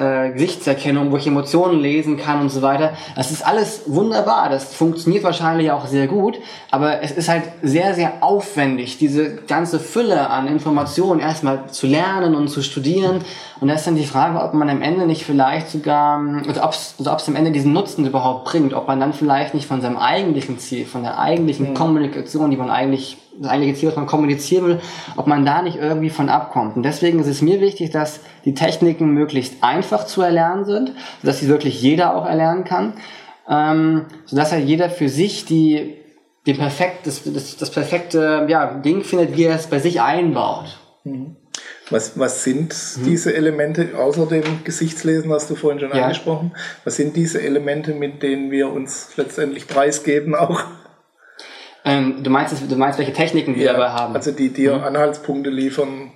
äh, 0.00 0.32
Gesichtserkennung, 0.32 1.12
wo 1.12 1.16
ich 1.16 1.26
Emotionen 1.26 1.78
lesen 1.78 2.16
kann 2.16 2.40
und 2.40 2.48
so 2.48 2.62
weiter. 2.62 2.94
Das 3.14 3.30
ist 3.30 3.46
alles 3.46 3.82
wunderbar, 3.86 4.48
das 4.48 4.74
funktioniert 4.74 5.24
wahrscheinlich 5.24 5.70
auch 5.70 5.86
sehr 5.86 6.06
gut, 6.06 6.38
aber 6.70 7.02
es 7.02 7.12
ist 7.12 7.28
halt 7.28 7.44
sehr, 7.62 7.94
sehr 7.94 8.14
aufwendig, 8.22 8.98
diese 8.98 9.36
ganze 9.36 9.78
Fülle 9.78 10.30
an 10.30 10.46
Informationen 10.48 11.20
erstmal 11.20 11.66
zu 11.70 11.86
lernen 11.86 12.34
und 12.34 12.48
zu 12.48 12.62
studieren. 12.62 13.20
Und 13.60 13.68
da 13.68 13.74
ist 13.74 13.86
dann 13.86 13.96
die 13.96 14.06
Frage, 14.06 14.40
ob 14.40 14.54
man 14.54 14.70
am 14.70 14.80
Ende 14.80 15.06
nicht 15.06 15.24
vielleicht 15.24 15.68
sogar, 15.68 16.18
also 16.48 16.62
ob 16.62 16.72
es 16.72 16.94
also 16.98 17.30
am 17.30 17.36
Ende 17.36 17.50
diesen 17.50 17.74
Nutzen 17.74 18.06
überhaupt 18.06 18.46
bringt, 18.46 18.72
ob 18.72 18.88
man 18.88 18.98
dann 18.98 19.12
vielleicht 19.12 19.52
nicht 19.52 19.66
von 19.66 19.82
seinem 19.82 19.98
eigentlichen 19.98 20.58
Ziel, 20.58 20.86
von 20.86 21.02
der 21.02 21.18
eigentlichen 21.18 21.70
mhm. 21.70 21.74
Kommunikation, 21.74 22.50
die 22.50 22.56
man 22.56 22.70
eigentlich 22.70 23.18
das 23.40 23.50
eigentliche 23.50 23.74
Ziel, 23.78 23.88
was 23.88 23.96
man 23.96 24.06
kommunizieren 24.06 24.66
will, 24.66 24.80
ob 25.16 25.26
man 25.26 25.46
da 25.46 25.62
nicht 25.62 25.76
irgendwie 25.76 26.10
von 26.10 26.28
abkommt. 26.28 26.76
Und 26.76 26.82
deswegen 26.82 27.18
ist 27.20 27.26
es 27.26 27.40
mir 27.40 27.60
wichtig, 27.60 27.90
dass 27.90 28.20
die 28.44 28.54
Techniken 28.54 29.10
möglichst 29.14 29.62
einfach 29.64 30.04
zu 30.04 30.20
erlernen 30.20 30.66
sind, 30.66 30.92
sodass 31.22 31.40
sie 31.40 31.48
wirklich 31.48 31.80
jeder 31.80 32.14
auch 32.14 32.26
erlernen 32.26 32.64
kann, 32.64 32.92
ähm, 33.48 34.04
sodass 34.26 34.52
halt 34.52 34.66
jeder 34.66 34.90
für 34.90 35.08
sich 35.08 35.46
die, 35.46 35.96
den 36.46 36.58
perfekt, 36.58 37.06
das, 37.06 37.22
das, 37.24 37.56
das 37.56 37.70
perfekte 37.70 38.46
ja, 38.48 38.74
Ding 38.74 39.02
findet, 39.04 39.36
wie 39.36 39.44
er 39.44 39.56
es 39.56 39.66
bei 39.66 39.78
sich 39.78 40.02
einbaut. 40.02 40.78
Mhm. 41.04 41.36
Was, 41.88 42.18
was 42.18 42.44
sind 42.44 42.74
mhm. 42.98 43.04
diese 43.04 43.34
Elemente, 43.34 43.98
außer 43.98 44.26
dem 44.26 44.64
Gesichtslesen, 44.64 45.32
hast 45.32 45.48
du 45.48 45.56
vorhin 45.56 45.80
schon 45.80 45.90
ja. 45.90 46.04
angesprochen, 46.04 46.52
was 46.84 46.96
sind 46.96 47.16
diese 47.16 47.40
Elemente, 47.40 47.94
mit 47.94 48.22
denen 48.22 48.50
wir 48.50 48.70
uns 48.70 49.16
letztendlich 49.16 49.66
preisgeben 49.66 50.34
auch? 50.34 50.62
Ähm, 51.84 52.22
du, 52.22 52.30
meinst, 52.30 52.70
du 52.70 52.76
meinst, 52.76 52.98
welche 52.98 53.12
Techniken 53.12 53.56
wir 53.56 53.66
ja, 53.66 53.72
dabei 53.72 53.90
haben? 53.90 54.14
Also 54.14 54.32
die 54.32 54.52
dir 54.52 54.76
mhm. 54.76 54.84
Anhaltspunkte 54.84 55.50
liefern, 55.50 56.12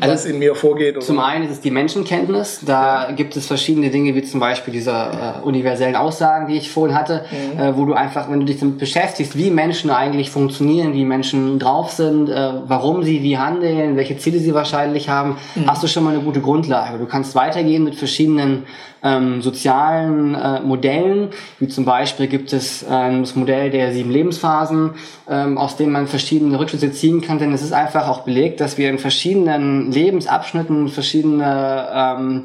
also 0.00 0.14
was 0.14 0.24
in 0.24 0.38
mir 0.38 0.54
vorgeht. 0.54 0.96
Oder? 0.96 1.04
Zum 1.04 1.18
einen 1.18 1.44
ist 1.44 1.50
es 1.50 1.60
die 1.60 1.70
Menschenkenntnis. 1.70 2.60
Da 2.64 3.12
gibt 3.14 3.36
es 3.36 3.46
verschiedene 3.46 3.90
Dinge, 3.90 4.14
wie 4.14 4.22
zum 4.22 4.40
Beispiel 4.40 4.72
diese 4.72 4.90
äh, 4.92 5.42
universellen 5.42 5.96
Aussagen, 5.96 6.48
die 6.48 6.56
ich 6.56 6.70
vorhin 6.70 6.96
hatte, 6.96 7.24
mhm. 7.30 7.60
äh, 7.60 7.76
wo 7.76 7.84
du 7.84 7.94
einfach, 7.94 8.30
wenn 8.30 8.40
du 8.40 8.46
dich 8.46 8.58
damit 8.58 8.78
beschäftigst, 8.78 9.36
wie 9.36 9.50
Menschen 9.50 9.90
eigentlich 9.90 10.30
funktionieren, 10.30 10.94
wie 10.94 11.04
Menschen 11.04 11.58
drauf 11.58 11.90
sind, 11.90 12.28
äh, 12.28 12.52
warum 12.66 13.02
sie 13.02 13.22
wie 13.22 13.38
handeln, 13.38 13.96
welche 13.96 14.18
Ziele 14.18 14.38
sie 14.38 14.54
wahrscheinlich 14.54 15.08
haben, 15.08 15.36
mhm. 15.54 15.68
hast 15.68 15.82
du 15.82 15.88
schon 15.88 16.04
mal 16.04 16.14
eine 16.14 16.22
gute 16.22 16.40
Grundlage. 16.40 16.98
Du 16.98 17.06
kannst 17.06 17.34
weitergehen 17.34 17.84
mit 17.84 17.94
verschiedenen 17.94 18.64
ähm, 19.02 19.42
sozialen 19.42 20.34
äh, 20.34 20.60
Modellen, 20.60 21.28
wie 21.58 21.68
zum 21.68 21.84
Beispiel 21.84 22.26
gibt 22.26 22.52
es 22.52 22.84
ähm, 22.90 23.20
das 23.20 23.36
Modell 23.36 23.70
der 23.70 23.92
sieben 23.92 24.10
Lebensphasen, 24.10 24.92
ähm, 25.28 25.58
aus 25.58 25.76
dem 25.76 25.92
man 25.92 26.06
verschiedene 26.06 26.58
Rückschlüsse 26.58 26.92
ziehen 26.92 27.20
kann, 27.20 27.38
denn 27.38 27.52
es 27.52 27.62
ist 27.62 27.72
einfach 27.72 28.08
auch 28.08 28.20
belegt, 28.20 28.60
dass 28.60 28.78
wir 28.78 28.90
in 28.90 28.98
verschiedenen 28.98 29.75
Lebensabschnitten 29.90 30.88
verschiedene 30.88 31.88
ähm, 31.92 32.42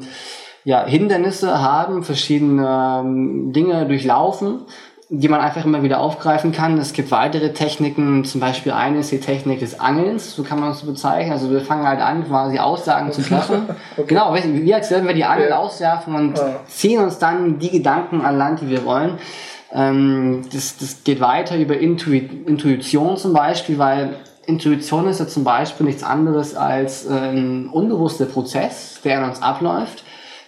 ja, 0.64 0.84
Hindernisse 0.84 1.60
haben, 1.60 2.02
verschiedene 2.04 3.02
ähm, 3.04 3.52
Dinge 3.52 3.86
durchlaufen 3.86 4.66
die 5.14 5.28
man 5.28 5.42
einfach 5.42 5.66
immer 5.66 5.82
wieder 5.82 6.00
aufgreifen 6.00 6.52
kann. 6.52 6.78
Es 6.78 6.94
gibt 6.94 7.10
weitere 7.10 7.52
Techniken, 7.52 8.24
zum 8.24 8.40
Beispiel 8.40 8.72
eine 8.72 9.00
ist 9.00 9.12
die 9.12 9.20
Technik 9.20 9.60
des 9.60 9.78
Angelns, 9.78 10.34
so 10.34 10.42
kann 10.42 10.58
man 10.58 10.70
es 10.70 10.80
so 10.80 10.86
bezeichnen. 10.86 11.32
Also 11.32 11.50
wir 11.50 11.60
fangen 11.60 11.86
halt 11.86 12.00
an, 12.00 12.26
quasi 12.26 12.58
Aussagen 12.58 13.12
zu 13.12 13.20
treffen. 13.20 13.68
okay. 13.98 14.06
Genau, 14.06 14.34
wie 14.34 14.72
als 14.72 14.90
würden 14.90 15.06
wir 15.06 15.12
die 15.12 15.26
Angel 15.26 15.50
ja. 15.50 15.58
auswerfen 15.58 16.14
und 16.14 16.38
ja. 16.38 16.60
ziehen 16.66 17.02
uns 17.02 17.18
dann 17.18 17.58
die 17.58 17.68
Gedanken 17.68 18.22
an 18.22 18.38
Land, 18.38 18.62
die 18.62 18.70
wir 18.70 18.86
wollen. 18.86 19.18
Ähm, 19.70 20.46
das, 20.50 20.78
das 20.78 21.04
geht 21.04 21.20
weiter 21.20 21.58
über 21.58 21.76
Intuition 21.76 23.18
zum 23.18 23.34
Beispiel, 23.34 23.76
weil 23.76 24.16
Intuition 24.46 25.06
ist 25.06 25.20
ja 25.20 25.28
zum 25.28 25.44
Beispiel 25.44 25.86
nichts 25.86 26.02
anderes 26.02 26.54
als 26.54 27.06
ein 27.06 27.68
unbewusster 27.68 28.26
Prozess, 28.26 29.00
der 29.04 29.18
in 29.18 29.24
uns 29.24 29.42
abläuft 29.42 30.04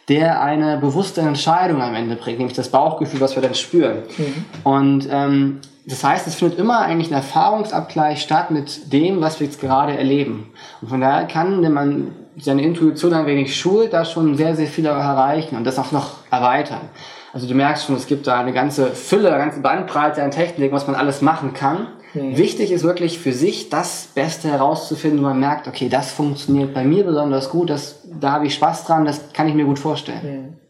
der 0.09 0.42
eine 0.42 0.76
bewusste 0.76 1.22
Entscheidung 1.22 1.80
am 1.80 1.94
Ende 1.94 2.16
bringt, 2.16 2.38
nämlich 2.38 2.57
das 2.57 2.68
Bauchgefühl, 2.68 3.20
was 3.20 3.37
wir 3.37 3.42
dann 3.42 3.54
spüren. 3.54 4.02
Mhm. 4.18 4.44
Und 4.62 5.09
ähm, 5.11 5.61
das 5.87 6.02
heißt, 6.04 6.26
es 6.26 6.35
findet 6.37 6.59
immer 6.59 6.80
eigentlich 6.80 7.09
ein 7.09 7.14
Erfahrungsabgleich 7.14 8.22
statt 8.22 8.50
mit 8.50 8.92
dem, 8.92 9.20
was 9.20 9.40
wir 9.40 9.46
jetzt 9.46 9.61
gerade 9.61 9.96
erleben. 9.96 10.50
Und 10.80 10.88
von 10.88 11.00
daher 11.00 11.26
kann, 11.26 11.62
wenn 11.62 11.72
man 11.72 12.12
seine 12.38 12.62
Intuition 12.62 13.12
ein 13.12 13.26
wenig 13.26 13.57
schult, 13.57 13.92
da 13.92 14.04
schon 14.04 14.37
sehr, 14.37 14.57
sehr 14.57 14.66
viel 14.66 14.87
erreichen 14.87 15.57
und 15.57 15.64
das 15.64 15.78
auch 15.78 15.92
noch 15.92 16.14
erweitern. 16.30 16.80
Also 17.33 17.46
du 17.46 17.54
merkst 17.54 17.87
schon, 17.87 17.96
es 17.96 18.07
gibt 18.07 18.26
da 18.26 18.40
eine 18.40 18.52
ganze 18.52 18.88
Fülle, 18.88 19.28
eine 19.28 19.44
ganze 19.44 19.61
Bandbreite 19.61 20.22
an 20.22 20.30
Techniken, 20.30 20.74
was 20.74 20.87
man 20.87 20.96
alles 20.96 21.20
machen 21.20 21.52
kann. 21.52 21.88
Mhm. 22.14 22.37
Wichtig 22.37 22.70
ist 22.70 22.85
wirklich 22.85 23.18
für 23.18 23.33
sich 23.33 23.68
das 23.70 24.09
Beste 24.14 24.48
herauszufinden, 24.48 25.20
wo 25.20 25.24
man 25.24 25.40
merkt, 25.40 25.68
okay, 25.68 25.88
das 25.88 26.12
funktioniert 26.12 26.74
bei 26.74 26.85
mir 26.85 27.05
besonders 27.05 27.50
gut, 27.50 27.70
das, 27.70 28.00
da 28.20 28.33
habe 28.33 28.46
ich 28.46 28.55
Spaß 28.55 28.85
dran, 28.85 29.05
das 29.05 29.33
kann 29.33 29.48
ich 29.48 29.55
mir 29.55 29.64
gut 29.64 29.79
vorstellen. 29.79 30.22
Mhm. 30.22 30.63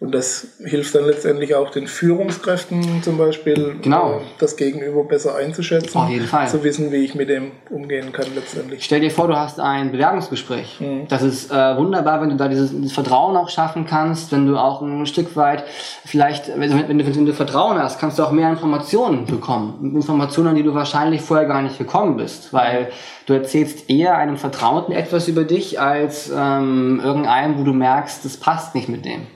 Und 0.00 0.12
das 0.12 0.48
hilft 0.62 0.94
dann 0.94 1.06
letztendlich 1.06 1.54
auch 1.54 1.70
den 1.70 1.86
Führungskräften 1.86 3.02
zum 3.02 3.16
Beispiel, 3.16 3.76
genau. 3.80 4.18
Äh, 4.18 4.20
das 4.38 4.56
Gegenüber 4.56 5.04
besser 5.04 5.36
einzuschätzen. 5.36 5.96
Auf 5.96 6.10
jeden 6.10 6.26
Fall. 6.26 6.48
Zu 6.48 6.64
wissen, 6.64 6.90
wie 6.90 7.04
ich 7.04 7.14
mit 7.14 7.28
dem 7.28 7.52
umgehen 7.70 8.12
kann 8.12 8.26
letztendlich. 8.34 8.84
Stell 8.84 9.00
dir 9.00 9.10
vor, 9.10 9.28
du 9.28 9.36
hast 9.36 9.60
ein 9.60 9.92
Bewerbungsgespräch. 9.92 10.80
Mhm. 10.80 11.06
Das 11.08 11.22
ist 11.22 11.50
äh, 11.50 11.76
wunderbar, 11.76 12.20
wenn 12.20 12.30
du 12.30 12.36
da 12.36 12.48
dieses, 12.48 12.72
dieses, 12.72 12.92
Vertrauen 12.92 13.36
auch 13.36 13.48
schaffen 13.48 13.86
kannst, 13.86 14.32
wenn 14.32 14.46
du 14.46 14.56
auch 14.56 14.82
ein 14.82 15.06
Stück 15.06 15.36
weit 15.36 15.64
vielleicht, 16.04 16.48
wenn 16.58 16.70
du, 16.70 16.88
wenn, 16.88 16.98
du, 16.98 17.06
wenn 17.06 17.26
du 17.26 17.32
Vertrauen 17.32 17.78
hast, 17.78 18.00
kannst 18.00 18.18
du 18.18 18.24
auch 18.24 18.32
mehr 18.32 18.50
Informationen 18.50 19.26
bekommen. 19.26 19.92
Informationen, 19.94 20.48
an 20.48 20.56
die 20.56 20.64
du 20.64 20.74
wahrscheinlich 20.74 21.20
vorher 21.22 21.46
gar 21.46 21.62
nicht 21.62 21.78
gekommen 21.78 22.16
bist, 22.16 22.52
weil 22.52 22.88
du 23.26 23.32
erzählst 23.32 23.88
eher 23.88 24.18
einem 24.18 24.36
Vertrauten 24.36 24.92
etwas 24.92 25.28
über 25.28 25.44
dich 25.44 25.80
als 25.80 26.32
ähm, 26.34 27.00
irgendeinem, 27.02 27.58
wo 27.58 27.62
du 27.62 27.72
merkst, 27.72 28.24
das 28.24 28.36
passt 28.36 28.74
nicht 28.74 28.88
mit 28.88 29.04
dem 29.04 29.26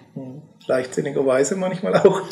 leichtsinnigerweise 0.69 1.57
manchmal 1.57 1.97
auch. 1.97 2.23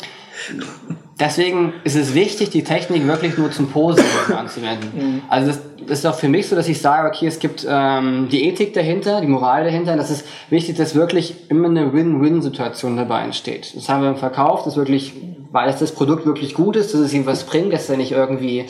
Deswegen 1.19 1.73
ist 1.83 1.95
es 1.95 2.13
wichtig, 2.13 2.51
die 2.51 2.63
Technik 2.63 3.07
wirklich 3.07 3.37
nur 3.37 3.51
zum 3.51 3.69
Positiven 3.69 4.35
anzuwenden. 4.37 4.91
Mhm. 4.95 5.21
Also 5.29 5.47
das, 5.47 5.59
das, 5.87 5.99
ist 5.99 6.05
auch 6.05 6.15
für 6.15 6.29
mich 6.29 6.47
so, 6.47 6.55
dass 6.55 6.67
ich 6.67 6.79
sage, 6.79 7.07
okay, 7.07 7.25
es 7.25 7.39
gibt 7.39 7.65
ähm, 7.67 8.27
die 8.31 8.45
Ethik 8.45 8.73
dahinter, 8.73 9.19
die 9.19 9.27
Moral 9.27 9.63
dahinter. 9.63 9.97
Das 9.97 10.11
ist 10.11 10.27
wichtig, 10.51 10.77
dass 10.77 10.93
wirklich 10.93 11.49
immer 11.49 11.69
eine 11.69 11.91
Win-Win-Situation 11.91 12.97
dabei 12.97 13.23
entsteht. 13.23 13.75
Das 13.75 13.89
haben 13.89 14.03
wir 14.03 14.09
im 14.09 14.17
Verkauf, 14.17 14.63
dass 14.63 14.77
wirklich, 14.77 15.13
weil 15.51 15.73
das 15.73 15.91
Produkt 15.91 16.27
wirklich 16.27 16.53
gut 16.53 16.75
ist, 16.75 16.93
dass 16.93 17.01
es 17.01 17.13
ihm 17.13 17.25
was 17.25 17.45
bringt, 17.45 17.73
dass 17.73 17.89
er 17.89 17.97
nicht 17.97 18.11
irgendwie 18.11 18.67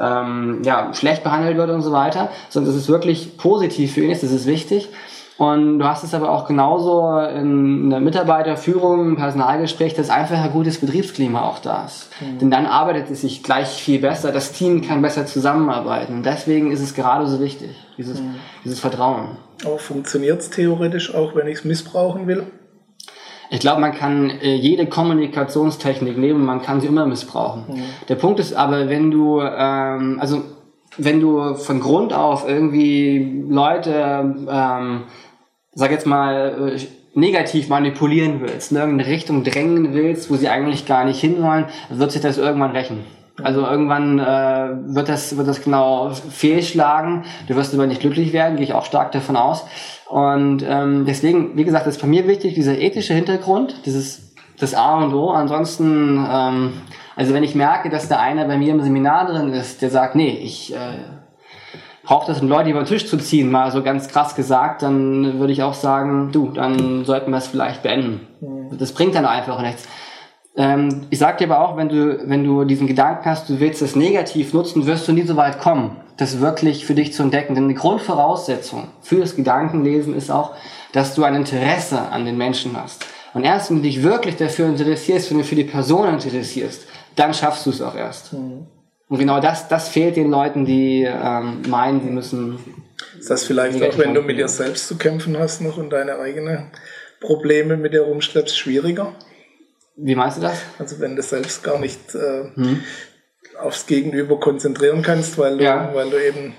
ähm, 0.00 0.62
ja, 0.64 0.94
schlecht 0.94 1.22
behandelt 1.22 1.58
wird 1.58 1.68
und 1.68 1.82
so 1.82 1.92
weiter, 1.92 2.30
sondern 2.48 2.72
dass 2.72 2.80
es 2.80 2.88
wirklich 2.88 3.36
positiv 3.36 3.92
für 3.92 4.00
ihn 4.02 4.10
ist, 4.10 4.22
das 4.22 4.32
ist 4.32 4.46
wichtig. 4.46 4.88
Und 5.42 5.80
du 5.80 5.84
hast 5.86 6.04
es 6.04 6.14
aber 6.14 6.30
auch 6.30 6.46
genauso 6.46 7.18
in 7.18 7.90
der 7.90 7.98
Mitarbeiterführung, 7.98 9.08
im 9.08 9.16
Personalgespräch, 9.16 9.92
dass 9.92 10.08
einfach 10.08 10.38
ein 10.38 10.52
gutes 10.52 10.78
Betriebsklima 10.78 11.42
auch 11.42 11.58
da 11.58 11.84
ist. 11.84 12.10
Mhm. 12.20 12.38
Denn 12.38 12.50
dann 12.52 12.64
arbeitet 12.64 13.10
es 13.10 13.22
sich 13.22 13.42
gleich 13.42 13.66
viel 13.66 13.98
besser, 13.98 14.30
das 14.30 14.52
Team 14.52 14.82
kann 14.82 15.02
besser 15.02 15.26
zusammenarbeiten. 15.26 16.14
Und 16.14 16.26
deswegen 16.26 16.70
ist 16.70 16.80
es 16.80 16.94
gerade 16.94 17.26
so 17.26 17.40
wichtig, 17.40 17.70
dieses, 17.98 18.20
mhm. 18.20 18.36
dieses 18.64 18.78
Vertrauen. 18.78 19.36
Aber 19.64 19.78
funktioniert 19.78 20.42
es 20.42 20.50
theoretisch 20.50 21.12
auch, 21.12 21.34
wenn 21.34 21.48
ich 21.48 21.58
es 21.58 21.64
missbrauchen 21.64 22.28
will? 22.28 22.46
Ich 23.50 23.58
glaube, 23.58 23.80
man 23.80 23.94
kann 23.94 24.30
äh, 24.30 24.54
jede 24.54 24.86
Kommunikationstechnik 24.86 26.18
nehmen, 26.18 26.46
man 26.46 26.62
kann 26.62 26.80
sie 26.80 26.86
immer 26.86 27.04
missbrauchen. 27.04 27.64
Mhm. 27.66 27.82
Der 28.08 28.14
Punkt 28.14 28.38
ist 28.38 28.54
aber, 28.54 28.88
wenn 28.88 29.10
du, 29.10 29.40
ähm, 29.40 30.18
also 30.20 30.42
wenn 30.98 31.20
du 31.20 31.54
von 31.54 31.80
Grund 31.80 32.12
auf 32.12 32.48
irgendwie 32.48 33.44
Leute 33.48 34.36
ähm, 34.48 35.02
sag 35.74 35.90
jetzt 35.90 36.06
mal, 36.06 36.74
äh, 36.74 36.80
negativ 37.14 37.68
manipulieren 37.68 38.40
willst, 38.40 38.70
in 38.70 38.78
irgendeine 38.78 39.10
Richtung 39.10 39.44
drängen 39.44 39.92
willst, 39.92 40.30
wo 40.30 40.36
sie 40.36 40.48
eigentlich 40.48 40.86
gar 40.86 41.04
nicht 41.04 41.20
hinwollen, 41.20 41.66
wird 41.90 42.12
sich 42.12 42.22
das 42.22 42.38
irgendwann 42.38 42.70
rächen. 42.70 43.04
Also 43.42 43.62
irgendwann 43.62 44.18
äh, 44.18 44.94
wird 44.94 45.08
das 45.08 45.36
wird 45.36 45.48
das 45.48 45.62
genau 45.62 46.10
fehlschlagen. 46.10 47.24
Du 47.48 47.56
wirst 47.56 47.72
aber 47.74 47.86
nicht 47.86 48.00
glücklich 48.00 48.32
werden, 48.32 48.56
gehe 48.56 48.64
ich 48.64 48.74
auch 48.74 48.84
stark 48.84 49.12
davon 49.12 49.36
aus. 49.36 49.64
Und 50.08 50.64
ähm, 50.68 51.06
deswegen, 51.06 51.56
wie 51.56 51.64
gesagt, 51.64 51.86
ist 51.86 52.00
bei 52.00 52.06
mir 52.06 52.28
wichtig 52.28 52.54
dieser 52.54 52.78
ethische 52.78 53.14
Hintergrund, 53.14 53.86
dieses 53.86 54.34
das 54.58 54.74
A 54.74 55.02
und 55.02 55.14
O. 55.14 55.30
Ansonsten, 55.30 56.24
ähm, 56.30 56.72
also 57.16 57.32
wenn 57.32 57.42
ich 57.42 57.54
merke, 57.54 57.88
dass 57.88 58.08
der 58.08 58.20
eine 58.20 58.44
bei 58.44 58.58
mir 58.58 58.72
im 58.72 58.82
Seminar 58.82 59.26
drin 59.26 59.52
ist, 59.52 59.80
der 59.80 59.90
sagt, 59.90 60.14
nee, 60.14 60.38
ich 60.42 60.74
äh, 60.74 60.76
braucht 62.02 62.28
es, 62.28 62.40
um 62.40 62.48
Leute 62.48 62.70
über 62.70 62.82
den 62.82 62.86
Tisch 62.86 63.06
zu 63.06 63.16
ziehen, 63.16 63.50
mal 63.50 63.70
so 63.70 63.82
ganz 63.82 64.08
krass 64.08 64.34
gesagt, 64.34 64.82
dann 64.82 65.38
würde 65.38 65.52
ich 65.52 65.62
auch 65.62 65.74
sagen, 65.74 66.30
du, 66.32 66.50
dann 66.50 67.04
sollten 67.04 67.30
wir 67.30 67.38
es 67.38 67.46
vielleicht 67.46 67.82
beenden. 67.82 68.26
Mhm. 68.40 68.78
Das 68.78 68.92
bringt 68.92 69.14
dann 69.14 69.26
einfach 69.26 69.60
nichts. 69.62 69.86
Ähm, 70.56 71.06
ich 71.10 71.18
sag 71.18 71.38
dir 71.38 71.50
aber 71.50 71.60
auch, 71.60 71.76
wenn 71.76 71.88
du, 71.88 72.28
wenn 72.28 72.44
du 72.44 72.64
diesen 72.64 72.86
Gedanken 72.86 73.24
hast, 73.24 73.48
du 73.48 73.60
willst 73.60 73.80
es 73.82 73.96
negativ 73.96 74.52
nutzen, 74.52 74.86
wirst 74.86 75.08
du 75.08 75.12
nie 75.12 75.22
so 75.22 75.36
weit 75.36 75.60
kommen, 75.60 75.96
das 76.18 76.40
wirklich 76.40 76.84
für 76.84 76.94
dich 76.94 77.12
zu 77.12 77.22
entdecken. 77.22 77.54
Denn 77.54 77.68
die 77.68 77.74
Grundvoraussetzung 77.74 78.88
für 79.00 79.20
das 79.20 79.36
Gedankenlesen 79.36 80.14
ist 80.14 80.30
auch, 80.30 80.52
dass 80.92 81.14
du 81.14 81.24
ein 81.24 81.34
Interesse 81.34 82.00
an 82.10 82.26
den 82.26 82.36
Menschen 82.36 82.76
hast. 82.76 83.06
Und 83.32 83.44
erst 83.44 83.70
wenn 83.70 83.78
du 83.78 83.82
dich 83.82 84.02
wirklich 84.02 84.36
dafür 84.36 84.66
interessierst, 84.66 85.30
wenn 85.30 85.38
du 85.38 85.44
für 85.44 85.54
die 85.54 85.64
Person 85.64 86.08
interessierst, 86.08 86.86
dann 87.16 87.32
schaffst 87.32 87.64
du 87.64 87.70
es 87.70 87.80
auch 87.80 87.94
erst. 87.94 88.34
Mhm. 88.34 88.66
Und 89.12 89.18
genau 89.18 89.40
das, 89.40 89.68
das 89.68 89.90
fehlt 89.90 90.16
den 90.16 90.30
Leuten, 90.30 90.64
die 90.64 91.02
ähm, 91.02 91.60
meinen, 91.68 92.00
sie 92.00 92.08
müssen. 92.08 92.58
Ist 93.18 93.28
das 93.28 93.44
vielleicht 93.44 93.82
auch, 93.82 93.98
wenn 93.98 94.14
du 94.14 94.22
mit 94.22 94.38
dir 94.38 94.48
selbst 94.48 94.88
zu 94.88 94.96
kämpfen 94.96 95.38
hast 95.38 95.60
noch 95.60 95.76
und 95.76 95.90
deine 95.90 96.18
eigene 96.18 96.70
Probleme 97.20 97.76
mit 97.76 97.92
der 97.92 98.04
rumschleppst, 98.04 98.56
schwieriger? 98.56 99.12
Wie 99.96 100.14
meinst 100.14 100.38
du 100.38 100.40
das? 100.40 100.62
Also 100.78 100.98
wenn 101.00 101.14
du 101.14 101.20
selbst 101.20 101.62
gar 101.62 101.78
nicht 101.78 102.14
äh, 102.14 102.44
hm. 102.54 102.80
aufs 103.60 103.84
Gegenüber 103.84 104.40
konzentrieren 104.40 105.02
kannst, 105.02 105.36
weil 105.36 105.58
du, 105.58 105.64
ja. 105.64 105.90
weil 105.92 106.08
du 106.08 106.16
eben. 106.16 106.54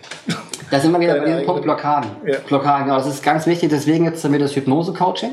Da 0.69 0.79
sind 0.79 0.91
wir 0.91 0.99
wieder 0.99 1.19
bei 1.19 1.25
dem 1.25 1.45
Punkt 1.47 1.63
Blockaden. 1.63 2.11
Ja. 2.23 2.37
Blockaden, 2.37 2.85
genau. 2.85 2.97
Das 2.97 3.07
ist 3.07 3.23
ganz 3.23 3.47
wichtig, 3.47 3.71
deswegen 3.71 4.05
jetzt 4.05 4.23
damit 4.23 4.43
das 4.43 4.55
Hypnose-Coaching, 4.55 5.31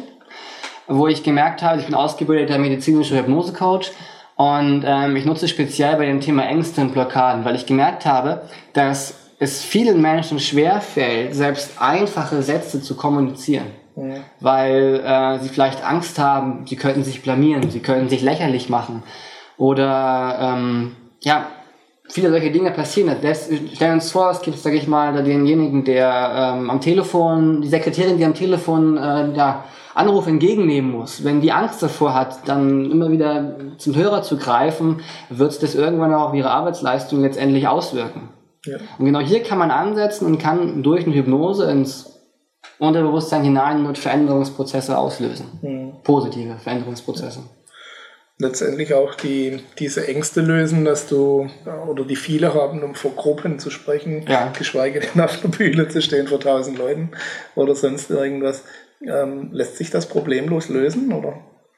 wo 0.88 1.06
ich 1.06 1.22
gemerkt 1.22 1.60
habe, 1.60 1.80
ich 1.80 1.84
bin 1.84 1.94
ausgebildeter 1.94 2.56
medizinischer 2.56 3.18
Hypnose-Coach 3.18 3.92
und 4.40 4.84
ähm, 4.86 5.16
ich 5.16 5.26
nutze 5.26 5.48
speziell 5.48 5.96
bei 5.96 6.06
dem 6.06 6.22
Thema 6.22 6.46
Ängste 6.46 6.80
und 6.80 6.94
Blockaden, 6.94 7.44
weil 7.44 7.56
ich 7.56 7.66
gemerkt 7.66 8.06
habe, 8.06 8.40
dass 8.72 9.14
es 9.38 9.62
vielen 9.62 10.00
Menschen 10.00 10.40
schwerfällt, 10.40 11.34
selbst 11.34 11.72
einfache 11.78 12.42
Sätze 12.42 12.80
zu 12.80 12.96
kommunizieren. 12.96 13.66
Mhm. 13.96 14.14
Weil 14.40 15.02
äh, 15.04 15.40
sie 15.40 15.50
vielleicht 15.50 15.84
Angst 15.84 16.18
haben, 16.18 16.66
sie 16.66 16.76
könnten 16.76 17.04
sich 17.04 17.20
blamieren, 17.20 17.70
sie 17.70 17.80
könnten 17.80 18.08
sich 18.08 18.22
lächerlich 18.22 18.70
machen. 18.70 19.02
Oder 19.58 20.38
ähm, 20.40 20.96
ja, 21.20 21.48
viele 22.08 22.30
solche 22.30 22.50
Dinge 22.50 22.70
passieren. 22.70 23.14
Stellen 23.74 23.92
uns 23.92 24.10
vor, 24.10 24.30
es 24.30 24.40
gibt, 24.40 24.56
sage 24.56 24.76
ich 24.76 24.88
mal, 24.88 25.22
denjenigen, 25.22 25.84
der 25.84 26.54
ähm, 26.56 26.70
am 26.70 26.80
Telefon, 26.80 27.60
die 27.60 27.68
Sekretärin, 27.68 28.16
die 28.16 28.24
am 28.24 28.32
Telefon 28.32 28.96
äh, 28.96 29.32
ja, 29.36 29.64
Anruf 29.94 30.26
entgegennehmen 30.26 30.90
muss. 30.90 31.24
Wenn 31.24 31.40
die 31.40 31.52
Angst 31.52 31.82
davor 31.82 32.14
hat, 32.14 32.48
dann 32.48 32.90
immer 32.90 33.10
wieder 33.10 33.56
zum 33.78 33.96
Hörer 33.96 34.22
zu 34.22 34.36
greifen, 34.36 35.00
wird 35.28 35.62
das 35.62 35.74
irgendwann 35.74 36.14
auch 36.14 36.28
auf 36.28 36.34
ihre 36.34 36.50
Arbeitsleistung 36.50 37.22
letztendlich 37.22 37.66
auswirken. 37.66 38.28
Ja. 38.66 38.76
Und 38.98 39.06
genau 39.06 39.20
hier 39.20 39.42
kann 39.42 39.58
man 39.58 39.70
ansetzen 39.70 40.26
und 40.26 40.38
kann 40.38 40.82
durch 40.82 41.06
eine 41.06 41.14
Hypnose 41.14 41.70
ins 41.70 42.20
Unterbewusstsein 42.78 43.42
hinein 43.42 43.86
und 43.86 43.98
Veränderungsprozesse 43.98 44.96
auslösen. 44.96 45.46
Mhm. 45.62 45.92
Positive 46.02 46.56
Veränderungsprozesse. 46.58 47.40
Letztendlich 48.38 48.94
auch 48.94 49.14
die, 49.16 49.60
diese 49.78 50.08
Ängste 50.08 50.40
lösen, 50.40 50.86
dass 50.86 51.06
du, 51.06 51.46
oder 51.86 52.04
die 52.04 52.16
viele 52.16 52.54
haben, 52.54 52.82
um 52.82 52.94
vor 52.94 53.10
Gruppen 53.10 53.58
zu 53.58 53.68
sprechen, 53.68 54.24
ja. 54.26 54.50
geschweige 54.56 55.00
denn 55.00 55.20
auf 55.22 55.38
der 55.42 55.48
Bühne 55.48 55.88
zu 55.88 56.00
stehen 56.00 56.26
vor 56.26 56.40
tausend 56.40 56.78
Leuten 56.78 57.10
oder 57.54 57.74
sonst 57.74 58.08
irgendwas. 58.10 58.64
Ähm, 59.02 59.50
lässt 59.52 59.76
sich 59.76 59.90
das 59.90 60.06
problemlos 60.06 60.68
lösen 60.68 61.12
oder 61.12 61.34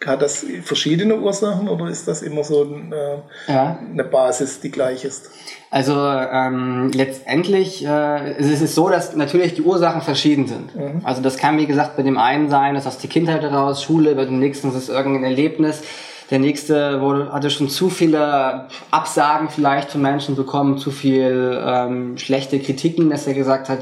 hat 0.06 0.22
das 0.22 0.44
verschiedene 0.62 1.18
Ursachen 1.18 1.68
oder 1.68 1.88
ist 1.88 2.08
das 2.08 2.22
immer 2.22 2.44
so 2.44 2.64
ein, 2.64 2.92
äh, 2.92 3.52
ja. 3.52 3.78
eine 3.90 4.04
Basis, 4.04 4.60
die 4.60 4.70
gleich 4.70 5.04
ist? 5.04 5.30
Also 5.70 5.94
ähm, 5.94 6.90
letztendlich 6.92 7.84
äh, 7.84 8.32
es 8.32 8.48
ist 8.48 8.62
es 8.62 8.74
so, 8.74 8.88
dass 8.88 9.14
natürlich 9.16 9.54
die 9.54 9.62
Ursachen 9.62 10.02
verschieden 10.02 10.46
sind. 10.46 10.74
Mhm. 10.74 11.00
Also 11.04 11.22
das 11.22 11.36
kann 11.36 11.58
wie 11.58 11.66
gesagt 11.66 11.96
bei 11.96 12.02
dem 12.02 12.18
einen 12.18 12.50
sein, 12.50 12.74
dass 12.74 12.86
aus 12.86 12.98
der 12.98 13.10
Kindheit 13.10 13.42
heraus, 13.42 13.82
Schule, 13.82 14.14
bei 14.14 14.24
dem 14.24 14.38
nächsten 14.38 14.68
ist 14.68 14.74
es 14.74 14.88
irgendein 14.88 15.24
Erlebnis. 15.24 15.82
Der 16.30 16.38
nächste 16.38 17.00
wurde, 17.00 17.32
hatte 17.32 17.50
schon 17.50 17.68
zu 17.68 17.90
viele 17.90 18.68
Absagen 18.90 19.50
vielleicht 19.50 19.90
von 19.90 20.00
Menschen 20.00 20.34
bekommen, 20.34 20.78
zu 20.78 20.90
viel 20.90 21.60
ähm, 21.62 22.16
schlechte 22.16 22.58
Kritiken, 22.58 23.10
dass 23.10 23.26
er 23.26 23.34
gesagt 23.34 23.68
hat, 23.68 23.80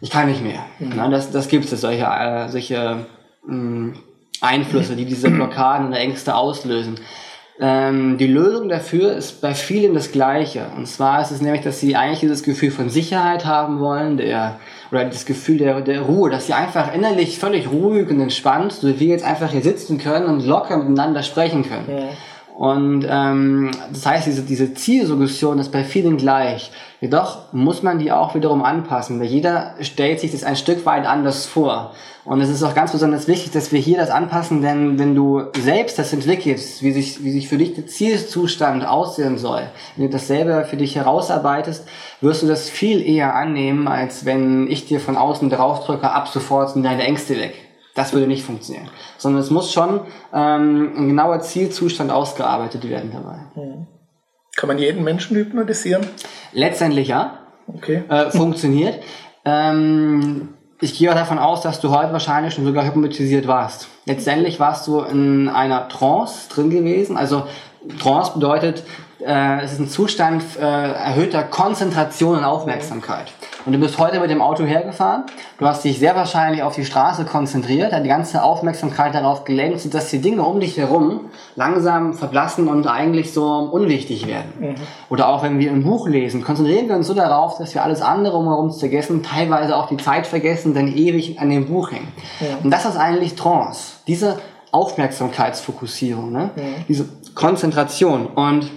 ich 0.00 0.10
kann 0.10 0.28
nicht 0.28 0.42
mehr. 0.42 0.64
Mhm. 0.78 0.92
Na, 0.96 1.08
das 1.08 1.30
das 1.30 1.48
gibt 1.48 1.70
es, 1.70 1.80
solche, 1.80 2.04
äh, 2.04 2.48
solche 2.48 3.06
mh, 3.46 3.54
mm, 3.54 3.94
Einflüsse, 4.40 4.96
die 4.96 5.04
diese 5.04 5.30
Blockaden 5.30 5.88
oder 5.88 5.98
Ängste 5.98 6.34
auslösen. 6.34 6.96
Ähm, 7.58 8.18
die 8.18 8.26
Lösung 8.26 8.68
dafür 8.68 9.12
ist 9.16 9.40
bei 9.40 9.54
vielen 9.54 9.94
das 9.94 10.12
Gleiche. 10.12 10.66
Und 10.76 10.86
zwar 10.86 11.22
ist 11.22 11.30
es 11.30 11.40
nämlich, 11.40 11.62
dass 11.62 11.80
sie 11.80 11.96
eigentlich 11.96 12.20
dieses 12.20 12.42
Gefühl 12.42 12.70
von 12.70 12.90
Sicherheit 12.90 13.46
haben 13.46 13.80
wollen, 13.80 14.18
der, 14.18 14.60
oder 14.92 15.06
das 15.06 15.24
Gefühl 15.24 15.56
der, 15.58 15.80
der 15.80 16.02
Ruhe, 16.02 16.28
dass 16.28 16.46
sie 16.46 16.52
einfach 16.52 16.94
innerlich 16.94 17.38
völlig 17.38 17.70
ruhig 17.70 18.10
und 18.10 18.20
entspannt, 18.20 18.72
so 18.72 19.00
wie 19.00 19.08
jetzt 19.08 19.24
einfach 19.24 19.50
hier 19.50 19.62
sitzen 19.62 19.96
können 19.96 20.26
und 20.26 20.44
locker 20.44 20.76
miteinander 20.76 21.22
sprechen 21.22 21.62
können. 21.66 21.86
Ja. 21.88 22.08
Und 22.56 23.06
ähm, 23.06 23.70
das 23.92 24.06
heißt, 24.06 24.26
diese, 24.26 24.40
diese 24.40 24.72
Zielsuggestion 24.72 25.58
ist 25.58 25.72
bei 25.72 25.84
vielen 25.84 26.16
gleich. 26.16 26.70
Jedoch 27.02 27.52
muss 27.52 27.82
man 27.82 27.98
die 27.98 28.10
auch 28.10 28.34
wiederum 28.34 28.64
anpassen, 28.64 29.20
weil 29.20 29.26
jeder 29.26 29.74
stellt 29.82 30.20
sich 30.20 30.32
das 30.32 30.42
ein 30.42 30.56
Stück 30.56 30.86
weit 30.86 31.04
anders 31.04 31.44
vor. 31.44 31.92
Und 32.24 32.40
es 32.40 32.48
ist 32.48 32.62
auch 32.62 32.74
ganz 32.74 32.92
besonders 32.92 33.28
wichtig, 33.28 33.52
dass 33.52 33.72
wir 33.72 33.78
hier 33.78 33.98
das 33.98 34.08
anpassen, 34.08 34.62
denn 34.62 34.98
wenn 34.98 35.14
du 35.14 35.42
selbst 35.54 35.98
das 35.98 36.14
entwickelst, 36.14 36.82
wie 36.82 36.92
sich, 36.92 37.22
wie 37.22 37.30
sich 37.30 37.46
für 37.46 37.58
dich 37.58 37.74
der 37.74 37.86
Zielzustand 37.86 38.86
aussehen 38.86 39.36
soll, 39.36 39.64
wenn 39.96 40.06
du 40.06 40.10
das 40.10 40.26
selber 40.26 40.64
für 40.64 40.78
dich 40.78 40.96
herausarbeitest, 40.96 41.86
wirst 42.22 42.42
du 42.42 42.46
das 42.46 42.70
viel 42.70 43.06
eher 43.06 43.34
annehmen, 43.34 43.86
als 43.86 44.24
wenn 44.24 44.66
ich 44.70 44.86
dir 44.86 44.98
von 44.98 45.18
außen 45.18 45.50
draufdrücke, 45.50 46.10
ab 46.10 46.28
sofort 46.28 46.70
sind 46.70 46.84
deine 46.84 47.04
Ängste 47.04 47.36
weg. 47.36 47.65
Das 47.96 48.12
würde 48.12 48.28
nicht 48.28 48.44
funktionieren. 48.44 48.88
Sondern 49.18 49.40
es 49.40 49.50
muss 49.50 49.72
schon 49.72 50.00
ähm, 50.32 50.92
ein 50.96 51.08
genauer 51.08 51.40
Zielzustand 51.40 52.12
ausgearbeitet 52.12 52.88
werden 52.88 53.10
dabei. 53.12 53.38
Hm. 53.54 53.86
Kann 54.54 54.68
man 54.68 54.78
jeden 54.78 55.02
Menschen 55.02 55.36
hypnotisieren? 55.36 56.06
Letztendlich 56.52 57.08
ja. 57.08 57.38
Okay. 57.66 58.04
Äh, 58.08 58.30
funktioniert. 58.30 59.02
Ähm, 59.44 60.50
ich 60.80 60.98
gehe 60.98 61.12
davon 61.14 61.38
aus, 61.38 61.62
dass 61.62 61.80
du 61.80 61.90
heute 61.90 62.12
wahrscheinlich 62.12 62.54
schon 62.54 62.64
sogar 62.64 62.84
hypnotisiert 62.84 63.46
warst. 63.46 63.88
Letztendlich 64.04 64.60
warst 64.60 64.86
du 64.86 65.00
in 65.00 65.48
einer 65.48 65.88
Trance 65.88 66.48
drin 66.50 66.70
gewesen. 66.70 67.16
Also 67.16 67.46
Trance 67.98 68.32
bedeutet, 68.34 68.84
äh, 69.24 69.64
es 69.64 69.72
ist 69.72 69.80
ein 69.80 69.88
Zustand 69.88 70.42
äh, 70.58 70.62
erhöhter 70.62 71.42
Konzentration 71.42 72.38
und 72.38 72.44
Aufmerksamkeit. 72.44 73.32
Und 73.64 73.72
du 73.72 73.78
bist 73.78 73.98
heute 73.98 74.20
mit 74.20 74.30
dem 74.30 74.40
Auto 74.40 74.64
hergefahren, 74.64 75.24
du 75.58 75.66
hast 75.66 75.84
dich 75.84 75.98
sehr 75.98 76.14
wahrscheinlich 76.14 76.62
auf 76.62 76.74
die 76.74 76.84
Straße 76.84 77.24
konzentriert, 77.24 77.92
hat 77.92 78.04
die 78.04 78.08
ganze 78.08 78.42
Aufmerksamkeit 78.42 79.14
darauf 79.14 79.44
gelenkt, 79.44 79.80
sodass 79.80 80.10
die 80.10 80.20
Dinge 80.20 80.42
um 80.42 80.60
dich 80.60 80.76
herum 80.76 81.22
langsam 81.56 82.14
verblassen 82.14 82.68
und 82.68 82.86
eigentlich 82.86 83.32
so 83.32 83.44
unwichtig 83.44 84.26
werden. 84.26 84.52
Mhm. 84.60 84.74
Oder 85.08 85.28
auch 85.28 85.42
wenn 85.42 85.58
wir 85.58 85.70
ein 85.70 85.82
Buch 85.82 86.06
lesen, 86.06 86.44
konzentrieren 86.44 86.88
wir 86.88 86.96
uns 86.96 87.06
so 87.06 87.14
darauf, 87.14 87.58
dass 87.58 87.74
wir 87.74 87.82
alles 87.82 88.02
andere 88.02 88.36
umherum 88.36 88.70
vergessen, 88.72 89.22
teilweise 89.22 89.76
auch 89.76 89.88
die 89.88 89.96
Zeit 89.96 90.26
vergessen, 90.26 90.74
dann 90.74 90.94
ewig 90.94 91.40
an 91.40 91.50
dem 91.50 91.66
Buch 91.66 91.90
hängen. 91.90 92.12
Ja. 92.40 92.58
Und 92.62 92.70
das 92.70 92.84
ist 92.84 92.96
eigentlich 92.96 93.34
Trance, 93.34 93.94
diese 94.06 94.38
Aufmerksamkeitsfokussierung, 94.72 96.30
ne? 96.30 96.50
Mhm. 96.54 96.84
diese 96.86 97.08
Konzentration. 97.34 98.26
Und 98.26 98.70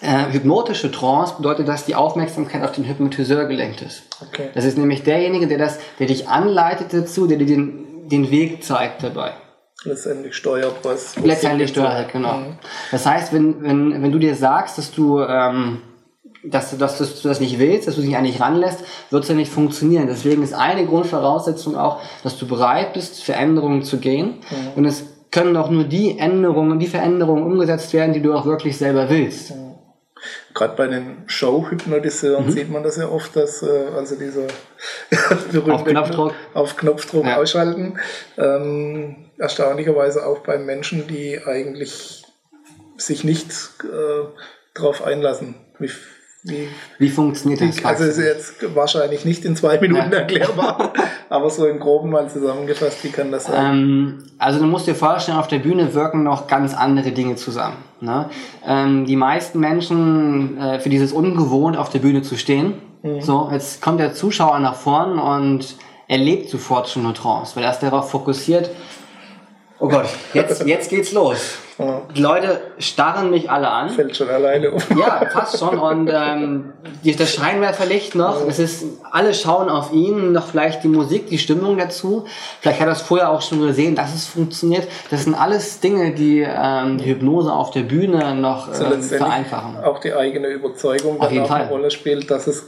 äh, 0.00 0.32
hypnotische 0.32 0.90
Trance 0.90 1.34
bedeutet, 1.36 1.66
dass 1.68 1.84
die 1.84 1.94
Aufmerksamkeit 1.94 2.62
auf 2.62 2.72
den 2.72 2.84
Hypnotiseur 2.84 3.46
gelenkt 3.46 3.82
ist. 3.82 4.02
Okay. 4.20 4.48
Das 4.54 4.64
ist 4.64 4.78
nämlich 4.78 5.02
derjenige, 5.02 5.48
der 5.48 5.58
das, 5.58 5.78
der 5.98 6.06
dich 6.06 6.28
anleitet 6.28 6.92
dazu, 6.92 7.26
der 7.26 7.38
dir 7.38 7.46
den, 7.46 8.08
den 8.08 8.30
Weg 8.30 8.62
zeigt 8.62 9.02
dabei. 9.02 9.32
Letztendlich 9.84 10.34
steuert 10.34 10.76
was. 10.82 11.16
was 11.16 11.24
Letztendlich 11.24 11.70
steuert, 11.70 12.12
genau. 12.12 12.38
Mhm. 12.38 12.58
Das 12.90 13.06
heißt, 13.06 13.32
wenn, 13.32 13.62
wenn, 13.62 14.02
wenn 14.02 14.12
du 14.12 14.18
dir 14.18 14.34
sagst, 14.34 14.78
dass 14.78 14.90
du, 14.90 15.20
ähm, 15.20 15.82
dass, 16.44 16.76
dass, 16.76 16.98
dass 16.98 17.20
du 17.20 17.28
das 17.28 17.40
nicht 17.40 17.58
willst, 17.58 17.86
dass 17.86 17.94
du 17.94 18.02
dich 18.02 18.16
eigentlich 18.16 18.40
ranlässt, 18.40 18.84
wird 19.10 19.22
es 19.22 19.28
ja 19.28 19.36
nicht 19.36 19.52
funktionieren. 19.52 20.06
Deswegen 20.08 20.42
ist 20.42 20.52
eine 20.52 20.84
Grundvoraussetzung 20.84 21.76
auch, 21.76 22.00
dass 22.24 22.38
du 22.38 22.46
bereit 22.46 22.92
bist, 22.92 23.22
Veränderungen 23.22 23.82
zu 23.82 23.98
gehen. 23.98 24.38
Mhm. 24.50 24.72
Und 24.76 24.84
es 24.84 25.04
können 25.30 25.56
auch 25.56 25.70
nur 25.70 25.84
die 25.84 26.18
Änderungen, 26.18 26.78
die 26.78 26.86
Veränderungen 26.86 27.44
umgesetzt 27.44 27.92
werden, 27.92 28.12
die 28.12 28.22
du 28.22 28.34
auch 28.34 28.46
wirklich 28.46 28.76
selber 28.76 29.08
willst. 29.10 29.54
Mhm. 29.54 29.68
Gerade 30.58 30.74
bei 30.74 30.88
den 30.88 31.18
Show-Hypnotiseuren 31.26 32.46
mhm. 32.46 32.50
sieht 32.50 32.68
man 32.68 32.82
das 32.82 32.96
ja 32.96 33.08
oft, 33.08 33.36
dass 33.36 33.62
äh, 33.62 33.66
also 33.94 34.16
diese 34.16 34.48
auf 35.70 35.84
Knopfdruck, 35.84 36.34
auf 36.52 36.76
Knopfdruck 36.76 37.24
ja. 37.24 37.36
ausschalten. 37.36 38.00
Ähm, 38.36 39.30
erstaunlicherweise 39.38 40.26
auch 40.26 40.40
bei 40.40 40.58
Menschen, 40.58 41.06
die 41.06 41.40
eigentlich 41.46 42.24
sich 42.96 43.22
nicht 43.22 43.52
äh, 43.84 44.26
darauf 44.74 45.04
einlassen. 45.04 45.54
Wie, 45.78 45.90
wie, 46.42 46.68
wie 46.98 47.08
funktioniert 47.08 47.60
das? 47.60 47.84
Also 47.84 48.02
ist 48.02 48.18
jetzt 48.18 48.74
wahrscheinlich 48.74 49.24
nicht 49.24 49.44
in 49.44 49.54
zwei 49.54 49.78
Minuten 49.78 50.10
ja. 50.10 50.18
erklärbar, 50.18 50.92
aber 51.28 51.50
so 51.50 51.68
im 51.68 51.78
Groben 51.78 52.10
mal 52.10 52.28
zusammengefasst, 52.28 53.04
wie 53.04 53.10
kann 53.10 53.30
das 53.30 53.44
sein? 53.44 53.72
Ähm, 53.72 54.24
also 54.38 54.58
du 54.58 54.66
musst 54.66 54.88
dir 54.88 54.96
vorstellen, 54.96 55.38
auf 55.38 55.46
der 55.46 55.60
Bühne 55.60 55.94
wirken 55.94 56.24
noch 56.24 56.48
ganz 56.48 56.74
andere 56.74 57.12
Dinge 57.12 57.36
zusammen. 57.36 57.76
Ne? 58.00 58.30
Ähm, 58.66 59.06
die 59.06 59.16
meisten 59.16 59.58
Menschen, 59.60 60.58
äh, 60.58 60.80
für 60.80 60.88
dieses 60.88 61.12
ungewohnt 61.12 61.76
auf 61.76 61.90
der 61.90 61.98
Bühne 61.98 62.22
zu 62.22 62.36
stehen, 62.36 62.74
mhm. 63.02 63.20
so, 63.20 63.48
jetzt 63.50 63.82
kommt 63.82 64.00
der 64.00 64.14
Zuschauer 64.14 64.58
nach 64.60 64.76
vorn 64.76 65.18
und 65.18 65.76
erlebt 66.06 66.48
sofort 66.48 66.88
schon 66.88 67.04
eine 67.04 67.14
Trance, 67.14 67.54
weil 67.54 67.64
er 67.64 67.70
ist 67.70 67.80
darauf 67.80 68.10
fokussiert, 68.10 68.70
oh 69.80 69.88
Gott, 69.88 70.06
jetzt, 70.34 70.64
jetzt 70.66 70.90
geht's 70.90 71.12
los. 71.12 71.58
Ja. 71.78 72.02
Die 72.14 72.20
Leute 72.20 72.60
starren 72.78 73.30
mich 73.30 73.50
alle 73.50 73.68
an. 73.68 73.90
Fällt 73.90 74.16
schon 74.16 74.28
alleine 74.28 74.72
um. 74.72 74.82
Ja, 74.98 75.24
fast 75.30 75.58
schon. 75.58 75.78
Und 75.78 76.10
ähm, 76.12 76.72
die, 77.04 77.14
das 77.14 77.32
Scheinwerferlicht 77.32 78.16
noch. 78.16 78.40
Ja. 78.40 78.46
Es 78.48 78.58
ist, 78.58 78.84
alle 79.08 79.32
schauen 79.32 79.68
auf 79.68 79.92
ihn, 79.92 80.32
noch 80.32 80.48
vielleicht 80.48 80.82
die 80.82 80.88
Musik, 80.88 81.28
die 81.28 81.38
Stimmung 81.38 81.78
dazu. 81.78 82.26
Vielleicht 82.60 82.80
hat 82.80 82.88
er 82.88 82.94
es 82.94 83.02
vorher 83.02 83.30
auch 83.30 83.42
schon 83.42 83.64
gesehen, 83.64 83.94
dass 83.94 84.12
es 84.12 84.26
funktioniert. 84.26 84.88
Das 85.10 85.22
sind 85.22 85.34
alles 85.34 85.78
Dinge, 85.78 86.12
die 86.14 86.40
ähm, 86.40 86.98
die 86.98 87.04
Hypnose 87.04 87.52
auf 87.52 87.70
der 87.70 87.82
Bühne 87.82 88.34
noch 88.34 88.68
also 88.68 88.86
ähm, 88.86 89.02
vereinfachen. 89.02 89.76
Auch 89.84 90.00
die 90.00 90.12
eigene 90.12 90.48
Überzeugung 90.48 91.20
dann 91.20 91.38
auch 91.38 91.50
eine 91.50 91.68
Rolle 91.68 91.92
spielt, 91.92 92.28
dass 92.28 92.48
es, 92.48 92.66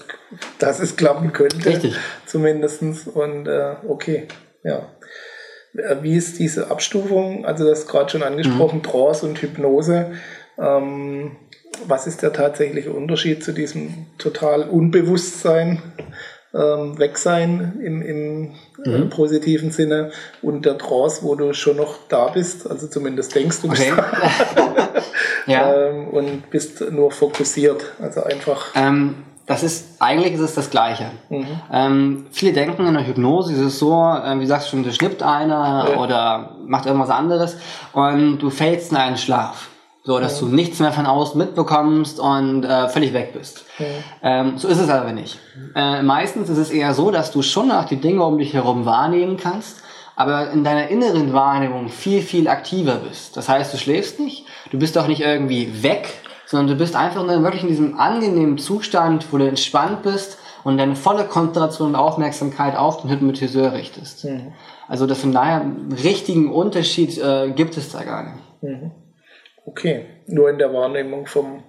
dass 0.61 0.79
es 0.79 0.95
klappen 0.95 1.33
könnte. 1.33 1.69
Richtig. 1.69 1.97
Zumindestens. 2.27 3.09
Und 3.09 3.49
äh, 3.49 3.75
okay, 3.89 4.29
ja. 4.63 4.83
Äh, 5.75 5.97
wie 6.03 6.17
ist 6.17 6.39
diese 6.39 6.71
Abstufung? 6.71 7.45
Also 7.45 7.65
das 7.65 7.87
gerade 7.87 8.11
schon 8.11 8.23
angesprochen, 8.23 8.79
mhm. 8.79 8.83
Trance 8.83 9.27
und 9.27 9.41
Hypnose. 9.41 10.13
Ähm, 10.59 11.33
was 11.87 12.07
ist 12.07 12.23
der 12.23 12.33
tatsächliche 12.33 12.93
Unterschied 12.93 13.43
zu 13.43 13.53
diesem 13.53 14.07
total 14.19 14.63
Unbewusstsein, 14.63 15.83
ähm, 16.53 16.99
Wegsein 16.99 17.81
im, 17.83 18.03
im 18.03 18.55
äh, 18.85 18.99
mhm. 18.99 19.11
positiven 19.11 19.71
Sinne 19.71 20.11
und 20.43 20.67
der 20.67 20.79
Trance, 20.79 21.23
wo 21.23 21.37
du 21.37 21.53
schon 21.55 21.77
noch 21.77 21.97
da 22.09 22.29
bist, 22.29 22.69
also 22.69 22.89
zumindest 22.89 23.35
denkst 23.35 23.63
du 23.63 23.69
okay. 23.69 23.93
ja. 25.47 25.75
ähm, 25.89 26.09
und 26.09 26.51
bist 26.51 26.81
nur 26.91 27.13
fokussiert, 27.13 27.93
also 28.01 28.25
einfach. 28.25 28.73
Ähm, 28.75 29.15
das 29.51 29.65
ist, 29.65 29.97
eigentlich 29.99 30.35
ist 30.35 30.41
es 30.41 30.55
das 30.55 30.71
Gleiche. 30.71 31.07
Mhm. 31.29 31.47
Ähm, 31.73 32.27
viele 32.31 32.53
denken 32.53 32.87
in 32.87 32.95
der 32.95 33.05
Hypnose 33.05 33.53
ist 33.53 33.59
es 33.59 33.81
so, 33.81 33.93
äh, 33.93 34.39
wie 34.39 34.47
sagst 34.47 34.69
du 34.69 34.71
schon, 34.71 34.85
da 34.85 34.93
schnippt 34.93 35.25
einer 35.25 35.89
ja. 35.91 35.99
oder 35.99 36.51
macht 36.65 36.87
irgendwas 36.87 37.11
anderes 37.11 37.57
und 37.93 38.39
du 38.39 38.49
fällst 38.49 38.93
in 38.93 38.97
einen 38.97 39.17
Schlaf. 39.17 39.69
So, 40.05 40.21
dass 40.21 40.41
ja. 40.41 40.47
du 40.47 40.55
nichts 40.55 40.79
mehr 40.79 40.93
von 40.93 41.05
außen 41.05 41.37
mitbekommst 41.37 42.21
und 42.21 42.63
äh, 42.63 42.89
völlig 42.91 43.13
weg 43.13 43.33
bist. 43.33 43.65
Ja. 43.81 43.87
Ähm, 44.23 44.57
so 44.57 44.69
ist 44.69 44.79
es 44.79 44.89
aber 44.89 45.11
nicht. 45.11 45.41
Äh, 45.75 46.01
meistens 46.03 46.49
ist 46.49 46.59
es 46.59 46.71
eher 46.71 46.95
so, 46.95 47.11
dass 47.11 47.33
du 47.33 47.43
schon 47.43 47.69
noch 47.69 47.87
die 47.87 48.01
Dinge 48.01 48.23
um 48.23 48.39
dich 48.39 48.55
herum 48.55 48.87
wahrnehmen 48.87 49.37
kannst, 49.37 49.83
aber 50.15 50.53
in 50.53 50.63
deiner 50.63 50.87
inneren 50.91 51.33
Wahrnehmung 51.33 51.89
viel, 51.89 52.23
viel 52.23 52.47
aktiver 52.47 53.01
bist. 53.09 53.37
Das 53.37 53.49
heißt, 53.49 53.75
du 53.75 53.79
schläfst 53.79 54.21
nicht, 54.21 54.45
du 54.71 54.79
bist 54.79 54.97
auch 54.97 55.09
nicht 55.09 55.23
irgendwie 55.23 55.83
weg, 55.83 56.09
sondern 56.51 56.67
du 56.67 56.75
bist 56.75 56.97
einfach 56.97 57.25
nur 57.25 57.45
wirklich 57.45 57.63
in 57.63 57.69
diesem 57.69 58.01
angenehmen 58.01 58.59
Zustand, 58.59 59.33
wo 59.33 59.39
du 59.39 59.47
entspannt 59.47 60.03
bist 60.03 60.37
und 60.65 60.79
deine 60.79 60.97
volle 60.97 61.25
Konzentration 61.25 61.91
und 61.91 61.95
Aufmerksamkeit 61.95 62.77
auf 62.77 63.03
den 63.03 63.11
Hypnotiseur 63.11 63.73
richtest. 63.73 64.25
Mhm. 64.25 64.53
Also 64.89 65.07
das 65.07 65.21
von 65.21 65.33
daher 65.33 65.61
einen 65.61 65.93
richtigen 65.93 66.53
Unterschied 66.53 67.17
äh, 67.19 67.53
gibt 67.55 67.77
es 67.77 67.93
da 67.93 68.03
gar 68.03 68.25
nicht. 68.25 68.63
Mhm. 68.63 68.91
Okay, 69.65 70.07
nur 70.27 70.51
in 70.51 70.59
der 70.59 70.75
Wahrnehmung 70.75 71.27
vom 71.27 71.63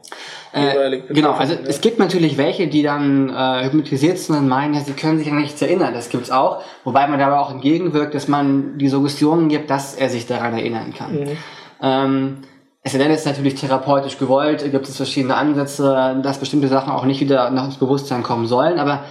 äh, 0.51 1.01
Genau, 1.09 1.33
also 1.33 1.53
ja. 1.53 1.59
es 1.65 1.81
gibt 1.81 1.99
natürlich 1.99 2.39
welche, 2.39 2.67
die 2.67 2.81
dann 2.81 3.29
äh, 3.29 3.65
hypnotisiert 3.65 4.17
sind 4.17 4.35
und 4.35 4.47
meinen, 4.47 4.73
ja, 4.73 4.79
sie 4.79 4.93
können 4.93 5.19
sich 5.19 5.29
an 5.29 5.39
nichts 5.39 5.61
erinnern. 5.61 5.93
Das 5.93 6.09
gibt's 6.09 6.31
auch, 6.31 6.63
wobei 6.85 7.05
man 7.05 7.19
dabei 7.19 7.37
auch 7.37 7.51
entgegenwirkt, 7.51 8.15
dass 8.15 8.27
man 8.27 8.79
die 8.79 8.87
Suggestionen 8.87 9.47
gibt, 9.47 9.69
dass 9.69 9.93
er 9.93 10.09
sich 10.09 10.25
daran 10.25 10.53
erinnern 10.53 10.91
kann. 10.97 11.19
Mhm. 11.19 11.37
Ähm, 11.83 12.37
es 12.83 12.93
ist 12.95 13.25
natürlich 13.25 13.55
therapeutisch 13.55 14.17
gewollt, 14.17 14.69
gibt 14.71 14.87
es 14.87 14.97
verschiedene 14.97 15.35
Ansätze, 15.35 16.19
dass 16.23 16.39
bestimmte 16.39 16.67
Sachen 16.67 16.91
auch 16.91 17.05
nicht 17.05 17.21
wieder 17.21 17.51
nach 17.51 17.65
ins 17.65 17.77
Bewusstsein 17.77 18.23
kommen 18.23 18.47
sollen, 18.47 18.79
aber 18.79 19.03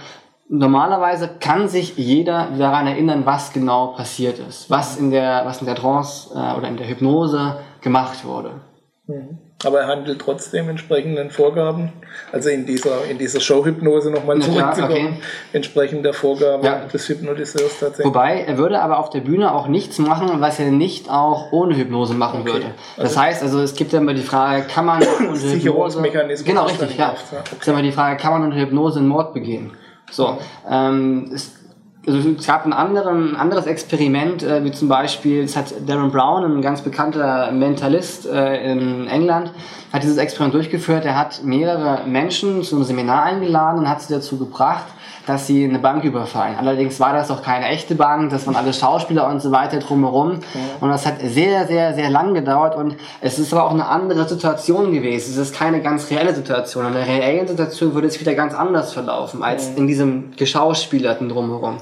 normalerweise 0.49 1.29
kann 1.39 1.69
sich 1.69 1.97
jeder 1.97 2.49
daran 2.57 2.85
erinnern, 2.85 3.25
was 3.25 3.53
genau 3.53 3.87
passiert 3.87 4.39
ist, 4.39 4.69
was 4.69 4.97
in 4.97 5.09
der, 5.09 5.43
was 5.45 5.61
in 5.61 5.65
der 5.65 5.75
Trance 5.75 6.29
äh, 6.35 6.57
oder 6.57 6.67
in 6.67 6.75
der 6.75 6.89
Hypnose 6.89 7.59
gemacht 7.79 8.25
wurde. 8.25 8.61
Mhm. 9.07 9.39
Aber 9.63 9.81
er 9.81 9.87
handelt 9.87 10.19
trotzdem 10.19 10.69
entsprechenden 10.69 11.29
Vorgaben. 11.29 11.93
Also 12.31 12.49
in 12.49 12.65
dieser, 12.65 13.05
in 13.05 13.17
dieser 13.17 13.39
Showhypnose 13.39 14.09
nochmal 14.09 14.39
zurückzukommen, 14.39 14.95
ja, 14.95 15.05
okay. 15.09 15.13
entsprechend 15.53 16.03
der 16.03 16.13
Vorgaben 16.13 16.63
ja. 16.63 16.85
des 16.85 17.07
Hypnotiseurs 17.07 17.79
tatsächlich. 17.79 18.05
Wobei, 18.05 18.41
er 18.41 18.57
würde 18.57 18.81
aber 18.81 18.99
auf 18.99 19.09
der 19.09 19.21
Bühne 19.21 19.53
auch 19.53 19.67
nichts 19.67 19.99
machen, 19.99 20.29
was 20.39 20.59
er 20.59 20.71
nicht 20.71 21.09
auch 21.09 21.51
ohne 21.51 21.75
Hypnose 21.77 22.13
machen 22.13 22.41
okay. 22.41 22.53
würde. 22.53 22.65
Das 22.97 23.09
also 23.09 23.21
heißt, 23.21 23.43
also 23.43 23.61
es 23.61 23.75
gibt 23.75 23.93
ja 23.93 23.99
immer 23.99 24.13
die 24.13 24.23
Frage, 24.23 24.63
kann 24.63 24.85
man 24.85 25.03
unter 25.19 25.35
Hypnose... 25.35 26.01
Genau, 26.43 26.65
richtig, 26.65 26.97
ja. 26.97 27.11
Okay. 27.11 27.41
Es 27.51 27.57
ist 27.59 27.67
immer 27.67 27.81
die 27.81 27.91
Frage, 27.91 28.17
kann 28.17 28.33
man 28.33 28.43
unter 28.43 28.57
Hypnose 28.57 28.99
einen 28.99 29.07
Mord 29.07 29.33
begehen? 29.33 29.71
So, 30.11 30.37
ähm, 30.69 31.31
es 31.33 31.60
also 32.07 32.29
es 32.29 32.47
gab 32.47 32.65
ein, 32.65 32.73
anderen, 32.73 33.33
ein 33.33 33.35
anderes 33.35 33.67
Experiment, 33.67 34.41
äh, 34.41 34.63
wie 34.63 34.71
zum 34.71 34.87
Beispiel, 34.87 35.43
es 35.43 35.55
hat 35.55 35.73
Darren 35.87 36.11
Brown, 36.11 36.43
ein 36.43 36.61
ganz 36.61 36.81
bekannter 36.81 37.51
Mentalist 37.51 38.25
äh, 38.25 38.71
in 38.71 39.07
England, 39.07 39.51
hat 39.93 40.01
dieses 40.01 40.17
Experiment 40.17 40.55
durchgeführt. 40.55 41.05
Er 41.05 41.17
hat 41.17 41.43
mehrere 41.43 42.07
Menschen 42.07 42.63
zu 42.63 42.75
einem 42.75 42.85
Seminar 42.85 43.23
eingeladen 43.23 43.79
und 43.79 43.89
hat 43.89 44.01
sie 44.01 44.13
dazu 44.13 44.37
gebracht, 44.37 44.85
dass 45.27 45.47
sie 45.47 45.63
eine 45.63 45.79
Bank 45.79 46.03
überfallen. 46.03 46.55
Allerdings 46.57 46.99
war 46.99 47.13
das 47.13 47.29
auch 47.31 47.41
keine 47.41 47.67
echte 47.67 47.95
Bank, 47.95 48.31
das 48.31 48.47
waren 48.47 48.55
alle 48.55 48.73
Schauspieler 48.73 49.27
und 49.27 49.41
so 49.41 49.51
weiter 49.51 49.79
drumherum. 49.79 50.39
Und 50.79 50.89
das 50.89 51.05
hat 51.05 51.15
sehr, 51.21 51.67
sehr, 51.67 51.93
sehr 51.93 52.09
lang 52.09 52.33
gedauert 52.33 52.75
und 52.75 52.95
es 53.21 53.39
ist 53.39 53.53
aber 53.53 53.65
auch 53.65 53.71
eine 53.71 53.87
andere 53.87 54.27
Situation 54.27 54.91
gewesen. 54.91 55.31
Es 55.31 55.37
ist 55.37 55.55
keine 55.55 55.81
ganz 55.81 56.09
reelle 56.09 56.33
Situation. 56.33 56.87
In 56.87 56.93
der 56.93 57.07
reellen 57.07 57.47
Situation 57.47 57.93
würde 57.93 58.07
es 58.07 58.19
wieder 58.19 58.33
ganz 58.33 58.53
anders 58.53 58.93
verlaufen 58.93 59.43
als 59.43 59.69
in 59.75 59.87
diesem 59.87 60.31
Geschauspielerten 60.35 61.29
drumherum. 61.29 61.77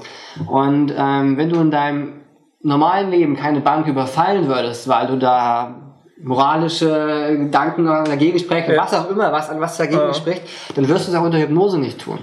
Und 0.46 0.92
ähm, 0.96 1.36
wenn 1.36 1.48
du 1.48 1.60
in 1.60 1.70
deinem 1.70 2.20
normalen 2.62 3.10
Leben 3.10 3.36
keine 3.36 3.60
Bank 3.60 3.86
überfallen 3.86 4.46
würdest, 4.48 4.88
weil 4.88 5.06
du 5.06 5.16
da 5.16 5.74
moralische 6.22 7.36
Gedanken 7.38 7.86
dagegen 7.86 8.38
sprechen, 8.38 8.74
ja. 8.74 8.82
was 8.82 8.92
auch 8.92 9.10
immer, 9.10 9.32
was 9.32 9.48
an 9.48 9.60
was 9.60 9.76
dagegen 9.78 10.00
ja. 10.00 10.14
spricht, 10.14 10.42
dann 10.74 10.86
wirst 10.88 11.08
du 11.08 11.12
es 11.12 11.16
auch 11.16 11.24
unter 11.24 11.38
Hypnose 11.38 11.78
nicht 11.78 12.00
tun. 12.00 12.18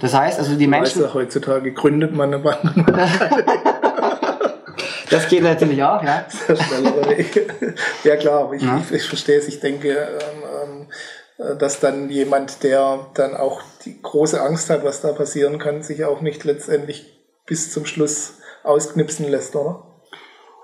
Das 0.00 0.14
heißt, 0.14 0.38
also 0.38 0.54
die 0.54 0.64
du 0.64 0.70
Menschen. 0.70 1.02
Weißt 1.02 1.08
ja, 1.08 1.14
heutzutage 1.14 1.72
gründet 1.72 2.12
man 2.12 2.34
eine 2.34 2.42
Bank. 2.42 2.60
das 5.10 5.28
geht 5.28 5.42
natürlich 5.42 5.82
auch, 5.82 6.02
ja. 6.02 6.26
ja 8.04 8.16
klar, 8.16 8.52
ich, 8.52 8.62
ja. 8.62 8.82
ich, 8.84 8.92
ich 8.92 9.08
verstehe 9.08 9.38
es. 9.38 9.48
Ich 9.48 9.60
denke, 9.60 9.88
ähm, 9.88 10.88
ähm, 11.38 11.58
dass 11.58 11.80
dann 11.80 12.10
jemand, 12.10 12.62
der 12.62 13.06
dann 13.14 13.34
auch 13.34 13.62
die 13.84 14.00
große 14.00 14.40
Angst 14.40 14.70
hat, 14.70 14.84
was 14.84 15.00
da 15.00 15.12
passieren 15.12 15.58
kann, 15.58 15.82
sich 15.82 16.04
auch 16.04 16.20
nicht 16.20 16.44
letztendlich 16.44 17.06
bis 17.46 17.72
zum 17.72 17.86
Schluss 17.86 18.34
ausknipsen 18.64 19.28
lässt, 19.28 19.56
oder? 19.56 19.84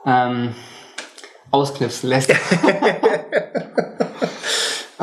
Ähm, 0.04 0.54
ausknipsen 1.50 2.10
lässt. 2.10 2.30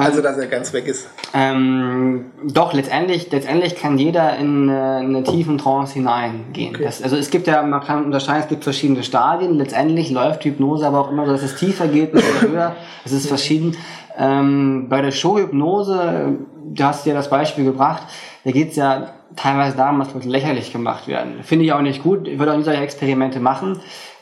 Also, 0.06 0.22
dass 0.22 0.38
er 0.38 0.48
ganz 0.48 0.74
weg 0.74 0.88
ist. 0.88 1.08
Ähm, 1.34 2.32
doch, 2.44 2.74
letztendlich, 2.74 3.32
letztendlich 3.32 3.76
kann 3.76 3.98
jeder 3.98 4.36
in 4.38 4.70
eine, 4.70 5.04
in 5.04 5.16
eine 5.16 5.24
tiefen 5.24 5.58
Trance 5.58 5.94
hineingehen. 5.94 6.76
Okay. 6.76 6.84
Das, 6.84 7.02
also 7.02 7.16
es 7.16 7.30
gibt 7.30 7.48
ja, 7.48 7.62
man 7.64 7.82
kann 7.82 8.06
unterscheiden, 8.06 8.44
es 8.44 8.50
gibt 8.50 8.64
verschiedene 8.64 9.04
Stadien. 9.04 9.58
Letztendlich 9.58 10.12
läuft 10.12 10.44
Hypnose 10.44 10.86
aber 10.86 11.00
auch 11.00 11.12
immer 11.12 11.26
so, 11.26 11.32
dass 11.32 11.44
es 11.44 11.56
tiefer 11.56 11.88
geht 11.88 12.14
oder 12.14 12.42
höher. 12.42 12.76
Es 13.06 13.12
ist 13.12 13.28
verschieden. 13.28 13.78
Ähm, 14.18 14.88
bei 14.90 15.02
der 15.02 15.12
Showhypnose, 15.12 16.38
du 16.74 16.84
hast 16.84 17.06
ja 17.06 17.14
das 17.14 17.30
Beispiel 17.30 17.64
gebracht, 17.64 18.04
da 18.44 18.52
geht 18.52 18.72
es 18.72 18.76
ja 18.76 19.14
teilweise 19.36 19.78
darum, 19.78 20.00
dass 20.00 20.14
Leute 20.14 20.28
lächerlich 20.28 20.72
gemacht 20.72 21.08
werden. 21.08 21.44
Finde 21.44 21.66
ich 21.66 21.74
auch 21.74 21.82
nicht 21.82 22.04
gut. 22.04 22.28
Ich 22.28 22.40
würde 22.40 22.52
auch 22.52 22.58
nicht 22.58 22.66
solche 22.66 22.82
Experimente 22.82 23.40
machen. 23.40 23.80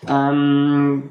Ähm, 0.08 1.10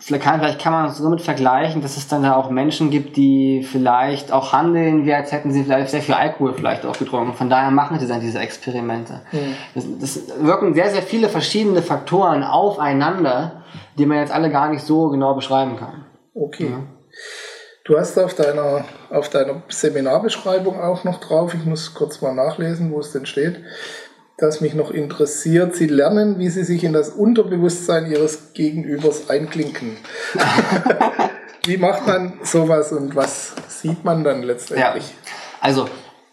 vielleicht 0.00 0.58
kann, 0.60 0.72
man 0.72 0.86
es 0.86 0.96
somit 0.96 1.20
vergleichen, 1.20 1.82
dass 1.82 1.96
es 1.96 2.08
dann 2.08 2.22
da 2.22 2.34
auch 2.34 2.50
Menschen 2.50 2.90
gibt, 2.90 3.16
die 3.16 3.62
vielleicht 3.62 4.32
auch 4.32 4.52
handeln, 4.52 5.04
wie 5.04 5.12
als 5.12 5.30
hätten 5.30 5.52
sie 5.52 5.64
vielleicht 5.64 5.90
sehr 5.90 6.00
viel 6.00 6.14
Alkohol 6.14 6.54
vielleicht 6.54 6.86
auch 6.86 6.98
getrunken. 6.98 7.34
Von 7.34 7.50
daher 7.50 7.70
machen 7.70 7.98
sie 7.98 8.08
dann 8.08 8.20
diese 8.20 8.38
Experimente. 8.38 9.20
Mhm. 9.30 9.56
Das, 9.74 9.84
das 10.00 10.44
wirken 10.44 10.74
sehr, 10.74 10.90
sehr 10.90 11.02
viele 11.02 11.28
verschiedene 11.28 11.82
Faktoren 11.82 12.42
aufeinander, 12.42 13.62
die 13.98 14.06
man 14.06 14.18
jetzt 14.18 14.32
alle 14.32 14.50
gar 14.50 14.70
nicht 14.70 14.84
so 14.84 15.10
genau 15.10 15.34
beschreiben 15.34 15.76
kann. 15.76 16.06
Okay. 16.34 16.70
Ja. 16.70 16.82
Du 17.84 17.98
hast 17.98 18.18
auf 18.18 18.34
deiner, 18.34 18.84
auf 19.10 19.28
deiner 19.28 19.62
Seminarbeschreibung 19.68 20.80
auch 20.80 21.04
noch 21.04 21.20
drauf, 21.20 21.54
ich 21.54 21.64
muss 21.64 21.92
kurz 21.94 22.20
mal 22.22 22.34
nachlesen, 22.34 22.92
wo 22.92 23.00
es 23.00 23.12
denn 23.12 23.26
steht, 23.26 23.62
das 24.40 24.60
mich 24.60 24.74
noch 24.74 24.90
interessiert. 24.90 25.76
Sie 25.76 25.86
lernen, 25.86 26.38
wie 26.38 26.48
Sie 26.48 26.64
sich 26.64 26.84
in 26.84 26.92
das 26.92 27.10
Unterbewusstsein 27.10 28.10
Ihres 28.10 28.52
Gegenübers 28.54 29.30
einklinken. 29.30 29.96
wie 31.66 31.76
macht 31.76 32.06
man 32.06 32.34
sowas 32.42 32.92
und 32.92 33.14
was 33.14 33.54
sieht 33.68 34.04
man 34.04 34.24
dann 34.24 34.42
letztendlich? 34.42 35.04
Ja. 35.04 35.32
Also, 35.60 35.86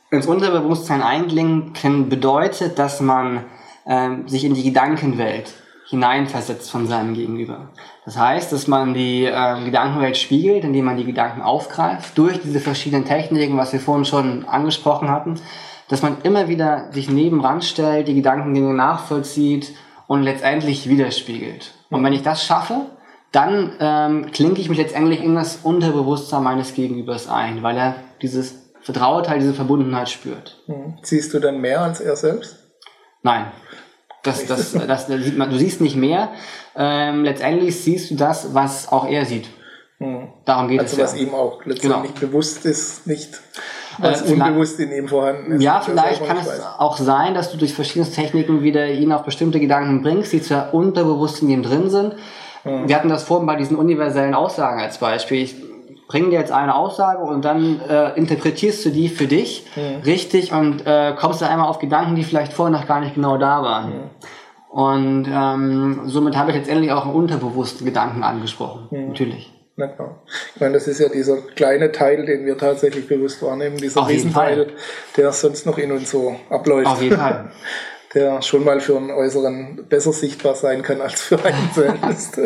ins 0.09 0.25
Unterbewusstsein 0.25 1.01
einklinken 1.01 2.09
bedeutet, 2.09 2.79
dass 2.79 3.01
man 3.01 3.43
ähm, 3.85 4.27
sich 4.27 4.45
in 4.45 4.53
die 4.53 4.63
Gedankenwelt 4.63 5.53
hineinversetzt 5.89 6.69
von 6.69 6.87
seinem 6.87 7.13
Gegenüber. 7.13 7.69
Das 8.05 8.17
heißt, 8.17 8.51
dass 8.51 8.67
man 8.67 8.93
die 8.93 9.25
äh, 9.25 9.63
Gedankenwelt 9.63 10.17
spiegelt, 10.17 10.63
indem 10.63 10.85
man 10.85 10.97
die 10.97 11.05
Gedanken 11.05 11.41
aufgreift, 11.41 12.17
durch 12.17 12.41
diese 12.41 12.59
verschiedenen 12.59 13.05
Techniken, 13.05 13.57
was 13.57 13.71
wir 13.71 13.79
vorhin 13.79 14.05
schon 14.05 14.45
angesprochen 14.45 15.09
hatten 15.09 15.39
dass 15.89 16.01
man 16.01 16.17
immer 16.23 16.47
wieder 16.47 16.91
sich 16.91 17.09
nebenan 17.09 17.61
stellt, 17.61 18.07
die 18.07 18.15
Gedankengänge 18.15 18.73
nachvollzieht 18.73 19.73
und 20.07 20.23
letztendlich 20.23 20.89
widerspiegelt. 20.89 21.73
Und 21.89 22.03
wenn 22.03 22.13
ich 22.13 22.23
das 22.23 22.43
schaffe, 22.43 22.87
dann 23.31 23.73
ähm, 23.79 24.31
klinke 24.31 24.61
ich 24.61 24.69
mich 24.69 24.77
letztendlich 24.77 25.21
in 25.21 25.35
das 25.35 25.57
Unterbewusstsein 25.57 26.43
meines 26.43 26.73
Gegenübers 26.73 27.29
ein, 27.29 27.63
weil 27.63 27.77
er 27.77 27.95
dieses 28.21 28.71
Vertrautheit, 28.81 29.41
diese 29.41 29.53
Verbundenheit 29.53 30.09
spürt. 30.09 30.61
Hm. 30.67 30.97
Siehst 31.01 31.33
du 31.33 31.39
dann 31.39 31.59
mehr 31.59 31.81
als 31.81 31.99
er 31.99 32.15
selbst? 32.15 32.57
Nein. 33.21 33.51
Das, 34.23 34.45
das, 34.45 34.71
das, 34.87 35.07
das, 35.07 35.23
sieht 35.23 35.37
man, 35.37 35.49
du 35.49 35.57
siehst 35.57 35.81
nicht 35.81 35.95
mehr. 35.95 36.29
Ähm, 36.75 37.23
letztendlich 37.23 37.79
siehst 37.81 38.11
du 38.11 38.15
das, 38.15 38.53
was 38.53 38.91
auch 38.91 39.07
er 39.07 39.25
sieht. 39.25 39.49
Hm. 39.99 40.29
Darum 40.45 40.67
geht 40.67 40.79
also 40.79 40.95
es. 40.95 41.01
Also 41.01 41.13
was 41.13 41.21
ja. 41.21 41.27
ihm 41.27 41.33
auch 41.33 41.65
letztendlich 41.65 42.15
genau. 42.15 42.27
bewusst 42.27 42.65
ist, 42.65 43.07
nicht 43.07 43.41
Was 43.99 44.29
äh, 44.29 44.33
unbewusst 44.33 44.79
in 44.79 44.91
ihm 44.91 45.07
vorhanden 45.07 45.53
ist. 45.53 45.61
Ja, 45.61 45.81
vielleicht 45.81 46.25
kann 46.25 46.37
es 46.37 46.61
auch 46.77 46.97
sein, 46.97 47.33
dass 47.33 47.51
du 47.51 47.57
durch 47.57 47.73
verschiedene 47.73 48.09
Techniken 48.09 48.61
wieder 48.61 48.87
ihn 48.87 49.11
auf 49.11 49.23
bestimmte 49.23 49.59
Gedanken 49.59 50.01
bringst, 50.01 50.33
die 50.33 50.41
zwar 50.41 50.73
unterbewusst 50.73 51.41
in 51.41 51.49
ihm 51.49 51.63
drin 51.63 51.89
sind. 51.89 52.15
Mhm. 52.63 52.87
Wir 52.87 52.95
hatten 52.95 53.09
das 53.09 53.23
vorhin 53.23 53.47
bei 53.47 53.55
diesen 53.55 53.77
universellen 53.77 54.33
Aussagen 54.33 54.79
als 54.79 54.97
Beispiel. 54.97 55.41
Ich 55.41 55.55
bringe 56.07 56.29
dir 56.29 56.39
jetzt 56.39 56.51
eine 56.51 56.75
Aussage 56.75 57.23
und 57.23 57.43
dann 57.43 57.81
äh, 57.81 58.15
interpretierst 58.15 58.85
du 58.85 58.89
die 58.89 59.09
für 59.09 59.27
dich 59.27 59.65
mhm. 59.75 60.03
richtig 60.03 60.53
und 60.53 60.85
äh, 60.85 61.13
kommst 61.17 61.41
dann 61.41 61.49
einmal 61.49 61.67
auf 61.67 61.79
Gedanken, 61.79 62.15
die 62.15 62.23
vielleicht 62.23 62.53
vorher 62.53 62.77
noch 62.77 62.87
gar 62.87 62.99
nicht 62.99 63.15
genau 63.15 63.37
da 63.37 63.61
waren. 63.61 63.89
Mhm. 63.89 64.09
Und 64.69 65.27
ähm, 65.31 66.01
somit 66.05 66.37
habe 66.37 66.51
ich 66.51 66.57
letztendlich 66.57 66.91
auch 66.91 67.05
einen 67.05 67.15
unterbewussten 67.15 67.85
Gedanken 67.85 68.23
angesprochen. 68.23 68.87
Mhm. 68.91 69.07
Natürlich. 69.09 69.56
Na 69.79 69.87
klar. 69.87 70.23
Ich 70.55 70.59
meine, 70.59 70.73
das 70.73 70.87
ist 70.87 70.99
ja 70.99 71.07
dieser 71.07 71.37
kleine 71.37 71.91
Teil, 71.91 72.25
den 72.25 72.47
wir 72.47 72.57
tatsächlich 72.57 73.07
bewusst 73.07 73.43
wahrnehmen, 73.43 73.77
dieser 73.77 74.01
Auf 74.01 74.09
Riesenteil, 74.09 74.71
der 75.15 75.31
sonst 75.31 75.67
noch 75.67 75.77
in 75.77 75.91
uns 75.91 76.09
so 76.09 76.35
abläuft. 76.49 76.87
Auf 76.87 77.01
jeden 77.01 77.15
Fall. 77.15 77.51
der 78.15 78.41
schon 78.41 78.63
mal 78.63 78.79
für 78.79 78.97
einen 78.97 79.11
Äußeren 79.11 79.85
besser 79.87 80.13
sichtbar 80.13 80.55
sein 80.55 80.81
kann 80.81 80.99
als 81.01 81.21
für 81.21 81.43
einen 81.43 81.69
selbst. 81.75 82.37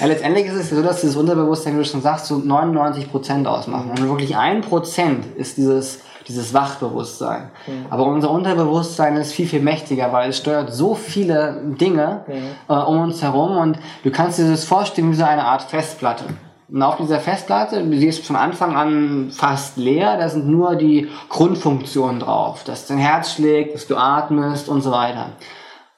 ja, 0.00 0.06
letztendlich 0.06 0.46
ist 0.46 0.54
es 0.54 0.70
so, 0.70 0.82
dass 0.82 1.02
dieses 1.02 1.16
Unterbewusstsein, 1.16 1.74
wie 1.74 1.82
du 1.82 1.84
schon 1.84 2.02
sagst, 2.02 2.26
so 2.26 2.38
99 2.38 3.10
Prozent 3.10 3.46
ausmachen. 3.46 3.90
Und 3.90 4.08
wirklich 4.08 4.36
ein 4.36 4.62
Prozent 4.62 5.26
ist 5.36 5.56
dieses 5.56 6.00
dieses 6.28 6.54
Wachbewusstsein. 6.54 7.50
Mhm. 7.66 7.86
Aber 7.90 8.06
unser 8.06 8.30
Unterbewusstsein 8.30 9.16
ist 9.16 9.32
viel, 9.32 9.46
viel 9.46 9.60
mächtiger, 9.60 10.12
weil 10.12 10.30
es 10.30 10.38
steuert 10.38 10.72
so 10.72 10.94
viele 10.94 11.60
Dinge 11.80 12.24
mhm. 12.26 12.34
äh, 12.68 12.78
um 12.78 13.00
uns 13.00 13.22
herum 13.22 13.56
und 13.56 13.78
du 14.04 14.10
kannst 14.10 14.38
dir 14.38 14.50
das 14.50 14.64
vorstellen 14.64 15.10
wie 15.10 15.16
so 15.16 15.24
eine 15.24 15.44
Art 15.44 15.62
Festplatte. 15.62 16.24
Und 16.72 16.82
auf 16.82 16.98
dieser 16.98 17.18
Festplatte, 17.18 17.82
die 17.82 18.06
ist 18.06 18.24
von 18.24 18.36
Anfang 18.36 18.76
an 18.76 19.30
fast 19.32 19.76
leer, 19.76 20.16
da 20.16 20.28
sind 20.28 20.48
nur 20.48 20.76
die 20.76 21.08
Grundfunktionen 21.28 22.20
drauf, 22.20 22.62
dass 22.62 22.86
dein 22.86 22.98
Herz 22.98 23.32
schlägt, 23.34 23.74
dass 23.74 23.88
du 23.88 23.96
atmest 23.96 24.68
und 24.68 24.82
so 24.82 24.92
weiter. 24.92 25.30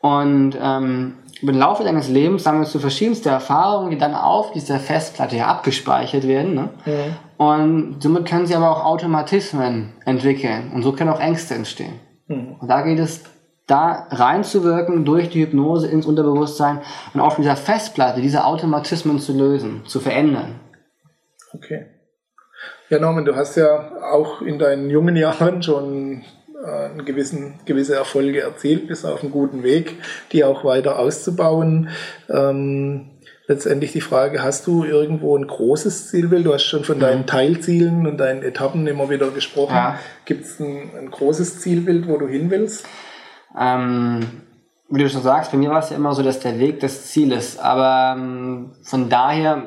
Und 0.00 0.56
ähm, 0.60 1.18
im 1.42 1.58
Laufe 1.58 1.82
deines 1.82 2.08
Lebens 2.08 2.44
sammelst 2.44 2.74
du 2.74 2.78
verschiedenste 2.78 3.28
Erfahrungen, 3.28 3.90
die 3.90 3.98
dann 3.98 4.14
auf 4.14 4.52
dieser 4.52 4.78
Festplatte 4.78 5.36
ja 5.36 5.48
abgespeichert 5.48 6.26
werden. 6.26 6.54
Ne? 6.54 6.68
Mhm. 6.86 7.16
Und 7.36 8.02
somit 8.02 8.26
können 8.26 8.46
sie 8.46 8.54
aber 8.54 8.70
auch 8.70 8.84
Automatismen 8.84 9.92
entwickeln. 10.04 10.70
Und 10.72 10.82
so 10.82 10.92
können 10.92 11.10
auch 11.10 11.20
Ängste 11.20 11.54
entstehen. 11.54 11.98
Mhm. 12.28 12.56
Und 12.60 12.68
da 12.68 12.82
geht 12.82 12.98
es 12.98 13.24
da 13.66 14.06
reinzuwirken 14.10 15.04
durch 15.04 15.30
die 15.30 15.42
Hypnose 15.42 15.88
ins 15.88 16.06
Unterbewusstsein 16.06 16.80
und 17.14 17.20
auf 17.20 17.36
dieser 17.36 17.56
Festplatte 17.56 18.20
diese 18.20 18.44
Automatismen 18.44 19.18
zu 19.18 19.32
lösen, 19.32 19.82
zu 19.86 20.00
verändern. 20.00 20.60
Okay. 21.54 21.86
Ja, 22.88 22.98
Norman, 22.98 23.24
du 23.24 23.34
hast 23.34 23.56
ja 23.56 23.90
auch 24.12 24.42
in 24.42 24.58
deinen 24.58 24.90
jungen 24.90 25.16
Jahren 25.16 25.62
schon 25.62 26.22
äh, 26.64 27.02
gewissen, 27.02 27.54
gewisse 27.64 27.94
Erfolge 27.94 28.40
erzielt, 28.40 28.88
bist 28.88 29.04
auf 29.04 29.22
einem 29.22 29.32
guten 29.32 29.62
Weg, 29.62 29.96
die 30.32 30.44
auch 30.44 30.64
weiter 30.64 30.98
auszubauen. 30.98 31.88
Ähm, 32.28 33.10
letztendlich 33.46 33.92
die 33.92 34.00
Frage, 34.00 34.42
hast 34.42 34.66
du 34.66 34.84
irgendwo 34.84 35.36
ein 35.36 35.46
großes 35.46 36.08
Zielbild? 36.08 36.46
Du 36.46 36.54
hast 36.54 36.64
schon 36.64 36.84
von 36.84 37.00
deinen 37.00 37.26
Teilzielen 37.26 38.06
und 38.06 38.18
deinen 38.18 38.42
Etappen 38.42 38.86
immer 38.86 39.10
wieder 39.10 39.30
gesprochen. 39.30 39.74
Ja. 39.74 39.98
Gibt 40.24 40.44
es 40.44 40.60
ein, 40.60 40.90
ein, 40.98 41.10
großes 41.10 41.60
Zielbild, 41.60 42.08
wo 42.08 42.16
du 42.16 42.28
hin 42.28 42.50
willst? 42.50 42.86
Ähm, 43.58 44.20
wie 44.92 45.02
du 45.02 45.08
schon 45.08 45.22
sagst, 45.22 45.50
bei 45.50 45.56
mir 45.56 45.70
war 45.70 45.78
es 45.78 45.88
ja 45.88 45.96
immer 45.96 46.12
so, 46.12 46.22
dass 46.22 46.40
der 46.40 46.58
Weg 46.58 46.80
das 46.80 47.06
Ziel 47.06 47.32
ist. 47.32 47.58
Aber 47.58 48.14
ähm, 48.14 48.72
von 48.82 49.08
daher, 49.08 49.62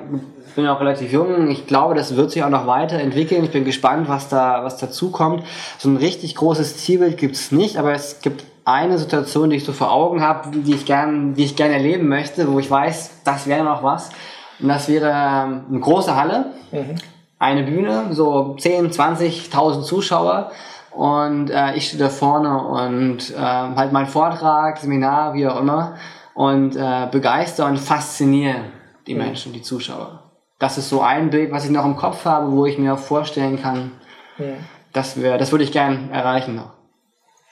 ich 0.48 0.54
bin 0.54 0.66
ja 0.66 0.76
auch 0.76 0.80
relativ 0.80 1.12
jung, 1.12 1.50
ich 1.50 1.66
glaube, 1.66 1.96
das 1.96 2.16
wird 2.16 2.30
sich 2.30 2.44
auch 2.44 2.50
noch 2.50 2.68
weiterentwickeln. 2.68 3.44
Ich 3.44 3.50
bin 3.50 3.66
gespannt, 3.66 4.08
was 4.08 4.30
da, 4.30 4.64
was 4.64 4.78
dazu 4.78 5.10
kommt. 5.10 5.44
So 5.80 5.90
ein 5.90 5.98
richtig 5.98 6.36
großes 6.36 6.78
Zielbild 6.78 7.18
gibt 7.18 7.36
es 7.36 7.52
nicht, 7.52 7.78
aber 7.78 7.94
es 7.94 8.22
gibt 8.22 8.46
eine 8.66 9.00
Situation, 9.00 9.50
die 9.50 9.56
ich 9.56 9.66
so 9.66 9.74
vor 9.74 9.92
Augen 9.92 10.22
habe, 10.22 10.50
die 10.52 10.76
ich 10.76 10.86
gern, 10.86 11.34
die 11.34 11.46
ich 11.46 11.56
gerne 11.56 11.74
erleben 11.74 12.08
möchte, 12.08 12.52
wo 12.52 12.60
ich 12.60 12.70
weiß, 12.70 13.22
das 13.24 13.48
wäre 13.48 13.64
noch 13.64 13.82
was. 13.82 14.12
Und 14.60 14.68
das 14.68 14.88
wäre 14.88 15.08
ähm, 15.10 15.66
eine 15.72 15.80
große 15.80 16.16
Halle, 16.16 16.52
mhm. 16.72 16.96
eine 17.40 17.64
Bühne, 17.64 18.10
so 18.12 18.56
10, 18.60 18.92
20.000 18.92 19.82
Zuschauer 19.82 20.52
und 20.96 21.50
äh, 21.50 21.76
ich 21.76 21.88
stehe 21.88 22.02
da 22.02 22.10
vorne 22.10 22.58
und 22.58 23.32
äh, 23.32 23.38
halt 23.38 23.92
mein 23.92 24.08
Vortrag, 24.08 24.78
Seminar, 24.78 25.34
wie 25.34 25.48
auch 25.48 25.60
immer 25.60 25.96
und 26.36 26.76
äh, 26.76 27.08
begeister 27.12 27.66
und 27.66 27.78
fasziniere 27.78 28.66
die 29.08 29.16
mhm. 29.16 29.22
Menschen, 29.22 29.54
die 29.54 29.62
Zuschauer. 29.62 30.32
Das 30.60 30.78
ist 30.78 30.90
so 30.90 31.02
ein 31.02 31.30
Bild, 31.30 31.52
was 31.52 31.66
ich 31.66 31.72
noch 31.72 31.86
im 31.86 31.96
Kopf 31.96 32.26
habe, 32.26 32.52
wo 32.52 32.66
ich 32.66 32.78
mir 32.78 32.98
vorstellen 32.98 33.62
kann, 33.62 33.92
mhm. 34.38 34.58
das, 34.94 35.22
wär, 35.22 35.38
das 35.38 35.52
würde 35.52 35.64
ich 35.64 35.72
gern 35.72 36.12
erreichen 36.12 36.56
noch. 36.56 36.74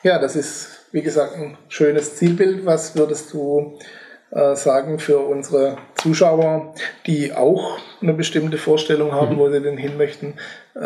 Ja, 0.03 0.19
das 0.19 0.35
ist, 0.35 0.87
wie 0.91 1.01
gesagt, 1.01 1.35
ein 1.35 1.57
schönes 1.69 2.17
Zielbild. 2.17 2.65
Was 2.65 2.95
würdest 2.95 3.33
du 3.33 3.79
äh, 4.33 4.55
sagen 4.55 4.97
für 4.97 5.19
unsere 5.19 5.77
Zuschauer, 5.95 6.73
die 7.05 7.33
auch 7.33 7.77
eine 8.01 8.13
bestimmte 8.13 8.57
Vorstellung 8.57 9.11
haben, 9.11 9.35
mhm. 9.35 9.39
wo 9.39 9.49
sie 9.51 9.61
denn 9.61 9.77
hin 9.77 9.95
möchten, 9.95 10.33
äh, 10.75 10.79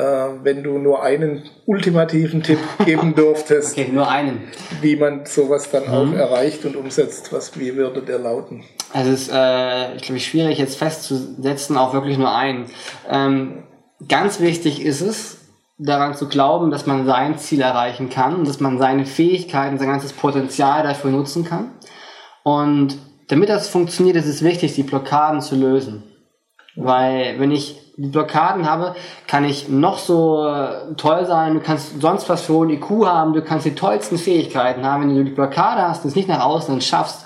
wenn 0.44 0.64
du 0.64 0.78
nur 0.78 1.02
einen 1.02 1.44
ultimativen 1.66 2.44
Tipp 2.44 2.60
geben 2.84 3.16
dürftest. 3.16 3.78
Okay, 3.78 3.90
nur 3.90 4.10
einen. 4.10 4.50
Wie 4.82 4.98
man 4.98 5.26
sowas 5.26 5.72
dann 5.72 5.86
mhm. 5.86 5.94
auch 5.94 6.18
erreicht 6.18 6.66
und 6.66 6.76
umsetzt, 6.76 7.32
was, 7.32 7.58
wie 7.58 7.76
würde 7.76 8.02
der 8.02 8.20
lauten? 8.20 8.66
Also 8.92 9.12
es 9.12 9.22
ist, 9.24 9.32
äh, 9.34 9.96
ich 9.96 10.02
glaube, 10.02 10.20
schwierig 10.20 10.58
jetzt 10.58 10.78
festzusetzen, 10.78 11.78
auch 11.78 11.94
wirklich 11.94 12.18
nur 12.18 12.36
einen. 12.36 12.66
Ähm, 13.10 13.64
ganz 14.10 14.42
wichtig 14.42 14.84
ist 14.84 15.00
es, 15.00 15.38
daran 15.78 16.16
zu 16.16 16.28
glauben, 16.28 16.70
dass 16.70 16.86
man 16.86 17.06
sein 17.06 17.38
Ziel 17.38 17.62
erreichen 17.62 18.10
kann, 18.10 18.44
dass 18.44 18.60
man 18.60 18.78
seine 18.78 19.06
Fähigkeiten, 19.06 19.78
sein 19.78 19.88
ganzes 19.88 20.12
Potenzial 20.12 20.84
dafür 20.84 21.12
nutzen 21.12 21.46
kann. 21.46 21.72
Und 22.44 22.98
damit 23.28 23.50
das 23.50 23.70
funktioniert, 23.70 24.16
ist 24.16 24.28
es 24.28 24.44
wichtig, 24.44 24.76
die 24.76 24.84
Blockaden 24.84 25.42
zu 25.42 25.56
lösen. 25.56 26.04
Weil 26.76 27.40
wenn 27.40 27.52
ich 27.52 27.94
die 27.98 28.10
Blockaden 28.10 28.70
habe, 28.70 28.96
kann 29.28 29.44
ich 29.44 29.68
noch 29.70 29.98
so 29.98 30.46
äh, 30.46 30.94
toll 30.96 31.26
sein, 31.26 31.56
du 31.56 31.60
kannst 31.60 32.00
sonst 32.00 32.30
was 32.30 32.44
für 32.44 32.54
hohen 32.54 32.70
IQ 32.70 33.06
haben, 33.06 33.34
du 33.34 33.42
kannst 33.42 33.66
die 33.66 33.74
tollsten 33.74 34.18
Fähigkeiten 34.18 34.86
haben. 34.86 35.10
Wenn 35.10 35.16
du 35.16 35.24
die 35.24 35.32
Blockade 35.32 35.82
hast 35.82 36.04
und 36.04 36.10
es 36.10 36.16
nicht 36.16 36.28
nach 36.28 36.46
außen 36.46 36.80
schaffst, 36.82 37.26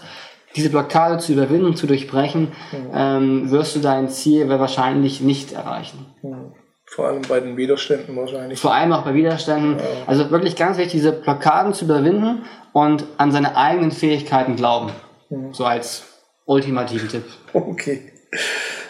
diese 0.55 0.69
Blockade 0.69 1.17
zu 1.17 1.33
überwinden, 1.33 1.75
zu 1.75 1.87
durchbrechen, 1.87 2.53
mhm. 2.71 2.91
ähm, 2.93 3.51
wirst 3.51 3.75
du 3.75 3.79
dein 3.79 4.09
Ziel 4.09 4.47
wahrscheinlich 4.47 5.21
nicht 5.21 5.51
erreichen. 5.51 6.05
Mhm. 6.21 6.53
Vor 6.85 7.07
allem 7.07 7.21
bei 7.21 7.39
den 7.39 7.55
Widerständen 7.55 8.17
wahrscheinlich. 8.17 8.59
Vor 8.59 8.73
allem 8.73 8.91
auch 8.91 9.03
bei 9.03 9.13
Widerständen. 9.13 9.77
Ja. 9.77 9.85
Also 10.07 10.29
wirklich 10.29 10.57
ganz 10.57 10.77
wichtig, 10.77 10.93
diese 10.93 11.13
Blockaden 11.13 11.73
zu 11.73 11.85
überwinden 11.85 12.43
und 12.73 13.05
an 13.17 13.31
seine 13.31 13.55
eigenen 13.55 13.91
Fähigkeiten 13.91 14.57
glauben. 14.57 14.91
Mhm. 15.31 15.53
So 15.53 15.65
als 15.65 16.03
ultimativen 16.45 17.09
Tipp. 17.09 17.23
Okay. 17.53 18.11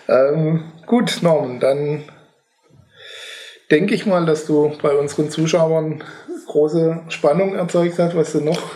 Ähm, 0.09 0.73
gut, 0.85 1.19
Norman, 1.21 1.59
dann 1.59 2.03
denke 3.69 3.95
ich 3.95 4.05
mal, 4.05 4.25
dass 4.25 4.45
du 4.45 4.73
bei 4.81 4.93
unseren 4.93 5.29
Zuschauern 5.29 6.03
große 6.47 7.03
Spannung 7.07 7.55
erzeugt 7.55 7.97
hast, 7.97 8.15
was 8.15 8.33
du 8.33 8.41
noch, 8.41 8.71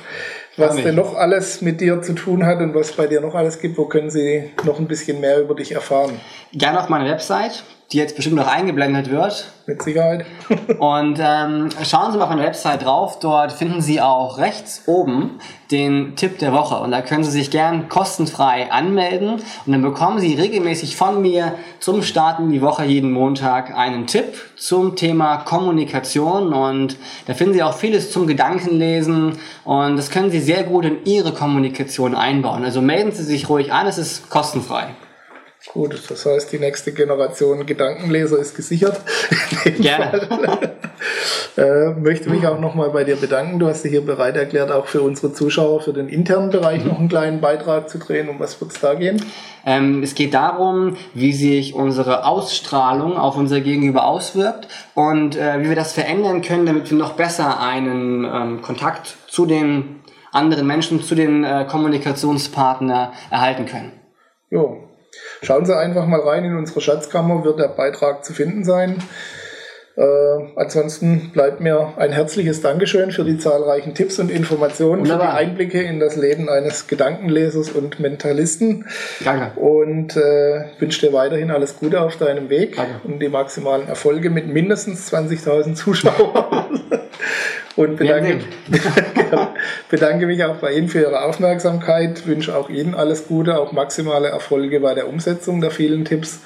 was 0.56 0.78
denn 0.78 0.96
noch 0.96 1.16
alles 1.16 1.62
mit 1.62 1.82
dir 1.82 2.02
zu 2.02 2.14
tun 2.14 2.46
hat 2.46 2.60
und 2.60 2.74
was 2.74 2.94
bei 2.94 3.08
dir 3.08 3.20
noch 3.20 3.36
alles 3.36 3.60
gibt. 3.60 3.78
Wo 3.78 3.86
können 3.86 4.10
sie 4.10 4.52
noch 4.64 4.80
ein 4.80 4.88
bisschen 4.88 5.20
mehr 5.20 5.42
über 5.42 5.56
dich 5.56 5.74
erfahren? 5.74 6.20
Gerne 6.54 6.82
auf 6.82 6.88
meiner 6.88 7.10
Website 7.10 7.64
die 7.92 7.98
jetzt 7.98 8.16
bestimmt 8.16 8.38
noch 8.38 8.48
eingeblendet 8.48 9.12
wird. 9.12 9.52
Mit 9.68 9.82
Sicherheit. 9.82 10.26
und 10.80 11.20
ähm, 11.20 11.70
schauen 11.84 12.12
Sie 12.12 12.18
mal 12.18 12.26
auf 12.26 12.30
meine 12.30 12.44
Website 12.44 12.84
drauf. 12.84 13.20
Dort 13.20 13.52
finden 13.52 13.82
Sie 13.82 14.02
auch 14.02 14.38
rechts 14.38 14.84
oben 14.88 15.40
den 15.72 16.16
Tipp 16.16 16.40
der 16.40 16.52
Woche. 16.52 16.76
Und 16.78 16.92
da 16.92 17.02
können 17.02 17.24
Sie 17.24 17.32
sich 17.32 17.52
gern 17.52 17.88
kostenfrei 17.88 18.72
anmelden. 18.72 19.36
Und 19.66 19.72
dann 19.72 19.82
bekommen 19.82 20.20
Sie 20.20 20.34
regelmäßig 20.34 20.96
von 20.96 21.22
mir 21.22 21.56
zum 21.80 22.02
Start 22.02 22.40
in 22.40 22.52
die 22.52 22.62
Woche 22.62 22.86
jeden 22.86 23.12
Montag 23.12 23.76
einen 23.76 24.08
Tipp 24.08 24.34
zum 24.56 24.96
Thema 24.96 25.38
Kommunikation. 25.38 26.54
Und 26.54 26.98
da 27.28 27.36
finden 27.36 27.54
Sie 27.54 27.64
auch 27.64 27.76
vieles 27.76 28.12
zum 28.12 28.26
Gedankenlesen. 28.26 29.38
Und 29.64 29.98
das 29.98 30.10
können 30.10 30.32
Sie 30.32 30.40
sehr 30.40 30.64
gut 30.64 30.86
in 30.86 31.06
Ihre 31.06 31.34
Kommunikation 31.34 32.16
einbauen. 32.16 32.64
Also 32.64 32.82
melden 32.82 33.12
Sie 33.12 33.24
sich 33.24 33.48
ruhig 33.48 33.72
an. 33.72 33.86
Es 33.86 34.00
ist 34.00 34.30
kostenfrei. 34.30 34.96
Gut, 35.74 36.00
das 36.10 36.26
heißt, 36.26 36.52
die 36.52 36.60
nächste 36.60 36.92
Generation 36.94 37.66
Gedankenleser 37.66 38.38
ist 38.38 38.56
gesichert. 38.56 39.02
Gerne. 39.80 40.76
äh, 41.58 41.90
möchte 42.00 42.30
mich 42.30 42.46
auch 42.46 42.60
nochmal 42.60 42.92
bei 42.92 43.04
dir 43.04 43.16
bedanken. 43.16 43.60
Du 43.60 43.68
hast 43.68 43.84
dich 43.84 43.92
hier 43.92 44.06
bereit 44.06 44.38
erklärt, 44.38 44.72
auch 44.72 44.86
für 44.86 45.02
unsere 45.02 45.34
Zuschauer, 45.34 45.82
für 45.82 45.92
den 45.92 46.08
internen 46.08 46.52
Bereich 46.52 46.84
mhm. 46.84 46.90
noch 46.90 47.00
einen 47.00 47.10
kleinen 47.10 47.42
Beitrag 47.42 47.90
zu 47.90 47.98
drehen. 47.98 48.30
Um 48.30 48.40
was 48.40 48.62
wird 48.62 48.72
es 48.74 48.80
da 48.80 48.94
gehen? 48.94 49.24
Ähm, 49.66 50.04
es 50.04 50.14
geht 50.14 50.34
darum, 50.34 50.98
wie 51.14 51.34
sich 51.34 51.74
unsere 51.74 52.26
Ausstrahlung 52.26 53.18
auf 53.18 53.36
unser 53.36 53.60
Gegenüber 53.60 54.06
auswirkt 54.06 54.68
und 54.94 55.36
äh, 55.36 55.62
wie 55.62 55.70
wir 55.70 55.76
das 55.76 55.94
verändern 55.94 56.42
können, 56.42 56.68
damit 56.68 56.92
wir 56.92 56.98
noch 56.98 57.14
besser 57.14 57.60
einen 57.60 58.24
ähm, 58.24 58.62
Kontakt 58.62 59.18
zu 59.28 59.46
den 59.46 60.02
anderen 60.32 60.68
Menschen, 60.68 61.02
zu 61.02 61.16
den 61.16 61.44
äh, 61.44 61.66
Kommunikationspartnern 61.68 63.10
erhalten 63.32 63.66
können. 63.66 63.92
Jo, 64.52 64.84
Schauen 65.42 65.66
Sie 65.66 65.76
einfach 65.76 66.06
mal 66.06 66.20
rein 66.22 66.46
in 66.46 66.58
unsere 66.58 66.82
Schatzkammer, 66.82 67.44
wird 67.44 67.60
der 67.60 67.70
Beitrag 67.70 68.24
zu 68.26 68.34
finden 68.34 68.64
sein. 68.64 68.98
Äh, 69.98 70.04
ansonsten 70.58 71.32
bleibt 71.32 71.62
mir 71.62 71.94
ein 71.96 72.12
herzliches 72.12 72.62
Dankeschön 72.62 73.12
für 73.12 73.24
die 73.24 73.38
zahlreichen 73.38 73.94
Tipps 73.94 74.20
und 74.20 74.30
Informationen, 74.30 75.04
Wunderbar. 75.04 75.28
für 75.28 75.32
die 75.32 75.50
Einblicke 75.50 75.82
in 75.82 76.02
das 76.02 76.18
Leben 76.18 76.50
eines 76.50 76.88
Gedankenlesers 76.88 77.70
und 77.70 78.02
Mentalisten. 78.02 78.86
Danke. 79.24 79.58
Und 79.58 80.18
äh, 80.18 80.66
wünsche 80.80 81.08
dir 81.08 81.14
weiterhin 81.14 81.50
alles 81.50 81.78
Gute 81.78 82.02
auf 82.02 82.18
deinem 82.18 82.50
Weg 82.50 82.76
Danke. 82.76 83.08
und 83.08 83.20
die 83.20 83.30
maximalen 83.30 83.88
Erfolge 83.88 84.30
mit 84.30 84.48
mindestens 84.48 85.14
20.000 85.14 85.76
Zuschauern. 85.76 86.82
und 87.76 87.98
bedanke, 87.98 88.40
bedanke 89.90 90.28
mich 90.28 90.44
auch 90.44 90.56
bei 90.56 90.74
Ihnen 90.74 90.88
für 90.88 91.02
Ihre 91.02 91.24
Aufmerksamkeit, 91.24 92.26
wünsche 92.26 92.56
auch 92.56 92.70
Ihnen 92.70 92.96
alles 92.96 93.28
Gute, 93.28 93.60
auch 93.60 93.72
maximale 93.72 94.30
Erfolge 94.30 94.80
bei 94.80 94.94
der 94.94 95.10
Umsetzung 95.10 95.62
der 95.62 95.72
vielen 95.72 96.06
Tipps. 96.06 96.42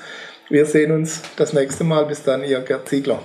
Wir 0.49 0.65
sehen 0.65 0.91
uns 0.91 1.21
das 1.36 1.53
nächste 1.53 1.84
Mal. 1.84 2.05
Bis 2.05 2.23
dann, 2.23 2.43
Ihr 2.43 2.61
Gerd 2.61 2.89
Ziegler. 2.89 3.19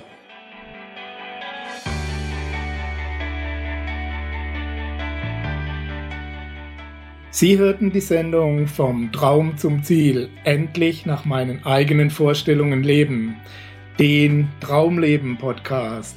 Sie 7.30 7.58
hörten 7.58 7.90
die 7.90 8.00
Sendung 8.00 8.68
Vom 8.68 9.10
Traum 9.10 9.56
zum 9.56 9.82
Ziel, 9.82 10.28
endlich 10.44 11.04
nach 11.04 11.24
meinen 11.24 11.64
eigenen 11.64 12.10
Vorstellungen 12.10 12.84
leben, 12.84 13.40
den 13.98 14.48
Traumleben 14.60 15.38
Podcast. 15.38 16.16